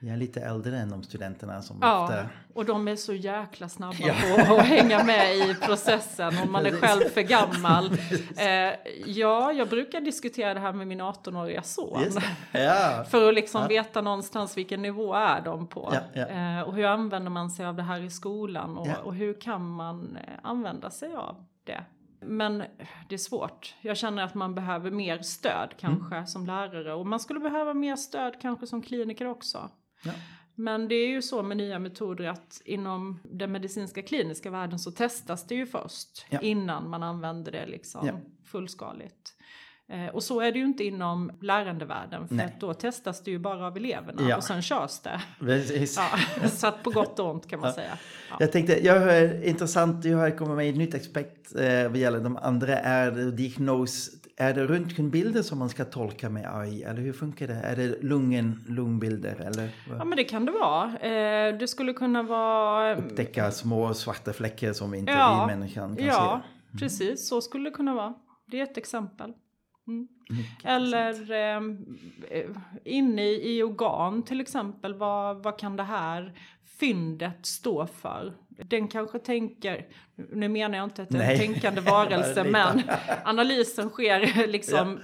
Vi 0.00 0.10
är 0.10 0.16
lite 0.16 0.40
äldre 0.40 0.78
än 0.78 0.90
de 0.90 1.02
studenterna 1.02 1.62
som 1.62 1.78
Ja, 1.80 2.04
ofta... 2.04 2.26
och 2.54 2.64
de 2.64 2.88
är 2.88 2.96
så 2.96 3.14
jäkla 3.14 3.68
snabba 3.68 3.96
Ja. 3.98 4.14
på 4.48 4.54
att 4.54 4.66
hänga 4.66 5.04
med 5.04 5.36
i 5.36 5.54
processen 5.54 6.38
om 6.44 6.52
man 6.52 6.66
är 6.66 6.70
själv 6.70 7.00
för 7.08 7.20
gammal. 7.20 7.90
Eh, 8.38 8.74
ja, 9.06 9.52
jag 9.52 9.68
brukar 9.68 10.00
diskutera 10.00 10.54
det 10.54 10.60
här 10.60 10.72
med 10.72 10.86
min 10.86 11.00
18-åriga 11.02 11.62
son. 11.62 12.02
Ja. 12.52 13.04
För 13.10 13.28
att 13.28 13.34
liksom 13.34 13.62
Ja. 13.62 13.68
veta 13.68 14.00
någonstans 14.00 14.56
vilken 14.56 14.82
nivå 14.82 15.14
är 15.14 15.40
de 15.40 15.66
på. 15.68 15.92
Eh, 16.14 16.60
och 16.60 16.74
hur 16.74 16.84
använder 16.84 17.30
man 17.30 17.50
sig 17.50 17.66
av 17.66 17.74
det 17.76 17.82
här 17.82 18.00
i 18.00 18.10
skolan 18.10 18.76
och, 18.78 18.88
och 19.04 19.14
hur 19.14 19.40
kan 19.40 19.70
man 19.70 20.16
eh, 20.16 20.32
använda 20.42 20.90
sig 20.90 21.14
av 21.14 21.44
det. 21.64 21.84
Men 22.24 22.58
det 23.08 23.14
är 23.14 23.18
svårt. 23.18 23.74
Jag 23.80 23.96
känner 23.96 24.22
att 24.24 24.34
man 24.34 24.54
behöver 24.54 24.90
mer 24.90 25.18
stöd 25.22 25.74
kanske 25.78 26.14
Mm. 26.14 26.26
som 26.26 26.46
lärare. 26.46 26.94
Och 26.94 27.06
man 27.06 27.20
skulle 27.20 27.40
behöva 27.40 27.74
mer 27.74 27.96
stöd 27.96 28.40
kanske 28.40 28.66
som 28.66 28.82
kliniker 28.82 29.26
också. 29.26 29.70
Ja. 30.04 30.12
Men 30.54 30.88
det 30.88 30.94
är 30.94 31.08
ju 31.08 31.22
så 31.22 31.42
med 31.42 31.56
nya 31.56 31.78
metoder 31.78 32.24
att 32.28 32.62
inom 32.64 33.20
den 33.24 33.52
medicinska 33.52 34.02
kliniska 34.02 34.50
världen 34.50 34.78
så 34.78 34.90
testas 34.92 35.46
det 35.46 35.54
ju 35.54 35.66
först 35.66 36.26
Ja. 36.30 36.40
innan 36.40 36.90
man 36.90 37.02
använder 37.02 37.52
det 37.52 37.66
liksom 37.66 38.06
Ja. 38.06 38.12
fullskaligt. 38.44 39.34
Eh, 39.92 40.06
och 40.14 40.22
så 40.22 40.40
är 40.40 40.52
det 40.52 40.58
ju 40.58 40.64
inte 40.64 40.84
inom 40.84 41.32
lärandevärlden 41.40 42.28
för 42.28 42.34
Nej. 42.34 42.46
att 42.46 42.60
då 42.60 42.74
testas 42.74 43.20
det 43.24 43.30
ju 43.30 43.38
bara 43.38 43.66
av 43.66 43.76
eleverna 43.76 44.28
Ja. 44.28 44.36
och 44.36 44.44
sen 44.44 44.62
körs 44.62 45.00
det. 45.00 45.20
Ja, 45.40 46.48
så 46.48 46.66
att 46.66 46.82
på 46.82 46.90
gott 46.90 47.18
och 47.18 47.30
ont 47.30 47.48
kan 47.48 47.60
man 47.60 47.68
Ja. 47.68 47.74
säga. 47.74 47.98
Ja. 48.30 48.36
Jag 48.40 48.52
tänkte, 48.52 48.84
jag 48.86 49.00
hör 49.00 49.44
intressant, 49.44 50.02
du 50.02 50.14
har 50.14 50.30
kommit 50.30 50.56
med 50.56 50.68
ett 50.70 50.76
nytt 50.76 50.94
aspekt 50.94 51.54
eh, 51.56 51.88
vad 51.88 51.96
gäller 51.96 52.20
de 52.20 52.36
andra. 52.36 52.78
Är 52.78 53.10
det 53.10 53.30
diagnos, 53.30 54.10
är 54.36 54.54
det 54.54 54.66
röntgenbilder 54.66 55.42
som 55.42 55.58
man 55.58 55.68
ska 55.68 55.84
tolka 55.84 56.30
med 56.30 56.54
AI? 56.56 56.82
Eller 56.82 57.00
hur 57.02 57.12
funkar 57.12 57.46
det? 57.46 57.54
Är 57.54 57.76
det 57.76 58.02
lungen, 58.02 58.64
lungbilder? 58.68 59.34
Eller 59.40 59.68
vad? 59.88 59.98
Ja 60.00 60.04
men 60.04 60.16
det 60.16 60.24
kan 60.24 60.46
det 60.46 60.52
vara. 60.52 60.86
Eh, 60.98 61.58
det 61.58 61.68
skulle 61.68 61.92
kunna 61.92 62.22
vara... 62.22 62.96
upptäcka 62.96 63.50
små 63.50 63.94
svarta 63.94 64.32
fläckar 64.32 64.72
som 64.72 64.94
inte 64.94 65.12
vi 65.12 65.46
människan 65.56 65.96
kan 65.96 66.06
Ja, 66.06 66.40
se? 66.72 66.78
precis 66.78 67.28
så 67.28 67.40
skulle 67.40 67.70
det 67.70 67.74
kunna 67.76 67.94
vara. 67.94 68.14
Det 68.46 68.58
är 68.58 68.62
ett 68.62 68.76
exempel. 68.78 69.32
Mm. 69.88 70.08
Eller 70.64 71.30
eh, 71.32 71.62
eh, 72.38 72.50
inne 72.84 73.22
i 73.24 73.56
i 73.58 73.62
organ 73.62 74.22
till 74.22 74.40
exempel, 74.40 74.94
vad, 74.94 75.42
vad 75.42 75.58
kan 75.58 75.76
det 75.76 75.82
här 75.82 76.38
fyndet 76.64 77.46
stå 77.46 77.86
för? 77.86 78.34
Den 78.48 78.88
kanske 78.88 79.18
tänker, 79.18 79.86
nu 80.32 80.48
menar 80.48 80.78
jag 80.78 80.84
inte 80.84 81.02
att 81.02 81.08
det 81.08 81.24
är 81.24 81.32
en 81.32 81.38
tänkande 81.38 81.80
varelse, 81.90 82.44
men 82.44 82.82
analysen 83.24 83.88
sker 83.88 84.46
liksom 84.48 84.98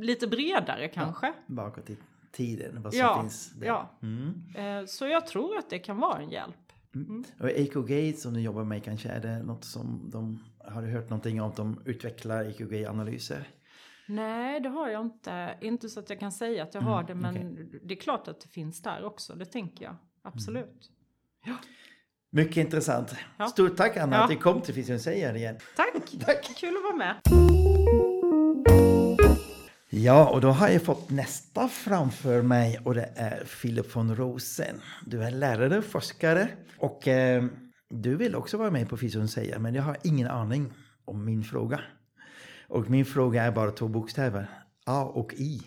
lite 0.00 0.26
bredare 0.26 0.88
kanske. 0.88 1.32
Bakåt 1.46 1.90
i 1.90 1.96
tiden, 2.32 2.82
vad 2.82 2.92
som 2.92 3.00
Ja, 3.00 3.20
finns 3.20 3.52
där. 3.52 3.66
ja. 3.66 3.90
Mm. 4.02 4.42
Eh, 4.54 4.86
så 4.86 5.06
jag 5.06 5.26
tror 5.26 5.58
att 5.58 5.70
det 5.70 5.78
kan 5.78 5.98
vara 5.98 6.18
en 6.18 6.30
hjälp. 6.30 6.56
Och 7.40 7.50
EKG 7.50 8.18
som 8.18 8.34
du 8.34 8.40
jobbar 8.40 8.64
med 8.64 8.84
kanske, 8.84 9.08
är 9.08 9.20
det 9.20 9.42
något 9.42 9.64
som 9.64 10.10
de, 10.12 10.44
har 10.64 10.82
du 10.82 10.88
hört 10.88 11.10
någonting 11.10 11.40
om 11.42 11.48
att 11.50 11.56
de 11.56 11.80
utvecklar 11.84 12.44
EKG-analyser? 12.44 13.48
Nej, 14.14 14.60
det 14.60 14.68
har 14.68 14.88
jag 14.88 15.02
inte. 15.02 15.54
Inte 15.60 15.88
så 15.88 16.00
att 16.00 16.10
jag 16.10 16.20
kan 16.20 16.32
säga 16.32 16.62
att 16.62 16.74
jag 16.74 16.80
har 16.80 17.02
det, 17.02 17.14
men 17.14 17.36
Mm, 17.36 17.52
okej. 17.52 17.80
det 17.84 17.94
är 17.94 18.00
klart 18.00 18.28
att 18.28 18.40
det 18.40 18.48
finns 18.48 18.82
där 18.82 19.04
också. 19.04 19.34
Det 19.34 19.44
tänker 19.44 19.84
jag. 19.84 19.96
Absolut. 20.22 20.90
Mycket 22.32 22.56
intressant. 22.56 23.14
Ja. 23.38 23.46
Stort 23.46 23.76
tack 23.76 23.96
Anna 23.96 24.16
Ja. 24.16 24.22
att 24.24 24.30
du 24.30 24.36
kom 24.36 24.60
till 24.60 24.74
Fysion 24.74 24.98
säger 24.98 25.34
igen. 25.34 25.56
Tack! 25.76 26.10
Tack. 26.26 26.44
Kul 26.56 26.76
att 26.76 26.82
vara 26.82 26.96
med. 26.96 27.14
Ja, 29.90 30.30
och 30.30 30.40
då 30.40 30.48
har 30.48 30.68
jag 30.68 30.82
fått 30.82 31.10
nästa 31.10 31.68
framför 31.68 32.42
mig 32.42 32.78
och 32.84 32.94
det 32.94 33.12
är 33.16 33.44
Philip 33.44 33.96
von 33.96 34.16
Rosen. 34.16 34.80
Du 35.06 35.22
är 35.22 35.30
lärare, 35.30 35.82
forskare 35.82 36.48
och 36.78 37.08
eh, 37.08 37.44
du 37.88 38.16
vill 38.16 38.34
också 38.34 38.56
vara 38.56 38.70
med 38.70 38.88
på 38.88 38.96
Fysion 38.96 39.28
säger 39.28 39.58
men 39.58 39.74
jag 39.74 39.82
har 39.82 39.96
ingen 40.04 40.28
aning 40.28 40.72
om 41.04 41.24
min 41.24 41.44
fråga. 41.44 41.80
Och 42.72 42.90
min 42.90 43.04
fråga 43.04 43.42
är 43.42 43.50
bara 43.50 43.70
två 43.70 43.88
bokstäver, 43.88 44.46
A 44.86 45.04
och 45.04 45.34
I. 45.34 45.62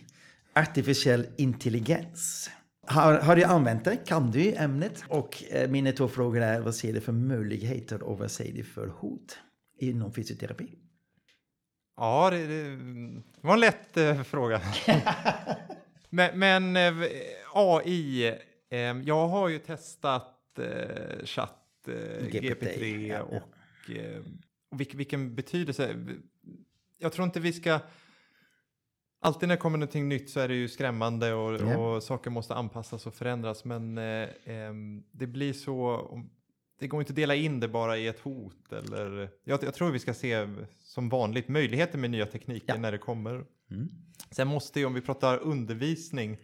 Artificiell 0.54 1.28
intelligens. 1.38 2.50
Har, 2.88 3.14
har 3.14 3.36
du 3.36 3.44
använt 3.44 3.86
det? 3.86 3.96
Kan 3.96 4.32
du 4.32 4.56
ämnet? 4.56 5.04
Och 5.08 5.44
eh, 5.50 5.70
mina 5.70 5.92
två 5.92 6.08
frågor 6.08 6.42
är, 6.42 6.62
vad 6.62 6.76
ser 6.76 6.94
du 6.94 7.02
för 7.02 7.12
möjligheter 7.12 8.04
och 8.04 8.18
vad 8.18 8.32
ser 8.32 8.52
du 8.52 8.64
för 8.64 8.88
hot 8.88 9.38
inom 9.80 10.14
fysioterapi? 10.14 10.70
Ja, 11.98 12.30
det, 12.32 12.48
det 12.48 13.22
var 13.42 13.54
en 13.54 13.60
lätt 13.60 13.98
eh, 13.98 14.24
fråga. 14.24 14.62
men 16.10 16.40
men 16.40 16.76
eh, 16.76 17.10
AI, 17.54 18.28
eh, 18.70 18.80
jag 18.80 19.28
har 19.28 19.50
ju 19.50 19.60
testat 19.60 20.60
eh, 20.60 21.26
chatt 21.26 21.88
eh, 21.88 22.28
GPT, 22.28 22.64
GP3 22.64 23.08
ja, 23.08 23.16
ja. 23.16 23.22
och, 23.22 23.96
eh, 23.96 24.22
och 24.72 24.80
vilken, 24.80 24.98
vilken 24.98 25.36
betydelse. 25.36 25.96
Jag 27.06 27.12
tror 27.14 27.26
inte 27.26 27.40
vi 27.40 27.54
ska... 27.54 27.80
Alltid 29.22 29.48
när 29.50 29.56
det 29.56 29.62
kommer 29.62 29.78
någonting 29.78 30.10
nytt 30.10 30.30
så 30.30 30.40
är 30.40 30.48
det 30.48 30.56
ju 30.56 30.68
skrämmande 30.68 31.34
och, 31.34 31.62
Ja. 31.62 31.78
och 31.78 32.04
saker 32.04 32.30
måste 32.30 32.56
anpassas 32.56 33.08
och 33.08 33.14
förändras. 33.14 33.66
Men 33.66 33.98
eh, 33.98 34.30
ehm, 34.46 35.04
det 35.12 35.28
blir 35.28 35.54
så... 35.54 36.08
Det 36.80 36.88
går 36.88 37.00
inte 37.02 37.12
att 37.12 37.16
dela 37.16 37.36
in 37.36 37.60
det 37.60 37.68
bara 37.68 37.98
i 37.98 38.08
ett 38.08 38.20
hot. 38.20 38.72
Eller, 38.72 39.30
jag, 39.44 39.64
jag 39.64 39.74
tror 39.74 39.92
vi 39.92 40.00
ska 40.00 40.14
se 40.14 40.48
som 40.84 41.10
vanligt 41.10 41.48
möjligheter 41.48 41.98
med 41.98 42.12
nya 42.12 42.26
tekniker 42.26 42.74
Ja. 42.74 42.80
när 42.80 42.92
det 42.92 42.98
kommer. 42.98 43.46
Mm. 43.72 43.90
Sen 44.32 44.48
måste 44.48 44.80
ju, 44.80 44.86
om 44.86 44.94
vi 44.94 45.02
pratar 45.02 45.38
undervisning, 45.40 46.38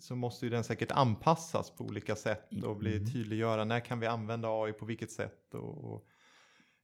så 0.00 0.16
måste 0.16 0.46
ju 0.46 0.50
den 0.50 0.64
säkert 0.64 0.90
anpassas 0.90 1.70
på 1.70 1.84
olika 1.84 2.16
sätt 2.16 2.62
och 2.64 2.76
bli 2.76 3.06
tydliggöra 3.12 3.64
när 3.64 3.80
kan 3.80 4.00
vi 4.00 4.06
använda 4.06 4.48
AI 4.48 4.72
på 4.72 4.84
vilket 4.84 5.10
sätt 5.10 5.54
och, 5.54 5.92
och 5.94 6.06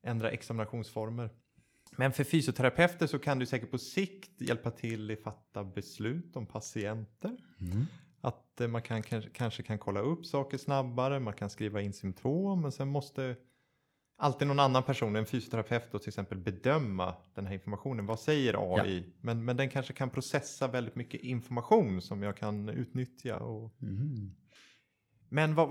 ändra 0.02 0.30
examinationsformer. 0.30 1.30
Men 1.96 2.12
för 2.12 2.24
fysioterapeuter 2.24 3.06
så 3.06 3.18
kan 3.18 3.38
du 3.38 3.46
säkert 3.46 3.70
på 3.70 3.78
sikt 3.78 4.40
hjälpa 4.40 4.70
till 4.70 5.10
att 5.10 5.20
fatta 5.20 5.64
beslut 5.64 6.36
om 6.36 6.46
patienter. 6.46 7.36
Mm. 7.60 7.86
Att 8.20 8.60
eh, 8.60 8.68
man 8.68 8.82
kan, 8.82 9.02
kanske, 9.32 9.62
kan 9.62 9.78
kolla 9.78 10.00
upp 10.00 10.26
saker 10.26 10.58
snabbare, 10.58 11.20
man 11.20 11.34
kan 11.34 11.50
skriva 11.50 11.80
in 11.80 11.92
symptom, 11.92 12.62
men 12.62 12.72
sen 12.72 12.88
måste 12.88 13.36
alltid 14.18 14.48
någon 14.48 14.60
annan 14.60 14.82
person, 14.82 15.16
en 15.16 15.26
fysioterapeut 15.26 15.92
då 15.92 15.98
till 15.98 16.08
exempel, 16.08 16.38
bedöma 16.38 17.14
den 17.34 17.46
här 17.46 17.54
informationen. 17.54 18.06
Vad 18.06 18.20
säger 18.20 18.74
AI? 18.74 19.12
Men, 19.20 19.44
men 19.44 19.56
den 19.56 19.68
kanske 19.68 19.92
kan 19.92 20.10
processa 20.10 20.68
väldigt 20.68 20.94
mycket 20.94 21.20
information 21.20 22.02
som 22.02 22.22
jag 22.22 22.36
kan 22.36 22.68
utnyttja. 22.68 23.36
Och... 23.36 23.82
Mm. 23.82 24.34
Men 25.28 25.54
vad, 25.54 25.68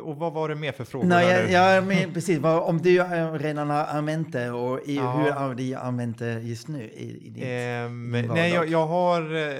och 0.00 0.16
vad 0.16 0.32
var 0.32 0.48
det 0.48 0.54
mer 0.54 0.72
för 0.72 0.84
frågor? 0.84 1.06
Nej, 1.06 1.46
nu? 1.46 1.52
jag 1.52 1.86
men 1.86 2.12
precis. 2.12 2.44
Om 2.44 2.78
du 2.78 3.00
eh, 3.00 3.32
redan 3.32 3.70
har 3.70 3.84
använt 3.84 4.32
det 4.32 4.50
och 4.50 4.80
i, 4.88 4.96
Ja. 4.96 5.12
hur 5.16 5.30
har 5.30 5.54
du 5.54 5.74
använt 5.74 6.18
det 6.18 6.40
just 6.40 6.68
nu 6.68 6.82
i, 6.82 7.28
i 7.28 7.42
Ehm, 7.44 8.12
din 8.12 8.26
nej, 8.26 8.52
jag, 8.52 8.68
jag 8.68 8.86
har 8.86 9.34
eh, 9.34 9.56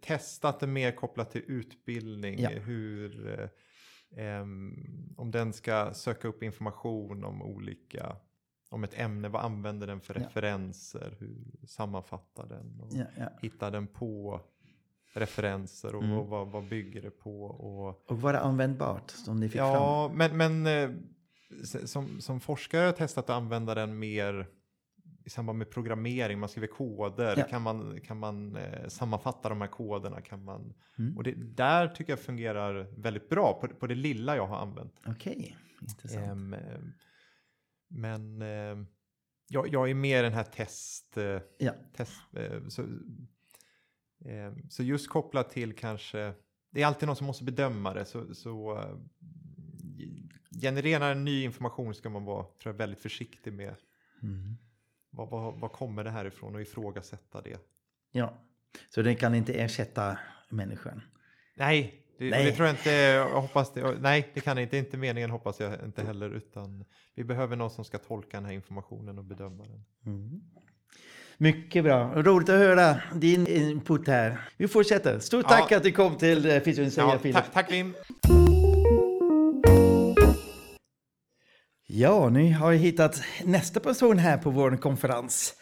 testat 0.00 0.60
det 0.60 0.66
mer 0.66 0.92
kopplat 0.92 1.30
till 1.30 1.42
utbildning. 1.46 2.40
Ja. 2.40 2.48
Hur, 2.50 3.40
ehm, 4.16 4.74
om 5.16 5.30
den 5.30 5.52
ska 5.52 5.90
söka 5.94 6.28
upp 6.28 6.42
information 6.42 7.24
om 7.24 7.42
olika, 7.42 8.16
om 8.70 8.84
ett 8.84 8.94
ämne, 9.00 9.28
vad 9.28 9.44
använder 9.44 9.86
den 9.86 10.00
för 10.00 10.14
Ja. 10.14 10.20
referenser, 10.26 11.16
hur 11.18 11.66
sammanfattar 11.66 12.46
den? 12.46 12.80
Och 12.80 12.88
Ja, 12.92 13.04
ja. 13.18 13.24
Hittar 13.42 13.70
den 13.70 13.86
på 13.86 14.40
referenser 15.12 15.94
och 15.94 16.02
Mm. 16.02 16.16
vad, 16.16 16.26
vad, 16.26 16.48
vad 16.48 16.68
bygger 16.68 17.02
det 17.02 17.10
på? 17.10 17.42
Och, 17.44 18.10
Och 18.10 18.20
var 18.20 18.32
det 18.32 18.40
användbart 18.40 19.10
som 19.10 19.40
ni 19.40 19.48
fick 19.48 19.60
fram? 19.60 19.70
Ja, 19.72 20.12
men, 20.14 20.36
men 20.36 20.66
eh, 20.66 20.90
som, 21.84 22.20
som 22.20 22.40
forskare 22.40 22.78
har 22.80 22.86
jag 22.86 22.96
testat 22.96 23.24
att 23.30 23.36
använda 23.36 23.74
den 23.74 23.98
mer 23.98 24.48
i 25.24 25.30
samband 25.30 25.58
med 25.58 25.70
programmering, 25.70 26.38
man 26.38 26.48
skriver 26.48 26.66
koder, 26.68 27.34
Ja. 27.38 27.44
kan 27.44 27.62
man, 27.62 28.00
kan 28.00 28.18
man 28.18 28.56
eh, 28.56 28.88
sammanfatta 28.88 29.48
de 29.48 29.60
här 29.60 29.68
koderna? 29.68 30.20
Kan 30.20 30.44
man, 30.44 30.74
Mm. 30.98 31.16
och 31.16 31.22
det 31.24 31.34
där 31.34 31.88
tycker 31.88 32.12
jag 32.12 32.20
fungerar 32.20 32.86
väldigt 32.96 33.28
bra 33.28 33.58
på, 33.60 33.68
på 33.68 33.86
det 33.86 33.94
lilla 33.94 34.36
jag 34.36 34.46
har 34.46 34.56
använt. 34.56 34.94
Okej, 35.06 35.56
intressant. 35.80 36.24
Ehm, 36.26 36.54
eh, 36.54 36.78
men 37.88 38.42
eh, 38.42 38.84
jag, 39.48 39.68
jag 39.68 39.90
är 39.90 39.94
mer 39.94 40.22
den 40.22 40.32
här 40.32 40.44
test... 40.44 41.16
Eh, 41.16 41.38
Ja. 41.58 41.72
test 41.96 42.12
så, 42.68 42.82
så 44.68 44.82
just 44.82 45.08
kopplat 45.08 45.50
till 45.50 45.72
kanske... 45.72 46.32
Det 46.70 46.82
är 46.82 46.86
alltid 46.86 47.06
någon 47.06 47.16
som 47.16 47.26
måste 47.26 47.44
bedöma 47.44 47.94
det. 47.94 48.04
Så, 48.04 48.34
så, 48.34 48.78
eh, 48.78 48.96
genererar 50.60 51.14
ny 51.14 51.44
information 51.44 51.94
ska 51.94 52.08
man 52.08 52.24
vara 52.24 52.42
tror 52.42 52.72
jag, 52.72 52.78
väldigt 52.78 53.00
försiktig 53.00 53.52
med. 53.52 53.74
Mm. 54.22 54.56
Vad, 55.10 55.30
vad, 55.30 55.60
vad 55.60 55.72
kommer 55.72 56.04
det 56.04 56.10
här 56.10 56.24
ifrån 56.24 56.54
och 56.54 56.62
ifrågasätta 56.62 57.42
det. 57.42 57.58
Ja, 58.12 58.34
så 58.88 59.02
den 59.02 59.16
kan 59.16 59.34
inte 59.34 59.52
ersätta 59.52 60.18
människan. 60.48 61.02
Nej, 61.56 62.02
det, 62.18 62.30
Nej. 62.30 62.44
det 62.44 62.52
tror 62.52 62.66
jag 62.66 62.74
inte. 62.74 62.90
Jag 62.90 63.40
hoppas 63.40 63.72
det, 63.72 63.98
nej, 64.00 64.30
det 64.34 64.40
kan 64.40 64.58
inte. 64.58 64.76
Inte 64.76 64.96
meningen 64.96 65.30
hoppas 65.30 65.60
jag 65.60 65.84
inte 65.84 66.04
heller. 66.04 66.30
Utan 66.30 66.84
vi 67.14 67.24
behöver 67.24 67.56
någon 67.56 67.70
som 67.70 67.84
ska 67.84 67.98
tolka 67.98 68.36
den 68.36 68.44
här 68.44 68.52
informationen 68.52 69.18
och 69.18 69.24
bedöma 69.24 69.64
den. 69.64 69.84
Mm. 70.06 70.42
Mycket 71.38 71.84
bra. 71.84 72.12
Roligt 72.16 72.48
att 72.48 72.58
höra 72.58 72.96
din 73.14 73.46
input 73.46 74.06
här. 74.08 74.40
Vi 74.56 74.68
fortsätter. 74.68 75.18
Stort 75.18 75.44
Ja. 75.48 75.56
tack 75.56 75.72
att 75.72 75.82
du 75.82 75.92
kom 75.92 76.16
till 76.16 76.50
eh, 76.50 76.60
Fysioen 76.60 76.90
Ja, 76.96 77.18
Filip. 77.18 77.36
tack, 77.36 77.52
tack 77.52 77.70
Lim. 77.70 77.94
Ja, 81.86 82.28
nu 82.28 82.54
har 82.54 82.72
jag 82.72 82.78
hittat 82.78 83.22
nästa 83.44 83.80
person 83.80 84.18
här 84.18 84.38
på 84.38 84.50
vår 84.50 84.76
konferens. 84.76 85.54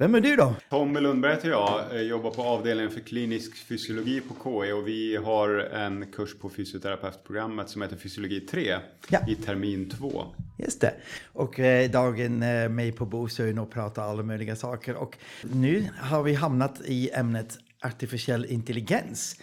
Vem 0.00 0.14
är 0.14 0.20
du 0.20 0.36
då? 0.36 0.54
Tommy 0.70 1.00
Lundberg 1.00 1.32
heter 1.34 1.48
jag, 1.48 2.04
jobbar 2.04 2.30
på 2.30 2.42
avdelningen 2.42 2.90
för 2.92 3.00
klinisk 3.00 3.56
fysiologi 3.56 4.20
på 4.20 4.34
KI 4.64 4.72
och 4.72 4.88
vi 4.88 5.16
har 5.16 5.48
en 5.58 6.06
kurs 6.12 6.34
på 6.40 6.48
fysioterapeutprogrammet 6.50 7.68
som 7.68 7.82
heter 7.82 7.96
Fysiologi 7.96 8.40
3 8.40 8.76
Ja. 9.08 9.18
i 9.28 9.34
termin 9.34 9.90
2. 9.90 10.24
Just 10.58 10.80
det. 10.80 10.94
Och 11.32 11.60
eh, 11.60 11.90
dagen 11.90 12.42
eh, 12.42 12.68
med 12.68 12.96
på 12.96 13.06
Bosön 13.06 13.58
och 13.58 13.70
pratar 13.70 14.02
alla 14.02 14.22
möjliga 14.22 14.56
saker. 14.56 14.94
Och 14.94 15.18
nu 15.42 15.88
har 16.00 16.22
vi 16.22 16.34
hamnat 16.34 16.80
i 16.84 17.10
ämnet 17.10 17.58
artificiell 17.82 18.44
intelligens. 18.44 19.36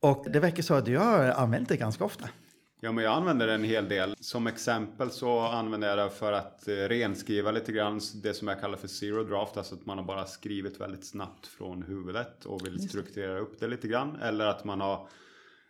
Och 0.00 0.26
det 0.32 0.40
verkar 0.40 0.62
så 0.62 0.74
att 0.74 0.84
du 0.84 0.96
har 0.98 1.24
använt 1.24 1.68
det 1.68 1.76
ganska 1.76 2.04
ofta. 2.04 2.28
Ja, 2.84 2.92
men 2.92 3.04
jag 3.04 3.12
använder 3.12 3.46
det 3.46 3.52
en 3.52 3.64
hel 3.64 3.88
del. 3.88 4.16
Som 4.20 4.46
exempel 4.46 5.10
så 5.10 5.38
använder 5.38 5.88
jag 5.88 5.98
det 5.98 6.10
för 6.10 6.32
att 6.32 6.68
eh, 6.68 6.74
renskriva 6.74 7.50
lite 7.50 7.72
grann 7.72 8.00
det 8.22 8.34
som 8.34 8.48
jag 8.48 8.60
kallar 8.60 8.76
för 8.76 8.88
zero 8.88 9.24
draft, 9.24 9.56
alltså 9.56 9.74
att 9.74 9.86
man 9.86 9.98
har 9.98 10.04
bara 10.04 10.26
skrivit 10.26 10.80
väldigt 10.80 11.06
snabbt 11.06 11.46
från 11.46 11.82
huvudet 11.82 12.44
och 12.44 12.66
vill 12.66 12.88
strukturera 12.88 13.38
upp 13.38 13.60
det 13.60 13.66
lite 13.66 13.88
grann. 13.88 14.16
Eller 14.16 14.46
att 14.46 14.64
man 14.64 14.80
har 14.80 15.08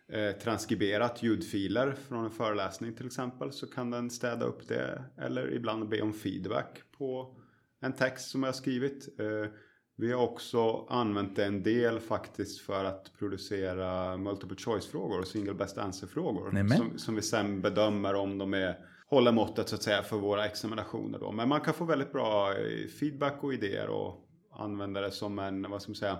eh, 0.07 0.31
transkriberat 0.31 1.23
ljudfiler 1.23 1.95
från 2.07 2.25
en 2.25 2.31
föreläsning 2.31 2.95
till 2.95 3.05
exempel 3.05 3.51
så 3.51 3.67
kan 3.67 3.91
den 3.91 4.09
städa 4.09 4.45
upp 4.45 4.67
det. 4.67 5.03
Eller 5.17 5.53
ibland 5.53 5.89
be 5.89 6.01
om 6.01 6.13
feedback 6.13 6.81
på 6.97 7.35
en 7.81 7.93
text 7.93 8.29
som 8.29 8.43
jag 8.43 8.47
har 8.47 8.53
skrivit. 8.53 9.19
Eh, 9.19 9.51
vi 9.95 10.11
har 10.11 10.23
också 10.23 10.85
använt 10.89 11.35
det 11.35 11.45
en 11.45 11.63
del 11.63 11.99
faktiskt 11.99 12.61
för 12.61 12.85
att 12.85 13.11
producera 13.19 14.17
multiple 14.17 14.57
choice-frågor 14.57 15.19
och 15.19 15.27
single 15.27 15.53
best 15.53 15.77
answer-frågor. 15.77 16.51
Som, 16.77 16.97
som 16.97 17.15
vi 17.15 17.21
sen 17.21 17.61
bedömer 17.61 18.13
om 18.13 18.37
de 18.37 18.53
är, 18.53 18.77
håller 19.07 19.31
måttet 19.31 19.69
så 19.69 19.75
att 19.75 19.83
säga 19.83 20.03
för 20.03 20.17
våra 20.17 20.45
examinationer. 20.45 21.19
Då. 21.19 21.31
Men 21.31 21.49
man 21.49 21.61
kan 21.61 21.73
få 21.73 21.85
väldigt 21.85 22.11
bra 22.11 22.51
eh, 22.51 22.87
feedback 22.99 23.43
och 23.43 23.53
idéer 23.53 23.87
och 23.87 24.29
använda 24.51 25.01
det 25.01 25.11
som 25.11 25.39
en, 25.39 25.69
vad 25.69 25.81
ska 25.81 25.89
man 25.89 25.95
säga, 25.95 26.17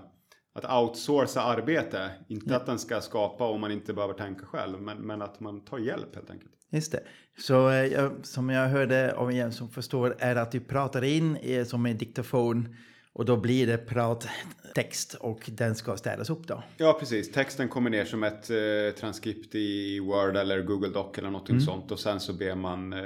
att 0.53 0.81
outsourca 0.81 1.41
arbete. 1.41 2.09
Inte 2.27 2.55
att 2.55 2.65
den 2.65 2.79
ska 2.79 3.01
skapa 3.01 3.47
om 3.47 3.61
man 3.61 3.71
inte 3.71 3.93
behöver 3.93 4.13
tänka 4.13 4.45
själv, 4.45 4.81
men, 4.81 4.97
men 4.97 5.21
att 5.21 5.39
man 5.39 5.65
tar 5.65 5.77
hjälp 5.77 6.15
helt 6.15 6.29
enkelt. 6.29 6.51
Just 6.69 6.91
det. 6.91 7.03
Så 7.37 7.69
eh, 7.69 8.11
som 8.21 8.49
jag 8.49 8.69
hörde 8.69 9.15
av 9.15 9.31
en 9.31 9.51
som 9.51 9.69
förstår 9.69 10.15
är 10.19 10.35
att 10.35 10.51
du 10.51 10.59
pratar 10.59 11.03
in 11.03 11.35
eh, 11.35 11.65
som 11.65 11.85
en 11.85 11.97
diktafon 11.97 12.75
och 13.13 13.25
då 13.25 13.37
blir 13.37 13.67
det 13.67 13.77
prattext 13.77 15.13
och 15.13 15.49
den 15.53 15.75
ska 15.75 15.97
städas 15.97 16.29
upp 16.29 16.47
då. 16.47 16.63
Ja, 16.77 16.97
precis. 16.99 17.31
Texten 17.31 17.69
kommer 17.69 17.89
ner 17.89 18.05
som 18.05 18.23
ett 18.23 18.49
eh, 18.49 18.99
transkript 18.99 19.55
i 19.55 19.99
Word 19.99 20.37
eller 20.37 20.61
Google 20.61 20.89
Doc 20.89 21.17
eller 21.17 21.29
någonting 21.29 21.61
sånt. 21.61 21.91
Och 21.91 21.99
sen 21.99 22.19
så 22.19 22.33
ber 22.33 22.55
man 22.55 22.93
eh, 22.93 22.99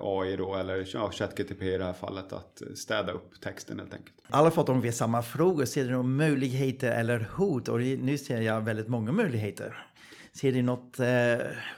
AI 0.00 0.36
då, 0.36 0.54
eller 0.54 0.88
ja, 0.92 1.10
ChatGTP 1.12 1.74
i 1.74 1.78
det 1.78 1.84
här 1.84 1.92
fallet, 1.92 2.32
att 2.32 2.62
eh, 2.62 2.68
städa 2.74 3.12
upp 3.12 3.40
texten 3.40 3.78
helt 3.78 3.94
enkelt. 3.94 4.14
Alla 4.28 4.50
fått 4.50 4.68
ungefär 4.68 4.90
samma 4.90 5.22
frågor. 5.22 5.64
Ser 5.64 5.84
du 5.84 5.90
några 5.90 6.02
möjligheter 6.02 6.90
eller 6.90 7.28
hot? 7.32 7.68
Och 7.68 7.80
nu 7.80 8.18
ser 8.18 8.40
jag 8.40 8.60
väldigt 8.60 8.88
många 8.88 9.12
möjligheter. 9.12 9.86
Ser 10.32 10.52
du 10.52 10.62
något 10.62 11.00
eh, 11.00 11.06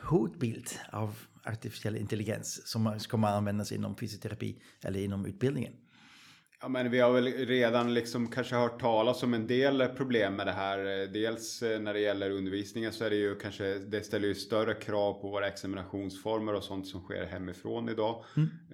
hotbild 0.03 0.67
av 0.91 1.19
artificiell 1.45 1.97
intelligens 1.97 2.67
som 2.67 2.99
kommer 3.09 3.29
användas 3.29 3.73
inom 3.73 3.97
fysioterapi 3.97 4.57
eller 4.85 5.01
inom 5.01 5.27
utbildningen? 5.27 5.73
Ja, 6.65 6.69
men 6.69 6.91
vi 6.91 7.01
har 7.01 7.13
väl 7.13 7.25
redan 7.33 7.95
liksom 7.95 8.29
kanske 8.29 8.55
hört 8.55 8.81
talas 8.81 9.23
om 9.23 9.35
en 9.35 9.47
del 9.47 9.89
problem 9.97 10.37
med 10.37 10.47
det 10.47 10.53
här. 10.53 11.07
Dels 11.13 11.63
eh, 11.63 11.81
när 11.81 11.95
det 11.95 12.01
gäller 12.01 12.31
undervisningen 12.31 12.93
så 12.93 13.05
är 13.05 13.11
det 13.11 13.17
ju 13.17 13.35
kanske, 13.35 13.79
det 13.79 14.05
ställer 14.05 14.29
ju 14.29 14.35
större 14.35 14.75
krav 14.75 15.13
på 15.13 15.29
våra 15.29 15.47
examinationsformer 15.49 16.55
och 16.55 16.63
sånt 16.65 16.87
som 16.87 17.01
sker 17.01 17.25
hemifrån 17.25 17.89
idag. 17.89 18.25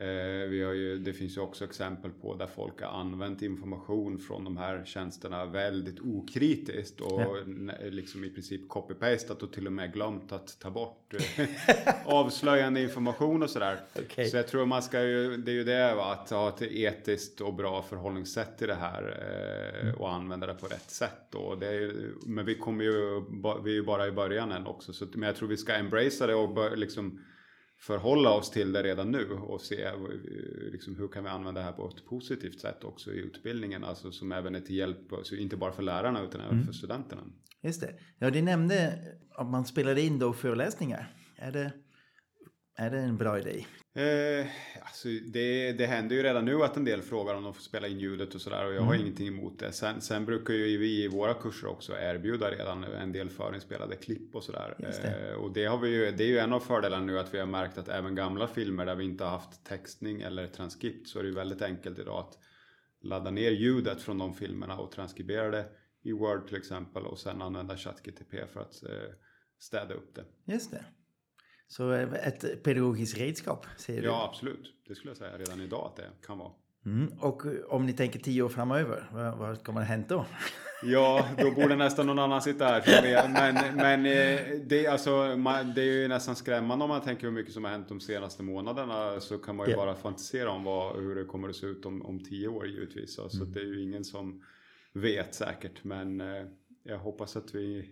Eh, 0.00 0.06
vi 0.48 0.62
har 0.62 0.72
ju, 0.72 0.98
det 0.98 1.12
finns 1.12 1.36
ju 1.36 1.40
också 1.40 1.64
exempel 1.64 2.10
på 2.10 2.34
där 2.34 2.46
folk 2.46 2.82
har 2.82 3.00
använt 3.00 3.42
information 3.42 4.18
från 4.18 4.44
de 4.44 4.56
här 4.56 4.84
tjänsterna 4.84 5.44
väldigt 5.46 6.00
okritiskt 6.00 7.00
och 7.00 7.20
Ja. 7.20 7.36
liksom 7.90 8.24
i 8.24 8.30
princip 8.30 8.68
copy-pastat 8.68 9.42
och 9.42 9.52
till 9.52 9.66
och 9.66 9.72
med 9.72 9.92
glömt 9.92 10.32
att 10.32 10.58
ta 10.60 10.70
bort 10.70 11.14
eh, 11.14 11.44
avslöjande 12.04 12.82
information 12.82 13.42
och 13.42 13.50
sådär. 13.50 13.80
Okej. 13.98 14.28
Så 14.28 14.36
jag 14.36 14.46
tror 14.48 14.66
man 14.66 14.82
ska 14.82 15.02
ju, 15.02 15.36
det 15.36 15.50
är 15.50 15.54
ju 15.54 15.64
det 15.64 15.94
va, 15.94 16.12
att 16.12 16.30
ha 16.30 16.48
ett 16.48 16.62
etiskt 16.62 17.40
och 17.40 17.54
bra 17.54 17.77
förhållningssätt 17.82 18.58
till 18.58 18.68
det 18.68 18.74
här 18.74 19.02
eh, 19.82 20.00
och 20.00 20.12
använda 20.12 20.46
det 20.46 20.54
på 20.54 20.66
rätt 20.66 20.90
sätt. 20.90 21.20
Då. 21.30 21.58
Ju- 21.62 22.14
men 22.26 22.46
vi 22.46 22.54
kommer 22.54 22.84
ju, 22.84 23.24
vi 23.64 23.70
är 23.70 23.74
ju 23.74 23.84
bara 23.84 24.06
i 24.06 24.12
början 24.12 24.52
än 24.52 24.66
också. 24.66 24.92
Så, 24.92 25.06
men 25.14 25.22
jag 25.26 25.36
tror 25.36 25.48
vi 25.48 25.56
ska 25.56 25.72
embracea 25.74 26.26
det 26.26 26.34
och 26.34 26.54
bör, 26.54 26.76
liksom 26.76 27.20
förhålla 27.80 28.30
oss 28.30 28.50
till 28.50 28.72
det 28.72 28.82
redan 28.82 29.10
nu 29.10 29.30
och 29.30 29.60
se 29.60 29.82
eh, 29.84 29.92
liksom, 30.72 30.96
hur 30.96 31.08
kan 31.08 31.24
vi 31.24 31.30
använda 31.30 31.60
det 31.60 31.64
här 31.64 31.72
på 31.72 31.88
ett 31.88 32.04
positivt 32.06 32.60
sätt 32.60 32.84
också 32.84 33.12
i 33.12 33.18
utbildningen. 33.18 33.84
Alltså 33.84 34.10
som 34.12 34.32
även 34.32 34.54
är 34.54 34.60
till 34.60 34.76
hjälp, 34.76 34.98
så 35.22 35.34
inte 35.34 35.56
bara 35.56 35.72
för 35.72 35.82
lärarna 35.82 36.22
utan 36.22 36.40
även 36.40 36.64
för 36.64 36.72
studenterna. 36.72 37.22
Just 37.62 37.80
det. 37.80 37.94
Ja, 38.18 38.30
du 38.30 38.42
nämnde 38.42 38.98
att 39.30 39.46
man 39.46 39.64
spelar 39.64 39.98
in 39.98 40.18
då 40.18 40.32
föreläsningar. 40.32 41.14
Är 41.36 41.52
det, 41.52 41.72
är 42.76 42.90
det 42.90 42.98
en 42.98 43.16
bra 43.16 43.38
idé? 43.38 43.64
Eh, 43.98 44.46
alltså 44.82 45.08
det, 45.08 45.72
det 45.72 45.86
händer 45.86 46.16
ju 46.16 46.22
redan 46.22 46.44
nu 46.44 46.62
att 46.62 46.76
en 46.76 46.84
del 46.84 47.02
frågar 47.02 47.34
om 47.34 47.42
de 47.42 47.54
får 47.54 47.62
spela 47.62 47.88
in 47.88 47.98
ljudet 48.00 48.34
och 48.34 48.40
sådär 48.40 48.66
och 48.66 48.72
jag 48.74 48.80
har 48.82 48.94
Mm. 48.94 49.06
ingenting 49.06 49.28
emot 49.28 49.58
det. 49.58 49.72
Sen, 49.72 50.00
sen 50.00 50.24
brukar 50.24 50.54
ju 50.54 50.78
vi 50.78 51.04
i 51.04 51.08
våra 51.08 51.34
kurser 51.34 51.66
också 51.68 51.92
erbjuda 51.92 52.50
redan 52.50 52.84
en 52.84 53.12
del 53.12 53.30
förinspelade 53.30 53.96
klipp 53.96 54.34
och 54.34 54.44
sådär. 54.44 54.74
Det. 54.78 55.28
Eh, 55.30 55.34
och 55.34 55.52
det, 55.52 55.64
har 55.64 55.78
vi 55.78 55.88
ju, 55.88 56.10
det 56.12 56.24
är 56.24 56.28
ju 56.28 56.38
en 56.38 56.52
av 56.52 56.60
fördelarna 56.60 57.04
nu 57.04 57.18
att 57.18 57.34
vi 57.34 57.38
har 57.38 57.46
märkt 57.46 57.78
att 57.78 57.88
även 57.88 58.14
gamla 58.14 58.46
filmer 58.48 58.86
där 58.86 58.94
vi 58.94 59.04
inte 59.04 59.24
har 59.24 59.30
haft 59.30 59.64
textning 59.64 60.20
eller 60.22 60.46
transkript 60.46 61.08
så 61.08 61.18
är 61.18 61.22
det 61.22 61.28
ju 61.28 61.34
väldigt 61.34 61.62
enkelt 61.62 61.98
idag 61.98 62.18
att 62.18 62.38
ladda 63.02 63.30
ner 63.30 63.50
ljudet 63.50 64.02
från 64.02 64.18
de 64.18 64.34
filmerna 64.34 64.78
och 64.78 64.92
transkribera 64.92 65.50
det 65.50 65.64
i 66.02 66.12
Word 66.12 66.48
till 66.48 66.56
exempel 66.56 67.02
och 67.06 67.18
sen 67.18 67.42
använda 67.42 67.76
ChatGTP 67.76 68.46
för 68.46 68.60
att 68.60 68.82
eh, 68.82 68.90
städa 69.58 69.94
upp 69.94 70.14
det. 70.14 70.52
Just 70.52 70.70
det. 70.70 70.84
Så 71.68 71.92
eh, 71.92 72.12
ett 72.28 72.62
pedagogiskt 72.62 73.18
redskap, 73.18 73.66
säger 73.76 74.02
du? 74.02 74.06
Ja, 74.08 74.28
absolut. 74.30 74.74
Det 74.88 74.94
skulle 74.94 75.10
jag 75.10 75.16
säga 75.16 75.38
redan 75.38 75.60
idag 75.60 75.86
att 75.86 75.96
det 75.96 76.26
kan 76.26 76.38
vara. 76.38 76.50
Mm. 76.86 77.08
Och 77.20 77.46
eh, 77.46 77.52
om 77.68 77.86
ni 77.86 77.92
tänker 77.92 78.18
tio 78.18 78.42
år 78.42 78.48
framöver, 78.48 79.10
vad, 79.12 79.38
vad 79.38 79.64
kommer 79.64 79.80
att 79.80 79.86
hända 79.88 80.06
då? 80.08 80.26
Ja, 80.82 81.28
då 81.38 81.50
borde 81.50 81.76
nästan 81.76 82.06
någon 82.06 82.18
annan 82.18 82.42
sitta 82.42 82.64
här. 82.66 83.28
Men, 83.28 83.76
men 83.76 84.06
eh, 84.06 84.40
det, 84.66 84.86
är 84.86 84.90
alltså, 84.90 85.10
man, 85.36 85.74
det 85.74 85.80
är 85.82 85.84
ju 86.02 86.08
nästan 86.08 86.36
skrämmande 86.36 86.82
om 86.84 86.88
man 86.88 87.00
tänker 87.00 87.22
hur 87.22 87.30
mycket 87.30 87.52
som 87.52 87.64
har 87.64 87.70
hänt 87.70 87.88
de 87.88 88.00
senaste 88.00 88.42
månaderna. 88.42 89.20
Så 89.20 89.38
kan 89.38 89.56
man 89.56 89.66
ju 89.66 89.72
Ja. 89.72 89.76
bara 89.78 89.94
fantisera 89.94 90.50
om 90.50 90.64
vad, 90.64 90.96
hur 90.96 91.14
det 91.14 91.24
kommer 91.24 91.48
att 91.48 91.56
se 91.56 91.66
ut 91.66 91.84
om, 91.86 92.02
om 92.06 92.24
tio 92.24 92.48
år 92.48 92.66
givetvis. 92.66 93.14
Så 93.14 93.28
Mm. 93.36 93.52
det 93.52 93.60
är 93.60 93.64
ju 93.64 93.82
ingen 93.82 94.04
som 94.04 94.42
vet 94.92 95.34
säkert. 95.34 95.84
Men 95.84 96.22
jag 96.82 96.98
hoppas 96.98 97.36
att 97.36 97.54
vi 97.54 97.90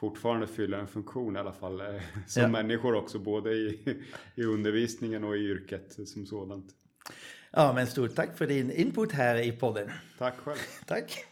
fortfarande 0.00 0.46
fyller 0.46 0.78
en 0.78 0.86
funktion 0.88 1.36
i 1.36 1.38
alla 1.38 1.52
fall. 1.52 1.80
eh, 1.80 1.86
Som 2.26 2.42
Ja. 2.42 2.48
människor 2.48 2.94
också, 2.94 3.18
både 3.18 3.50
i, 3.52 3.98
i 4.34 4.44
undervisningen 4.44 5.24
och 5.24 5.36
i 5.36 5.40
yrket 5.40 5.98
som 6.08 6.26
sådant. 6.26 6.66
Ja, 7.50 7.72
men 7.74 7.86
stort 7.86 8.14
tack 8.14 8.36
för 8.38 8.46
din 8.46 8.70
input 8.70 9.12
här 9.12 9.36
i 9.36 9.52
podden. 9.52 9.90
Tack 10.18 10.34
själv. 10.36 10.58
Tack. 10.86 11.24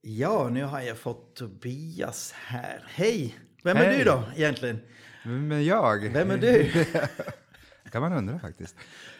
Ja, 0.00 0.48
nu 0.52 0.64
har 0.64 0.80
jag 0.80 0.98
fått 0.98 1.36
Tobias 1.36 2.32
här. 2.32 2.84
Hej! 2.88 3.38
Vem 3.64 3.76
är 3.76 3.84
Hej. 3.84 3.98
du 3.98 4.04
då 4.04 4.24
egentligen? 4.36 4.78
Vem 5.24 5.52
är 5.52 5.60
jag? 5.60 6.12
Vem 6.12 6.30
är 6.30 6.36
du? 6.38 6.70
kan 7.90 8.02
man 8.02 8.12
undra 8.12 8.38
faktiskt. 8.38 8.76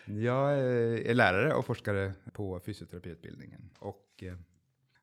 Jag 0.06 0.58
är 0.58 1.14
lärare 1.14 1.54
och 1.54 1.66
forskare 1.66 2.12
på 2.32 2.60
fysioterapiutbildningen 2.66 3.70
och 3.78 4.04
eh, 4.22 4.34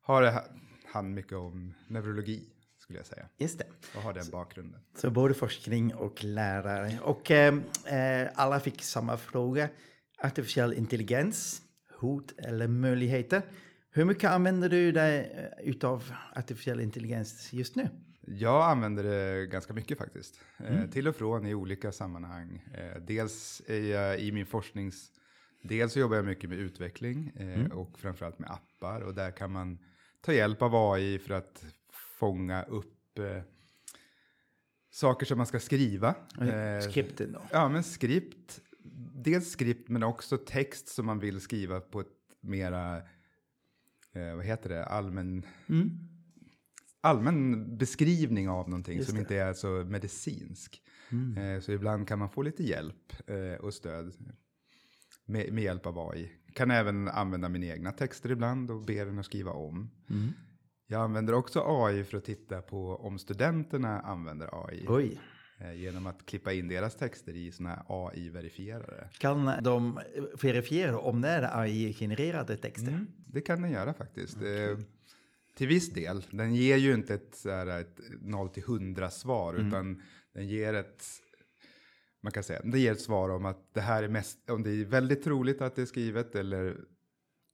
har 0.09 0.31
ha- 0.31 0.45
hand 0.85 1.13
mycket 1.15 1.33
om 1.33 1.73
neurologi 1.87 2.43
skulle 2.77 2.99
jag 2.99 3.05
säga 3.05 3.25
Just 3.37 3.59
det. 3.59 3.65
och 3.95 4.01
har 4.01 4.13
den 4.13 4.29
bakgrunden. 4.31 4.81
Så 4.95 5.09
både 5.11 5.33
forskning 5.33 5.93
och 5.95 6.23
lärare. 6.23 6.99
Och 7.03 7.31
eh, 7.31 7.55
eh, 7.85 8.29
alla 8.35 8.59
fick 8.59 8.81
samma 8.81 9.17
fråga. 9.17 9.69
Artificiell 10.23 10.73
intelligens, 10.73 11.61
hot 11.99 12.31
eller 12.37 12.67
möjligheter. 12.67 13.41
Hur 13.91 14.05
mycket 14.05 14.29
använder 14.29 14.69
du 14.69 14.91
dig 14.91 15.19
eh, 15.19 15.69
utav 15.69 16.13
artificiell 16.35 16.79
intelligens 16.79 17.53
just 17.53 17.75
nu? 17.75 17.89
Jag 18.21 18.63
använder 18.71 19.03
det 19.03 19.45
ganska 19.47 19.73
mycket 19.73 19.97
faktiskt. 19.97 20.39
Eh, 20.57 20.89
till 20.89 21.07
och 21.07 21.15
från 21.15 21.45
i 21.45 21.53
olika 21.53 21.91
sammanhang. 21.91 22.63
Eh, 22.73 23.01
dels 23.01 23.61
jag 23.67 24.19
i 24.19 24.31
min 24.31 24.45
forsknings... 24.45 25.11
Dels 25.63 25.93
så 25.93 25.99
jobbar 25.99 26.15
jag 26.15 26.25
mycket 26.25 26.49
med 26.49 26.59
utveckling 26.59 27.31
eh, 27.35 27.71
och 27.71 27.99
framförallt 27.99 28.39
med 28.39 28.49
appar. 28.51 29.01
Och 29.01 29.15
där 29.15 29.31
kan 29.31 29.51
man 29.51 29.79
ta 30.21 30.33
hjälp 30.33 30.61
av 30.61 30.75
AI 30.75 31.19
för 31.19 31.33
att 31.33 31.65
fånga 32.19 32.63
upp 32.63 33.19
eh, 33.19 33.41
saker 34.91 35.25
som 35.25 35.37
man 35.37 35.47
ska 35.47 35.59
skriva. 35.59 36.15
Eh, 36.41 36.89
Skripten 36.89 37.31
då. 37.31 37.41
Ja, 37.51 37.69
men 37.69 37.83
skript. 37.83 38.59
Dels 39.13 39.51
skript 39.51 39.89
men 39.89 40.03
också 40.03 40.37
text 40.37 40.87
som 40.87 41.05
man 41.05 41.19
vill 41.19 41.41
skriva 41.41 41.79
på 41.81 41.99
ett 41.99 42.07
mera, 42.41 42.97
eh, 44.13 44.35
vad 44.35 44.45
heter 44.45 44.69
det, 44.69 44.85
allmän, 44.85 45.45
allmän 47.01 47.77
beskrivning 47.77 48.49
av 48.49 48.69
någonting 48.69 48.97
Just 48.97 49.09
som 49.09 49.15
det. 49.15 49.21
inte 49.21 49.35
är 49.35 49.53
så 49.53 49.67
medicinsk. 49.67 50.81
Eh, 51.37 51.61
så 51.61 51.71
ibland 51.71 52.07
kan 52.07 52.19
man 52.19 52.29
få 52.29 52.41
lite 52.41 52.63
hjälp 52.63 53.29
eh, 53.29 53.53
och 53.61 53.73
stöd 53.73 54.13
med, 55.25 55.53
med 55.53 55.63
hjälp 55.63 55.85
av 55.85 55.99
AI. 56.09 56.31
Kan 56.53 56.71
även 56.71 57.07
använda 57.07 57.49
mina 57.49 57.65
egna 57.65 57.91
texter 57.91 58.31
ibland 58.31 58.71
och 58.71 58.81
be 58.81 59.05
den 59.05 59.19
att 59.19 59.25
skriva 59.25 59.51
om. 59.51 59.89
Jag 60.87 61.01
använder 61.01 61.33
också 61.33 61.63
AI 61.65 62.03
för 62.03 62.17
att 62.17 62.25
titta 62.25 62.61
på 62.61 62.95
om 62.95 63.19
studenterna 63.19 63.99
använder 63.99 64.65
AI. 64.65 64.85
Oj. 64.87 65.19
Eh, 65.59 65.73
genom 65.73 66.07
att 66.07 66.25
klippa 66.25 66.53
in 66.53 66.67
deras 66.67 66.95
texter 66.95 67.33
i 67.33 67.51
sådana 67.51 67.85
AI-verifierare. 67.87 69.09
Kan 69.17 69.63
de 69.63 69.99
verifiera 70.41 70.99
om 70.99 71.21
det 71.21 71.29
är 71.29 71.59
AI-genererade 71.61 72.57
texter? 72.57 73.05
Det 73.27 73.41
kan 73.41 73.61
den 73.61 73.71
göra 73.71 73.93
faktiskt. 73.93 74.37
Eh, 74.37 74.77
till 75.57 75.67
viss 75.67 75.93
del. 75.93 76.25
Den 76.31 76.55
ger 76.55 76.77
ju 76.77 76.93
inte 76.93 77.13
ett, 77.13 77.35
så 77.35 77.49
här, 77.49 77.67
ett 77.79 77.99
0 78.21 78.49
till 78.49 78.63
100 78.63 79.09
svar 79.09 79.53
utan 79.53 80.01
den 80.33 80.47
ger 80.47 80.73
ett 80.73 81.03
man 82.23 82.31
kan 82.31 82.43
säga, 82.43 82.61
det 82.63 82.79
ger 82.79 82.91
ett 82.91 83.01
svar 83.01 83.29
om 83.29 83.45
att 83.45 83.73
det 83.73 83.81
här 83.81 84.03
är 84.03 84.07
mest, 84.07 84.49
om 84.49 84.63
det 84.63 84.69
är 84.71 84.85
väldigt 84.85 85.23
troligt 85.23 85.61
att 85.61 85.75
det 85.75 85.81
är 85.81 85.85
skrivet 85.85 86.35
eller 86.35 86.77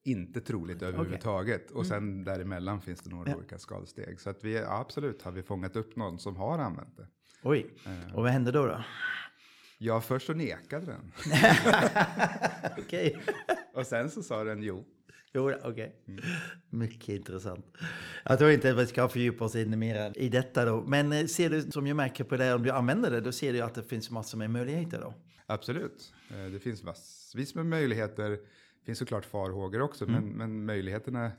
inte 0.06 0.42
troligt 0.42 0.82
överhuvudtaget. 0.82 1.72
Och 1.72 1.86
sen 1.86 2.24
däremellan 2.24 2.82
finns 2.82 3.00
det 3.02 3.10
några 3.10 3.30
Ja. 3.32 3.36
olika 3.38 3.58
skalsteg. 3.58 4.20
Så 4.20 4.30
att 4.30 4.44
vi, 4.44 4.54
ja, 4.56 4.80
absolut 4.80 5.22
har 5.22 5.32
vi 5.32 5.44
fångat 5.44 5.76
upp 5.76 5.96
någon 5.96 6.20
som 6.20 6.36
har 6.36 6.60
använt 6.60 6.98
det. 6.98 7.08
Oj. 7.44 7.74
Och 8.14 8.24
vad 8.24 8.32
hände 8.32 8.52
då? 8.52 8.66
då? 8.66 8.84
Ja, 9.78 10.02
först 10.02 10.28
så 10.28 10.34
nekade 10.34 10.86
den. 10.86 11.12
Okej. 12.78 13.22
Och 13.74 13.88
sen 13.88 14.10
så 14.10 14.24
sa 14.24 14.44
den 14.44 14.64
jo. 14.64 14.86
Jo, 15.36 15.52
okej. 15.64 15.96
Mycket 16.70 17.10
intressant. 17.10 17.66
Jag 18.26 18.38
tror 18.38 18.52
inte 18.52 18.72
att 18.72 18.78
vi 18.78 18.88
ska 18.88 19.10
fördjupa 19.10 19.46
oss 19.46 19.56
ännu 19.56 19.78
mer 19.78 20.18
i 20.18 20.30
detta 20.30 20.66
då. 20.66 20.82
Men 20.88 21.12
eh, 21.12 21.26
ser 21.26 21.50
du, 21.50 21.62
som 21.62 21.88
jag 21.88 21.98
märker 21.98 22.24
på 22.24 22.38
det, 22.38 22.54
om 22.54 22.64
du 22.64 22.72
använder 22.72 23.12
det, 23.12 23.22
då 23.22 23.32
ser 23.32 23.54
du 23.54 23.62
att 23.62 23.74
det 23.76 23.84
finns 23.84 24.12
massor 24.12 24.38
med 24.38 24.50
möjligheter 24.50 25.02
då. 25.02 25.14
Absolut. 25.46 26.14
Eh, 26.32 26.52
Det 26.52 26.60
finns 26.60 26.84
massvis 26.84 27.56
med 27.56 27.66
möjligheter. 27.66 28.30
Det 28.30 28.86
finns 28.86 29.00
såklart 29.00 29.26
farhågor 29.26 29.82
också, 29.82 30.06
men, 30.06 30.24
men 30.30 30.66
möjligheterna... 30.66 31.32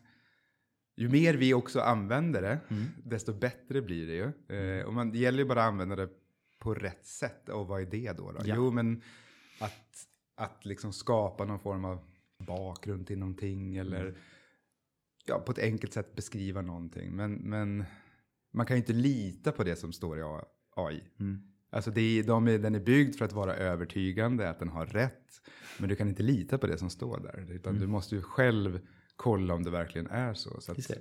Ju 0.99 1.09
mer 1.09 1.35
vi 1.35 1.55
också 1.55 1.81
använder 1.81 2.43
det, 2.43 2.59
desto 3.05 3.33
bättre 3.33 3.83
blir 3.83 4.07
det 4.07 4.15
ju. 4.15 4.57
Eh, 4.59 4.87
och 4.87 4.95
man, 4.95 5.13
det 5.13 5.19
gäller 5.19 5.39
ju 5.39 5.45
bara 5.45 5.63
att 5.63 5.69
använda 5.69 5.97
det 5.97 6.09
på 6.59 6.75
rätt 6.75 7.07
sätt. 7.07 7.49
Och 7.49 7.67
vad 7.67 7.81
är 7.83 7.87
det 7.87 8.13
då? 8.13 8.33
då? 8.33 8.39
Ja. 8.45 8.55
Jo, 8.57 8.71
men 8.71 9.03
att, 9.61 10.07
att 10.37 10.65
liksom 10.65 10.93
skapa 10.93 11.45
någon 11.45 11.59
form 11.59 11.85
av 11.85 11.99
bakgrund 12.39 13.07
till 13.07 13.19
någonting 13.19 13.77
eller 13.77 14.15
ja, 15.27 15.39
på 15.39 15.53
ett 15.53 15.59
enkelt 15.59 15.93
sätt 15.93 16.15
beskriva 16.15 16.63
någonting. 16.63 17.17
Men, 17.17 17.33
men 17.35 17.85
man 18.53 18.67
kan 18.67 18.77
ju 18.77 18.81
inte 18.81 18.93
lita 18.93 19.53
på 19.53 19.65
det 19.65 19.77
som 19.77 19.93
står 19.93 20.19
i 20.19 20.23
AI. 20.77 21.03
Alltså 21.71 21.91
det 21.91 22.01
är, 22.01 22.23
de 22.23 22.49
är, 22.49 22.59
den 22.59 22.75
är 22.75 22.81
byggd 22.81 23.17
för 23.17 23.25
att 23.25 23.33
vara 23.33 23.55
övertygande, 23.55 24.51
att 24.51 24.59
den 24.59 24.69
har 24.69 24.87
rätt. 24.87 25.43
Men 25.79 25.89
du 25.89 25.97
kan 25.97 26.09
inte 26.09 26.23
lita 26.23 26.59
på 26.59 26.67
det 26.67 26.79
som 26.79 26.91
står 26.91 27.21
där. 27.21 27.53
Utan 27.53 27.79
du 27.79 27.87
måste 27.87 28.15
ju 28.15 28.23
själv 28.23 28.81
kolla 29.17 29.55
om 29.55 29.65
det 29.65 29.71
verkligen 29.71 30.07
är 30.07 30.35
så. 30.35 30.61
så 30.61 30.73
att, 30.73 30.89
det. 30.89 30.99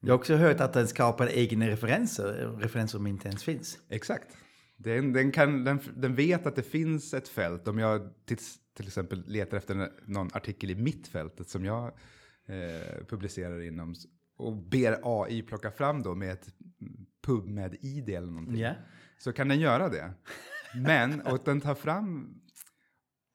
Jag 0.00 0.08
har 0.08 0.18
också 0.18 0.36
hört 0.36 0.60
att 0.60 0.72
den 0.72 0.88
skapar 0.88 1.28
egna 1.32 1.68
referenser, 1.68 2.56
referenser 2.58 2.98
som 2.98 3.06
inte 3.06 3.28
ens 3.28 3.44
finns. 3.44 3.78
Exakt. 3.88 4.36
Den, 4.80 5.12
den, 5.12 5.32
kan, 5.32 5.64
den, 5.64 5.80
den 5.96 6.14
vet 6.14 6.46
att 6.46 6.56
det 6.56 6.62
finns 6.62 7.14
ett 7.14 7.28
fält. 7.28 7.68
Om 7.68 7.78
jag 7.78 8.10
till, 8.24 8.38
till 8.74 8.86
exempel 8.86 9.24
letar 9.26 9.56
efter 9.56 9.90
någon 10.06 10.28
artikel 10.32 10.70
i 10.70 10.74
mittfältet 10.74 11.48
som 11.48 11.64
jag 11.64 11.84
eh, 12.46 13.06
publicerar 13.08 13.60
inom 13.60 13.94
och 14.36 14.56
ber 14.56 14.98
AI 15.02 15.42
plocka 15.42 15.70
fram 15.70 16.02
då 16.02 16.14
med 16.14 16.32
ett 16.32 16.54
PubMed-id 17.26 18.08
eller 18.08 18.26
någonting. 18.26 18.56
Ja. 18.56 18.74
Så 19.18 19.32
kan 19.32 19.48
den 19.48 19.60
göra 19.60 19.88
det. 19.88 20.12
Men, 20.74 21.20
och 21.26 21.38
den 21.44 21.60
tar 21.60 21.74
fram 21.74 22.40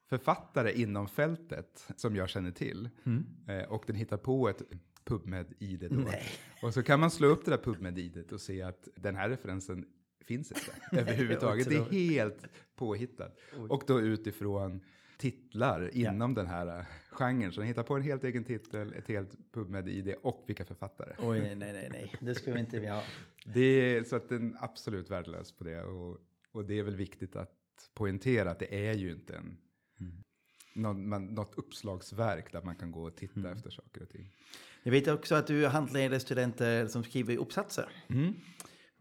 författare 0.10 0.72
inom 0.72 1.08
fältet 1.08 1.88
som 1.96 2.16
jag 2.16 2.30
känner 2.30 2.52
till. 2.52 2.90
Eh, 3.48 3.72
och 3.72 3.84
den 3.88 3.96
hittar 3.96 4.18
på 4.18 4.50
ett 4.50 4.62
PubMed-id 5.06 5.88
då. 5.90 5.96
Nej. 5.96 6.24
Och 6.62 6.74
så 6.74 6.84
kan 6.84 7.00
man 7.00 7.12
slå 7.12 7.28
upp 7.28 7.46
det 7.46 7.52
där 7.52 7.58
PubMed-idet 7.58 8.32
och 8.32 8.42
se 8.42 8.62
att 8.62 8.88
den 8.96 9.16
här 9.16 9.30
referensen 9.30 9.86
finns 10.24 10.52
inte 10.52 10.72
överhuvudtaget. 11.02 11.70
Det 11.70 11.76
är 11.76 11.92
helt 11.92 12.48
påhittat. 12.76 13.40
Och 13.70 13.84
då 13.88 14.02
utifrån 14.02 14.82
titlar 15.18 15.98
inom 15.98 16.34
den 16.34 16.48
här 16.48 16.80
eh, 16.80 16.86
genren. 17.12 17.52
Så 17.52 17.60
den 17.60 17.68
hittar 17.68 17.84
på 17.84 17.96
en 17.96 18.02
helt 18.02 18.24
egen 18.24 18.44
titel, 18.44 18.94
ett 18.94 19.08
helt 19.08 19.52
PubMed-id 19.52 20.16
och 20.22 20.44
vilka 20.48 20.66
författare. 20.66 21.14
Oj, 21.20 21.40
nej, 21.40 21.56
nej, 21.56 21.90
nej. 21.92 22.16
Det 22.20 22.36
skulle 22.36 22.54
vi 22.54 22.60
inte 22.60 22.80
vilja 22.80 22.96
ha. 22.96 23.04
Det 23.54 23.62
är, 23.62 24.04
så 24.04 24.16
att 24.16 24.30
den 24.30 24.54
är 24.54 24.64
absolut 24.64 25.12
värdelös 25.12 25.52
på 25.52 25.64
det. 25.64 25.84
Och, 25.84 26.18
och 26.52 26.66
det 26.66 26.80
är 26.80 26.84
väl 26.84 26.96
viktigt 26.96 27.36
att 27.36 27.52
poängtera 27.94 28.52
att 28.52 28.60
det 28.60 28.88
är 28.88 28.94
ju 28.94 29.12
inte 29.12 29.36
en, 29.36 29.58
någon, 30.76 31.10
man, 31.10 31.26
något 31.26 31.56
uppslagsverk 31.56 32.52
där 32.52 32.62
man 32.62 32.76
kan 32.76 32.92
gå 32.92 33.04
och 33.04 33.16
titta 33.16 33.52
efter 33.52 33.70
saker 33.70 34.02
och 34.02 34.10
ting. 34.10 34.30
Jag 34.84 34.92
vet 34.92 35.08
också 35.08 35.36
att 35.36 35.48
du 35.48 35.68
handleder 35.68 36.20
studenter 36.20 36.88
som 36.88 37.04
skriver 37.04 37.38
uppsatser. 37.38 37.90
Mm. 38.08 38.34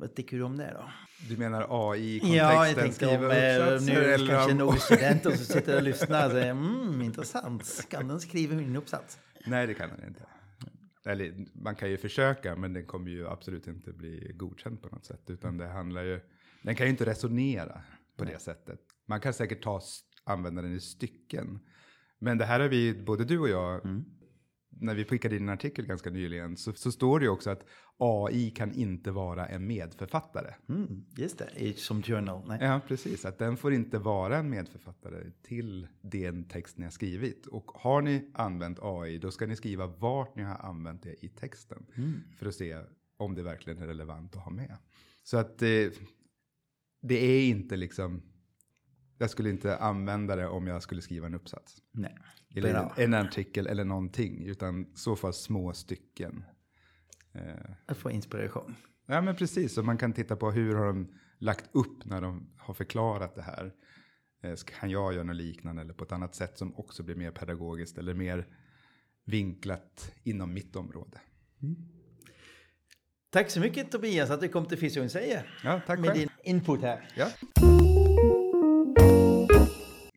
Vad 0.02 0.14
tycker 0.14 0.36
du 0.36 0.42
om 0.42 0.56
det 0.56 0.72
då? 0.74 0.90
Du 1.28 1.36
menar 1.36 1.66
AI-kontexten, 1.70 2.36
Ja, 2.36 2.66
jag 2.66 2.76
tänkte 2.76 3.06
om 3.06 3.14
skriva 3.14 3.74
eh, 3.74 3.82
nu 3.82 3.92
eller 3.92 4.26
kanske 4.26 4.52
om- 4.52 4.58
någon 4.58 4.78
student 4.78 5.26
och 5.26 5.32
så 5.32 5.44
sitter 5.52 5.76
och 5.76 5.82
lyssnar 5.82 6.26
och 6.26 6.32
säger 6.32 6.50
mm, 6.50 7.02
intressant. 7.02 7.86
Kan 7.90 8.08
den 8.08 8.20
skriva 8.20 8.54
min 8.54 8.76
uppsats? 8.76 9.18
Nej, 9.46 9.66
det 9.66 9.74
kan 9.74 9.88
den 9.88 10.08
inte. 10.08 10.20
Eller 11.04 11.46
man 11.52 11.74
kan 11.74 11.90
ju 11.90 11.96
försöka, 11.96 12.56
men 12.56 12.72
den 12.72 12.86
kommer 12.86 13.10
ju 13.10 13.28
absolut 13.28 13.66
inte 13.66 13.92
bli 13.92 14.32
godkänd 14.34 14.82
på 14.82 14.88
något 14.88 15.04
sätt. 15.04 15.30
Utan 15.30 15.58
det 15.58 15.66
handlar 15.66 16.02
ju, 16.02 16.20
den 16.62 16.74
kan 16.74 16.86
ju 16.86 16.90
inte 16.90 17.06
resonera 17.06 17.82
på 18.16 18.24
det 18.24 18.38
sättet. 18.42 18.80
Man 19.06 19.20
kan 19.20 19.32
säkert 19.32 19.62
ta, 19.62 19.80
använda 20.24 20.62
den 20.62 20.72
i 20.72 20.80
stycken. 20.80 21.58
Men 22.18 22.38
det 22.38 22.44
här 22.44 22.60
har 22.60 22.68
vi, 22.68 22.94
både 22.94 23.24
du 23.24 23.38
och 23.38 23.48
jag, 23.48 23.80
när 24.80 24.94
vi 24.94 25.04
skickade 25.04 25.36
in 25.36 25.42
en 25.42 25.48
artikel 25.48 25.86
ganska 25.86 26.10
nyligen, 26.10 26.56
så, 26.56 26.72
så 26.72 26.92
står 26.92 27.20
det 27.20 27.24
ju 27.24 27.30
också 27.30 27.50
att 27.50 27.64
AI 27.98 28.50
kan 28.50 28.72
inte 28.74 29.10
vara 29.10 29.46
en 29.46 29.66
medförfattare. 29.66 30.54
Mm, 30.68 31.04
just 31.16 31.38
det, 31.38 31.48
i- 31.56 31.72
som 31.74 32.02
journal. 32.02 32.44
Nej. 32.48 32.58
Ja, 32.60 32.80
precis. 32.88 33.24
Att 33.24 33.38
den 33.38 33.56
får 33.56 33.72
inte 33.72 33.98
vara 33.98 34.38
en 34.38 34.50
medförfattare 34.50 35.30
till 35.42 35.88
den 36.00 36.48
text 36.48 36.78
ni 36.78 36.84
har 36.84 36.90
skrivit. 36.90 37.46
Och 37.46 37.70
har 37.74 38.02
ni 38.02 38.30
använt 38.34 38.78
AI, 38.82 39.18
då 39.18 39.30
ska 39.30 39.46
ni 39.46 39.56
skriva 39.56 39.86
vart 39.86 40.36
ni 40.36 40.42
har 40.42 40.54
använt 40.56 41.02
det 41.02 41.24
i 41.24 41.28
texten. 41.28 41.86
För 42.38 42.46
att 42.46 42.54
se 42.54 42.78
om 43.16 43.34
det 43.34 43.42
verkligen 43.42 43.82
är 43.82 43.86
relevant 43.86 44.36
att 44.36 44.42
ha 44.42 44.50
med. 44.50 44.76
Så 45.22 45.36
att 45.36 45.58
det, 45.58 45.94
det 47.02 47.14
är 47.24 47.46
inte 47.48 47.76
liksom, 47.76 48.22
jag 49.18 49.30
skulle 49.30 49.50
inte 49.50 49.76
använda 49.76 50.36
det 50.36 50.46
om 50.48 50.66
jag 50.66 50.82
skulle 50.82 51.02
skriva 51.02 51.26
en 51.26 51.34
uppsats. 51.34 51.76
Nej. 51.92 52.16
Eller 52.54 52.72
Bra. 52.72 52.94
en 52.96 53.14
artikel 53.14 53.66
eller 53.66 53.84
någonting, 53.84 54.46
utan 54.46 54.86
så 54.94 55.16
fall 55.16 55.32
små 55.32 55.72
stycken. 55.72 56.44
Eh, 57.32 57.42
Att 57.86 57.96
få 57.98 58.10
inspiration. 58.10 58.74
Ja 59.06 59.20
men 59.22 59.36
precis, 59.36 59.74
så 59.74 59.82
man 59.82 59.98
kan 59.98 60.12
titta 60.12 60.36
på 60.36 60.50
hur 60.50 60.74
har 60.74 60.86
de 60.86 61.14
lagt 61.38 61.64
upp 61.72 62.04
när 62.04 62.20
de 62.20 62.50
har 62.58 62.74
förklarat 62.74 63.34
det 63.34 63.42
här. 63.42 63.72
Eh, 64.42 64.54
Kan 64.80 64.90
jag 64.90 65.14
göra 65.14 65.24
något 65.24 65.36
liknande 65.36 65.82
eller 65.82 65.94
på 65.94 66.04
ett 66.04 66.12
annat 66.12 66.34
sätt 66.34 66.58
som 66.58 66.76
också 66.76 67.02
blir 67.02 67.14
mer 67.16 67.30
pedagogiskt 67.30 67.98
eller 67.98 68.14
mer 68.14 68.46
vinklat 69.24 70.12
inom 70.22 70.54
mitt 70.54 70.76
område. 70.76 71.20
Tack 73.30 73.50
så 73.50 73.60
mycket 73.60 73.90
Tobias 73.90 74.30
att 74.30 74.40
du 74.40 74.48
kom 74.48 74.66
till 74.66 74.78
Fysion 74.78 75.08
säger. 75.10 75.58
Ja, 75.64 75.80
tack 75.86 75.98
Med 76.00 76.08
själv. 76.10 76.18
din 76.20 76.28
input 76.54 76.80
här. 76.82 77.08
Ja. 77.16 77.28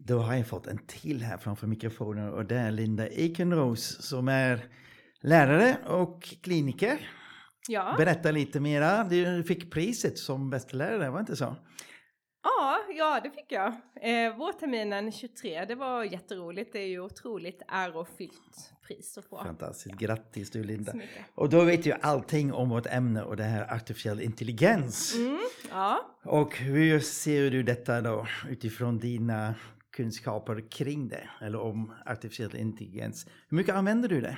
Då 0.07 0.19
har 0.19 0.35
jag 0.35 0.47
fått 0.47 0.67
en 0.67 0.77
till 0.87 1.23
här 1.23 1.37
framför 1.37 1.67
mikrofonen 1.67 2.33
och 2.33 2.45
det 2.45 2.55
är 2.55 2.71
Linda 2.71 3.07
Ekenros 3.07 4.01
som 4.01 4.27
är 4.27 4.65
lärare 5.21 5.77
och 5.87 6.23
kliniker. 6.23 7.09
Ja, 7.67 7.95
Berätta 7.97 8.31
lite 8.31 8.59
mera. 8.59 9.03
Du 9.03 9.43
fick 9.43 9.71
priset 9.71 10.17
som 10.17 10.49
bästa 10.49 10.77
lärare, 10.77 11.09
var 11.09 11.17
det 11.17 11.19
inte 11.19 11.35
så? 11.35 11.55
ja 12.43 12.65
ja, 12.97 13.19
det 13.23 13.29
fick 13.29 13.51
jag. 13.51 13.67
Eh, 14.01 14.37
vårterminen 14.37 15.11
23, 15.11 15.65
det 15.65 15.75
var 15.75 16.03
jätteroligt. 16.03 16.73
Det 16.73 16.79
är 16.79 16.87
ju 16.87 16.99
otroligt 16.99 17.61
ärofyllt 17.67 18.73
pris 18.87 19.17
att 19.17 19.25
få. 19.25 19.43
Fantastiskt, 19.43 19.95
grattis 19.95 20.51
du 20.51 20.63
Linda. 20.63 20.93
Och 21.35 21.49
då 21.49 21.63
vet 21.63 21.85
ju 21.85 21.93
allting 22.01 22.53
om 22.53 22.69
vårt 22.69 22.85
ämne 22.85 23.23
och 23.23 23.37
det 23.37 23.43
här 23.43 23.73
artificiell 23.75 24.21
intelligens. 24.21 25.15
Mm, 25.15 25.39
ja. 25.69 26.15
Och 26.23 26.57
hur 26.57 26.99
ser 26.99 27.51
du 27.51 27.63
detta 27.63 28.01
då 28.01 28.27
utifrån 28.49 28.99
dina 28.99 29.55
kunskaper 29.95 30.69
kring 30.69 31.07
det? 31.07 31.29
Eller 31.41 31.59
om 31.59 31.93
artificiell 32.05 32.55
intelligens. 32.55 33.27
Hur 33.49 33.57
mycket 33.57 33.75
använder 33.75 34.09
du 34.09 34.21
det? 34.21 34.37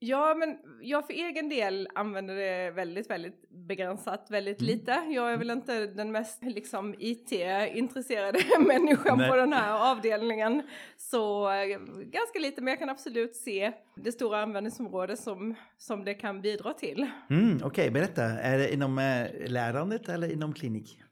Ja, 0.00 0.34
men 0.34 0.58
jag 0.82 1.06
för 1.06 1.12
egen 1.12 1.48
del 1.48 1.88
använder 1.94 2.34
det 2.34 2.70
väldigt, 2.70 3.10
väldigt 3.10 3.50
begränsat, 3.50 4.26
väldigt 4.30 4.60
lite. 4.60 4.90
Jag 5.08 5.32
är 5.32 5.36
väl 5.36 5.50
inte 5.50 5.86
den 5.86 6.12
mest 6.12 6.44
liksom 6.44 6.94
IT-intresserade 6.98 8.38
människan 8.66 9.18
Nej. 9.18 9.30
på 9.30 9.36
den 9.36 9.52
här 9.52 9.90
avdelningen. 9.92 10.62
Så 10.96 11.50
eh, 11.50 11.78
ganska 12.04 12.38
lite, 12.38 12.62
men 12.62 12.70
jag 12.70 12.78
kan 12.78 12.88
absolut 12.88 13.36
se 13.36 13.72
det 13.96 14.12
stora 14.12 14.42
användningsområde 14.42 15.16
som, 15.16 15.54
som 15.78 16.04
det 16.04 16.14
kan 16.14 16.40
bidra 16.40 16.72
till. 16.72 17.10
Mm, 17.30 17.60
Okej, 17.64 17.90
berätta. 17.90 18.22
Är 18.22 18.58
det 18.58 18.74
inom 18.74 18.98
eh, 18.98 19.50
lärandet 19.50 20.08
eller 20.08 20.32
inom 20.32 20.52
klinik? 20.54 21.02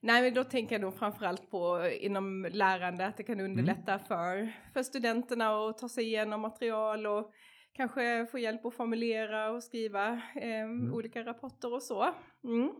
Nej, 0.00 0.22
men 0.22 0.34
då 0.34 0.44
tänker 0.44 0.74
jag 0.74 0.82
nog 0.82 0.94
framförallt 0.98 1.50
på 1.50 1.90
inom 2.00 2.48
lärande, 2.50 3.06
att 3.06 3.16
det 3.16 3.22
kan 3.22 3.40
underlätta 3.40 3.98
för, 3.98 4.52
för 4.72 4.82
studenterna 4.82 5.50
att 5.50 5.78
ta 5.78 5.88
sig 5.88 6.04
igenom 6.04 6.40
material 6.40 7.06
och 7.06 7.32
kanske 7.72 8.26
få 8.30 8.38
hjälp 8.38 8.66
att 8.66 8.74
formulera 8.74 9.50
och 9.50 9.62
skriva 9.62 10.22
eh, 10.34 10.92
olika 10.92 11.24
rapporter 11.24 11.74
och 11.74 11.82
så. 11.82 12.14
Mm. 12.44 12.70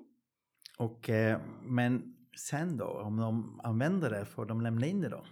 Och, 0.78 1.10
eh, 1.10 1.40
men 1.62 2.16
sen 2.36 2.76
då, 2.76 2.86
om 2.86 3.16
de 3.16 3.60
använder 3.64 4.10
det, 4.10 4.26
får 4.26 4.46
de 4.46 4.60
lämna 4.60 4.86
in 4.86 5.00
det 5.00 5.08
då? 5.08 5.24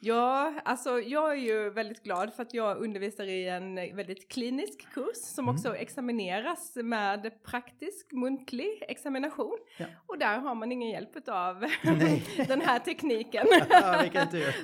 Ja, 0.00 0.52
alltså 0.64 1.00
jag 1.00 1.30
är 1.32 1.36
ju 1.36 1.70
väldigt 1.70 2.02
glad 2.02 2.34
för 2.34 2.42
att 2.42 2.54
jag 2.54 2.76
undervisar 2.78 3.24
i 3.24 3.48
en 3.48 3.74
väldigt 3.74 4.28
klinisk 4.28 4.86
kurs 4.94 5.16
som 5.16 5.48
också 5.48 5.76
examineras 5.76 6.72
med 6.76 7.42
praktisk 7.44 8.12
muntlig 8.12 8.82
examination. 8.88 9.58
Ja. 9.78 9.86
Och 10.06 10.18
där 10.18 10.38
har 10.38 10.54
man 10.54 10.72
ingen 10.72 10.90
hjälp 10.90 11.28
av 11.28 11.60
den 12.48 12.60
här 12.60 12.78
tekniken. 12.78 13.46
Ja. 13.70 14.02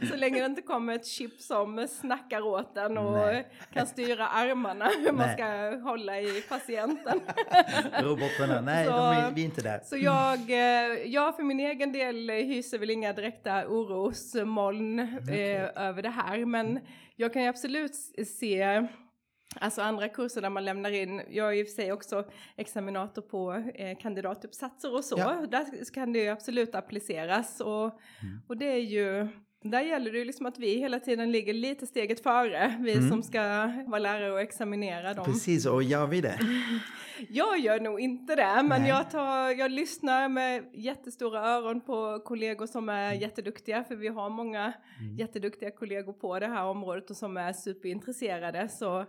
Så 0.11 0.16
länge 0.16 0.39
det 0.41 0.47
inte 0.47 0.62
kommer 0.62 0.95
ett 0.95 1.07
chip 1.07 1.41
som 1.41 1.87
snackar 1.89 2.41
åt 2.41 2.76
en 2.76 2.99
och 2.99 3.12
Nej. 3.12 3.49
kan 3.72 3.87
styra 3.87 4.28
armarna 4.28 4.85
hur 4.99 5.12
man 5.12 5.32
ska 5.32 5.76
hålla 5.91 6.20
i 6.20 6.43
patienten. 6.49 7.20
Robotarna, 8.03 8.61
nej, 8.61 8.87
Så- 8.87 8.93
är, 8.93 9.30
vi 9.35 9.41
är 9.41 9.45
inte 9.45 9.62
där. 9.62 9.80
Så 9.85 9.97
jag, 9.97 10.51
eh, 10.51 11.03
jag 11.07 11.37
för 11.37 11.43
min 11.43 11.61
egen 11.61 11.93
del 11.93 12.30
hyser 12.30 12.78
väl 12.78 12.91
inga 12.91 13.12
direkta 13.12 13.66
orosmoln 13.68 15.18
eh, 15.28 15.86
över 15.88 16.02
det 16.02 16.08
här. 16.08 16.44
Men 16.44 16.80
jag 17.16 17.32
kan 17.32 17.42
ju 17.42 17.48
absolut 17.48 17.94
se 18.26 18.86
Alltså 19.60 19.82
andra 19.82 20.08
kurser 20.08 20.40
där 20.40 20.50
man 20.50 20.64
lämnar 20.64 20.90
in, 20.90 21.22
jag 21.28 21.48
är 21.48 21.52
i 21.52 21.62
och 21.62 21.66
för 21.66 21.74
sig 21.74 21.92
också 21.92 22.24
examinator 22.56 23.22
på 23.22 23.52
eh, 23.74 23.98
kandidatuppsatser 23.98 24.94
och 24.94 25.04
så, 25.04 25.18
Ja. 25.18 25.32
Mm. 25.32 25.50
där 25.50 25.92
kan 25.94 26.12
det 26.12 26.18
ju 26.18 26.28
absolut 26.28 26.74
appliceras 26.74 27.60
och, 27.60 28.00
och 28.48 28.56
det 28.56 28.66
är 28.66 28.80
ju, 28.80 29.28
där 29.70 29.80
gäller 29.80 30.12
det 30.12 30.18
ju 30.18 30.24
liksom 30.24 30.46
att 30.46 30.58
vi 30.58 30.78
hela 30.78 31.00
tiden 31.00 31.32
ligger 31.32 31.52
lite 31.54 31.86
steget 31.86 32.22
före, 32.22 32.74
vi 32.80 32.92
Mm. 32.92 33.10
som 33.10 33.22
ska 33.22 33.40
vara 33.86 33.98
lärare 33.98 34.32
och 34.32 34.40
examinera 34.40 35.14
dem. 35.14 35.24
Precis, 35.24 35.66
och 35.66 35.82
gör 35.82 36.06
vi 36.06 36.20
det? 36.20 36.38
Jag 37.28 37.58
gör 37.58 37.80
nog 37.80 38.00
inte 38.00 38.36
det, 38.36 38.62
men 38.62 38.80
Nej. 38.80 38.88
jag, 38.90 39.10
tar, 39.10 39.50
jag 39.50 39.70
lyssnar 39.70 40.28
med 40.28 40.64
jättestora 40.74 41.40
öron 41.48 41.80
på 41.80 42.20
kollegor 42.24 42.66
som 42.66 42.88
är 42.88 43.08
Mm. 43.08 43.20
jätteduktiga, 43.20 43.84
för 43.84 43.96
vi 43.96 44.08
har 44.08 44.30
många 44.30 44.72
jätteduktiga 45.18 45.70
kollegor 45.70 46.12
på 46.12 46.38
det 46.38 46.46
här 46.46 46.64
området 46.64 47.10
och 47.10 47.16
som 47.16 47.36
är 47.36 47.52
superintresserade. 47.52 48.68
Så, 48.68 49.04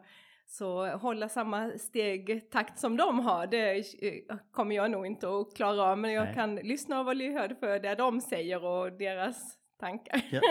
så 0.47 0.87
hålla 0.87 1.29
samma 1.29 1.71
stegtakt 1.77 2.79
som 2.79 2.97
de 2.97 3.19
har, 3.19 3.47
det 3.47 3.83
kommer 4.51 4.75
jag 4.75 4.91
nog 4.91 5.05
inte 5.05 5.27
att 5.29 5.55
klara 5.55 5.83
av, 5.83 5.97
men 5.97 6.11
jag 6.13 6.25
Nej. 6.25 6.33
kan 6.33 6.55
lyssna 6.55 6.99
och 6.99 7.05
vara 7.05 7.13
lyhörd 7.13 7.59
för 7.59 7.79
det 7.79 7.95
de 7.95 8.21
säger 8.21 8.63
och 8.65 8.91
deras 8.97 9.57
tankar. 9.79 10.21
Ja, 10.31 10.41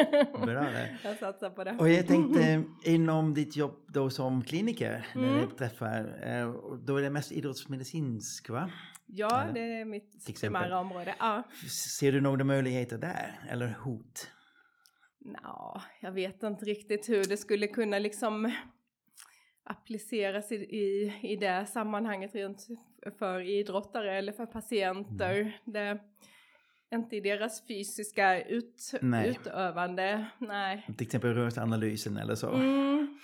bra 0.46 0.60
det. 0.62 0.98
jag 1.04 1.16
satsar 1.18 1.50
på 1.50 1.64
det. 1.64 1.76
Och 1.78 1.88
jag 1.88 2.06
tänkte 2.06 2.64
inom 2.84 3.34
ditt 3.34 3.56
jobb 3.56 3.84
då 3.88 4.10
som 4.10 4.42
kliniker, 4.44 5.06
när 5.14 5.28
Mm. 5.28 5.40
du 5.48 5.56
träffar, 5.56 5.98
eh, 6.22 6.52
då 6.84 6.96
är 6.96 7.02
det 7.02 7.10
mest 7.10 7.32
idrottsmedicinsk 7.32 8.50
va? 8.50 8.70
Ja, 9.06 9.42
Eller? 9.42 9.52
det 9.54 9.60
är 9.80 9.84
mitt 9.84 10.40
primära 10.40 10.78
område. 10.80 11.14
Ja. 11.18 11.42
Ser 11.98 12.12
du 12.12 12.20
några 12.20 12.44
möjligheter 12.44 12.98
där, 12.98 13.40
eller 13.48 13.68
hot? 13.68 14.30
Nå, 15.18 15.82
jag 16.00 16.12
vet 16.12 16.42
inte 16.42 16.64
riktigt 16.64 17.08
hur 17.08 17.24
det 17.24 17.36
skulle 17.36 17.66
kunna 17.66 17.98
liksom 17.98 18.52
appliceras 19.64 20.52
i, 20.52 20.54
i, 20.54 21.14
i 21.22 21.36
det 21.36 21.66
sammanhanget 21.66 22.34
runt 22.34 22.66
för 23.18 23.40
idrottare 23.40 24.18
eller 24.18 24.32
för 24.32 24.46
patienter. 24.46 25.40
Mm. 25.40 25.52
Det, 25.64 25.98
inte 26.94 27.16
i 27.16 27.20
deras 27.20 27.66
fysiska 27.66 28.42
ut, 28.42 28.92
Nej. 29.00 29.28
utövande, 29.30 30.26
nej. 30.38 30.86
Till 30.96 31.06
exempel 31.06 31.34
rörelseanalysen 31.34 32.16
eller 32.16 32.34
så. 32.34 32.50
Mm, 32.54 33.18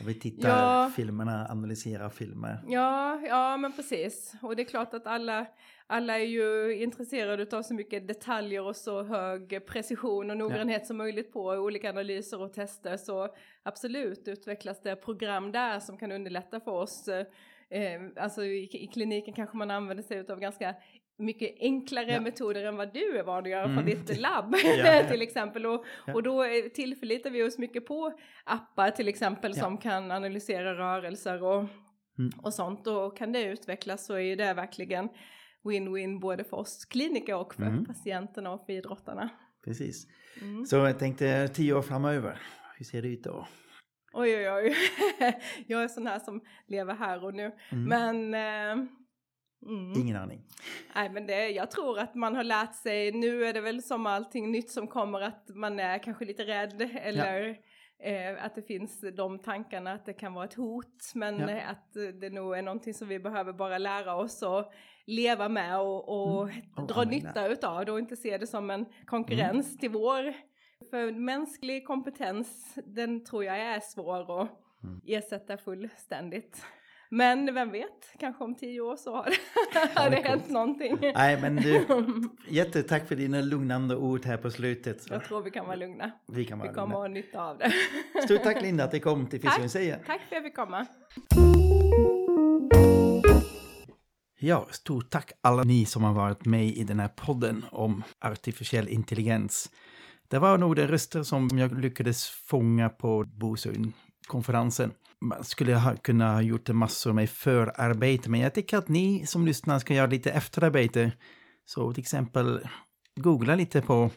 Och 0.00 0.08
vi 0.08 0.14
tittar 0.14 0.48
Ja. 0.48 0.90
filmerna, 0.96 1.46
analyserar 1.50 2.08
filmer. 2.08 2.58
ja, 2.68 3.20
ja, 3.28 3.56
men 3.56 3.72
precis. 3.72 4.34
Och 4.42 4.56
det 4.56 4.62
är 4.62 4.66
klart 4.66 4.94
att 4.94 5.06
alla, 5.06 5.46
alla 5.86 6.18
är 6.18 6.24
ju 6.24 6.76
intresserade 6.82 7.56
av 7.56 7.62
så 7.62 7.74
mycket 7.74 8.08
detaljer 8.08 8.62
och 8.62 8.76
så 8.76 9.02
hög 9.02 9.66
precision 9.66 10.30
och 10.30 10.36
noggrannhet 10.36 10.86
som 10.86 10.96
möjligt 10.96 11.32
på 11.32 11.40
olika 11.44 11.90
analyser 11.90 12.40
och 12.42 12.52
tester. 12.52 12.96
Så 12.96 13.28
absolut 13.62 14.28
utvecklas 14.28 14.82
det 14.82 14.96
program 14.96 15.52
där 15.52 15.80
som 15.80 15.98
kan 15.98 16.12
underlätta 16.12 16.60
för 16.60 16.70
oss. 16.72 17.08
Eh, 17.70 18.00
alltså 18.16 18.44
i, 18.44 18.68
i 18.72 18.86
kliniken 18.86 19.34
kanske 19.34 19.56
man 19.56 19.70
använder 19.70 20.02
sig 20.04 20.26
av 20.30 20.40
ganska 20.40 20.74
mycket 21.18 21.54
enklare 21.60 22.12
Ja. 22.12 22.20
metoder 22.20 22.64
än 22.64 22.76
vad 22.76 22.94
du 22.94 23.18
är 23.18 23.22
van 23.24 23.42
att 23.44 23.50
göra 23.50 23.64
Mm. 23.64 23.74
från 23.76 23.84
ditt 23.86 24.20
labb 24.20 24.54
Ja. 24.78 25.02
till 25.10 25.22
exempel. 25.22 25.66
Och, 25.66 25.84
Ja. 26.06 26.14
och 26.14 26.22
då 26.22 26.44
tillförlitar 26.74 27.30
vi 27.30 27.42
oss 27.42 27.58
mycket 27.58 27.86
på 27.86 28.12
appar 28.44 28.90
till 28.90 29.08
exempel 29.08 29.54
som 29.54 29.78
kan 29.78 30.10
analysera 30.10 30.74
rörelser 30.74 31.42
och, 31.42 31.64
Mm. 32.18 32.30
och 32.42 32.54
sånt. 32.54 32.86
Och 32.86 33.16
kan 33.16 33.32
det 33.32 33.42
utvecklas 33.44 34.06
så 34.06 34.14
är 34.14 34.18
ju 34.18 34.36
det 34.36 34.54
verkligen 34.54 35.08
win-win 35.64 36.20
både 36.20 36.44
för 36.44 36.56
oss 36.56 36.84
kliniker 36.84 37.36
och 37.36 37.54
för 37.54 37.62
Mm. 37.62 37.84
patienterna 37.84 38.50
och 38.52 38.66
för 38.66 38.72
idrottarna. 38.72 39.28
Precis. 39.64 40.06
Mm. 40.42 40.64
Så 40.66 40.76
jag 40.76 40.98
tänkte 40.98 41.48
tio 41.48 41.74
år 41.74 41.82
framöver, 41.82 42.38
hur 42.76 42.84
ser 42.84 43.02
det 43.02 43.08
ut 43.08 43.24
då? 43.24 43.46
Oj, 44.12 44.36
oj, 44.36 44.50
oj. 44.50 44.74
jag 45.66 45.82
är 45.82 45.88
sån 45.88 46.06
här 46.06 46.18
som 46.18 46.40
lever 46.66 46.94
här 46.94 47.24
och 47.24 47.34
nu. 47.34 47.52
Mm. 47.72 47.84
Men... 47.84 48.34
Eh, 48.80 48.84
mm. 49.66 50.00
Ingen 50.00 50.16
aning. 50.16 50.40
Nej 50.94 51.10
men 51.10 51.26
det, 51.26 51.48
jag 51.48 51.70
tror 51.70 51.98
att 51.98 52.14
man 52.14 52.36
har 52.36 52.44
lärt 52.44 52.74
sig, 52.74 53.12
nu 53.12 53.44
är 53.44 53.52
det 53.52 53.60
väl 53.60 53.82
som 53.82 54.06
allting 54.06 54.50
nytt 54.52 54.70
som 54.70 54.86
kommer 54.88 55.20
att 55.20 55.48
man 55.54 55.80
är 55.80 55.98
kanske 55.98 56.24
lite 56.24 56.42
rädd 56.46 56.90
eller 57.02 57.56
eh, 58.02 58.44
att 58.44 58.54
det 58.54 58.62
finns 58.62 59.00
de 59.16 59.38
tankarna 59.38 59.92
att 59.92 60.06
det 60.06 60.12
kan 60.12 60.34
vara 60.34 60.44
ett 60.44 60.54
hot 60.54 61.12
men 61.14 61.38
Ja. 61.38 61.50
eh, 61.50 61.70
att 61.70 61.92
det 62.20 62.30
nog 62.30 62.56
är 62.58 62.62
någonting 62.62 62.94
som 62.94 63.08
vi 63.08 63.18
behöver 63.18 63.52
bara 63.52 63.78
lära 63.78 64.14
oss 64.16 64.42
och 64.42 64.72
leva 65.06 65.48
med 65.48 65.80
och, 65.80 66.08
och 66.08 66.40
Och 66.40 66.50
dra 66.86 67.00
använda. 67.00 67.04
nytta 67.28 67.46
utav 67.48 67.84
det 67.84 67.92
och 67.92 67.98
inte 67.98 68.16
se 68.16 68.38
det 68.38 68.46
som 68.46 68.70
en 68.70 68.86
konkurrens 69.06 69.78
till 69.78 69.90
vår. 69.90 70.32
För 70.90 71.12
mänsklig 71.12 71.86
kompetens, 71.86 72.74
den 72.86 73.24
tror 73.24 73.44
jag 73.44 73.58
är 73.58 73.80
svår 73.80 74.42
att 74.42 74.50
Mm. 74.84 75.00
ersätta 75.06 75.56
fullständigt. 75.56 76.62
Men 77.14 77.54
vem 77.54 77.70
vet, 77.72 78.18
kanske 78.18 78.44
om 78.44 78.54
tio 78.54 78.80
år 78.80 78.96
så 78.96 79.14
har 79.16 79.24
har 79.94 80.10
det 80.10 80.16
hänt 80.16 80.50
någonting. 80.50 80.98
Nej, 81.14 81.40
men 81.40 81.56
du, 81.56 81.86
jättetack 82.48 83.08
för 83.08 83.16
dina 83.16 83.40
lugnande 83.40 83.96
ord 83.96 84.24
här 84.24 84.36
på 84.36 84.50
slutet. 84.50 85.06
Jag 85.10 85.24
tror 85.24 85.42
vi 85.42 85.50
kan 85.50 85.66
vara 85.66 85.76
lugna. 85.76 86.10
Vi 86.26 86.44
kan 86.44 86.58
Vi 86.58 86.64
vara 86.64 86.74
kommer 86.74 86.86
lugna. 86.86 86.98
ha 86.98 87.08
nytta 87.08 87.42
av 87.42 87.58
det. 87.58 87.72
Stort 88.24 88.42
tack 88.42 88.62
Linda 88.62 88.84
att 88.84 88.90
du 88.90 89.00
kom 89.00 89.26
till 89.26 89.40
Fysion 89.40 89.68
säger. 89.68 89.96
Tack 90.06 90.06
för 90.06 90.12
att 90.14 90.32
jag 90.32 90.42
fick 90.44 90.56
komma. 90.56 90.86
Ja, 94.38 94.66
stort 94.70 95.10
tack 95.10 95.32
alla 95.40 95.62
ni 95.62 95.86
som 95.86 96.04
har 96.04 96.14
varit 96.14 96.44
med 96.44 96.66
i 96.66 96.84
den 96.84 97.00
här 97.00 97.08
podden 97.08 97.64
om 97.70 98.02
artificiell 98.20 98.88
intelligens. 98.88 99.70
Det 100.28 100.38
var 100.38 100.58
nog 100.58 100.76
de 100.76 100.86
röster 100.86 101.22
som 101.22 101.48
jag 101.58 101.80
lyckades 101.80 102.28
fånga 102.28 102.88
på 102.88 103.24
konferensen. 104.26 104.92
Man 105.20 105.44
skulle 105.44 105.74
ha 105.74 105.96
kunnat 105.96 106.34
ha 106.34 106.42
gjort 106.42 106.68
massor 106.68 107.12
med 107.12 107.30
förarbete, 107.30 108.30
men 108.30 108.40
jag 108.40 108.54
tycker 108.54 108.76
att 108.78 108.88
ni 108.88 109.26
som 109.26 109.46
lyssnar 109.46 109.78
ska 109.78 109.94
göra 109.94 110.06
lite 110.06 110.30
efterarbete. 110.30 111.12
Så 111.66 111.92
till 111.92 112.00
exempel 112.00 112.68
googla 113.20 113.54
lite 113.54 113.80
på 113.80 114.10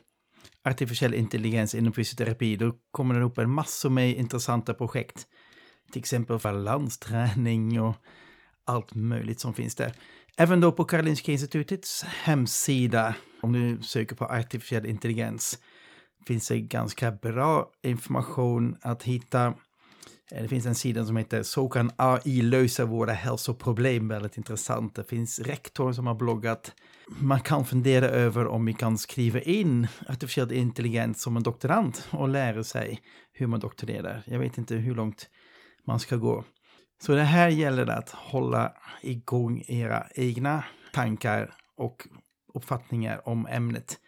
artificiell 0.63 1.13
intelligens 1.13 1.75
inom 1.75 1.93
fysioterapi. 1.93 2.55
Då 2.55 2.73
kommer 2.91 3.15
det 3.15 3.25
upp 3.25 3.37
en 3.37 3.51
massor 3.51 3.89
med 3.89 4.17
intressanta 4.17 4.73
projekt. 4.73 5.27
Till 5.91 5.99
exempel 5.99 6.39
balansträning 6.43 7.81
och 7.81 7.95
allt 8.65 8.95
möjligt 8.95 9.39
som 9.39 9.53
finns 9.53 9.75
där. 9.75 9.93
Även 10.37 10.61
då 10.61 10.71
på 10.71 10.83
Karolinska 10.85 11.31
institutets 11.31 12.03
hemsida, 12.03 13.15
om 13.41 13.53
du 13.53 13.81
söker 13.81 14.15
på 14.15 14.25
artificiell 14.25 14.85
intelligens, 14.85 15.59
finns 16.27 16.47
det 16.47 16.59
ganska 16.59 17.11
bra 17.11 17.71
information 17.83 18.77
att 18.81 19.03
hitta. 19.03 19.53
Eh, 20.31 20.41
det 20.41 20.47
finns 20.47 20.65
en 20.65 20.75
sida 20.75 21.05
som 21.05 21.17
heter 21.17 21.43
Så 21.43 21.69
kan 21.69 21.91
AI 21.95 22.41
lösa 22.41 22.85
våra 22.85 23.11
hälsoproblem, 23.11 24.07
väldigt 24.07 24.37
intressant. 24.37 24.95
Det 24.95 25.03
finns 25.03 25.39
rektorn 25.39 25.93
som 25.93 26.07
har 26.07 26.15
bloggat. 26.15 26.71
Man 27.07 27.39
kan 27.39 27.65
fundera 27.65 28.05
över 28.05 28.47
om 28.47 28.65
vi 28.65 28.73
kan 28.73 28.97
skriva 28.97 29.41
in 29.41 29.87
artificiell 30.09 30.51
intelligens 30.51 31.21
som 31.21 31.37
en 31.37 31.43
doktorand 31.43 31.97
och 32.09 32.29
lära 32.29 32.63
sig 32.63 33.01
hur 33.33 33.47
man 33.47 33.59
doktorerar. 33.59 34.23
Jag 34.25 34.39
vet 34.39 34.57
inte 34.57 34.75
hur 34.75 34.95
långt 34.95 35.29
man 35.85 35.99
ska 35.99 36.15
gå. 36.15 36.43
Så 37.01 37.15
det 37.15 37.23
här 37.23 37.49
gäller 37.49 37.85
det 37.85 37.95
att 37.95 38.09
hålla 38.09 38.73
igång 39.01 39.63
era 39.67 40.07
egna 40.15 40.63
tankar 40.93 41.55
och 41.77 42.07
uppfattningar 42.53 43.29
om 43.29 43.47
ämnet. 43.47 43.99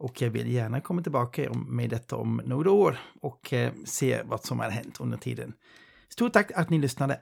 Och 0.00 0.22
jag 0.22 0.30
vill 0.30 0.52
gärna 0.52 0.80
komma 0.80 1.02
tillbaka 1.02 1.52
med 1.52 1.90
detta 1.90 2.16
om 2.16 2.40
några 2.44 2.70
år 2.70 2.98
och 3.20 3.52
eh, 3.52 3.72
se 3.84 4.22
vad 4.24 4.44
som 4.44 4.58
har 4.60 4.70
hänt 4.70 5.00
under 5.00 5.18
tiden. 5.18 5.52
Stort 6.08 6.32
tack 6.32 6.50
att 6.54 6.70
ni 6.70 6.78
lyssnade. 6.78 7.20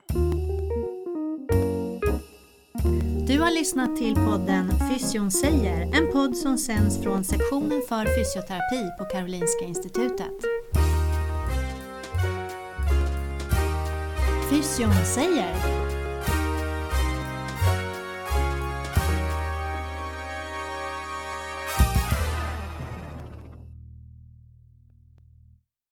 Du 3.26 3.40
har 3.40 3.50
lyssnat 3.50 3.96
till 3.96 4.14
podden 4.14 4.70
Fysion 4.90 5.30
säger, 5.30 5.82
en 5.82 6.12
podd 6.12 6.36
som 6.36 6.58
sänds 6.58 7.02
från 7.02 7.24
sektionen 7.24 7.82
för 7.88 8.04
fysioterapi 8.04 8.90
på 8.98 9.04
Karolinska 9.04 9.64
institutet. 9.64 10.36
Fysion 14.50 14.94
säger 15.04 15.77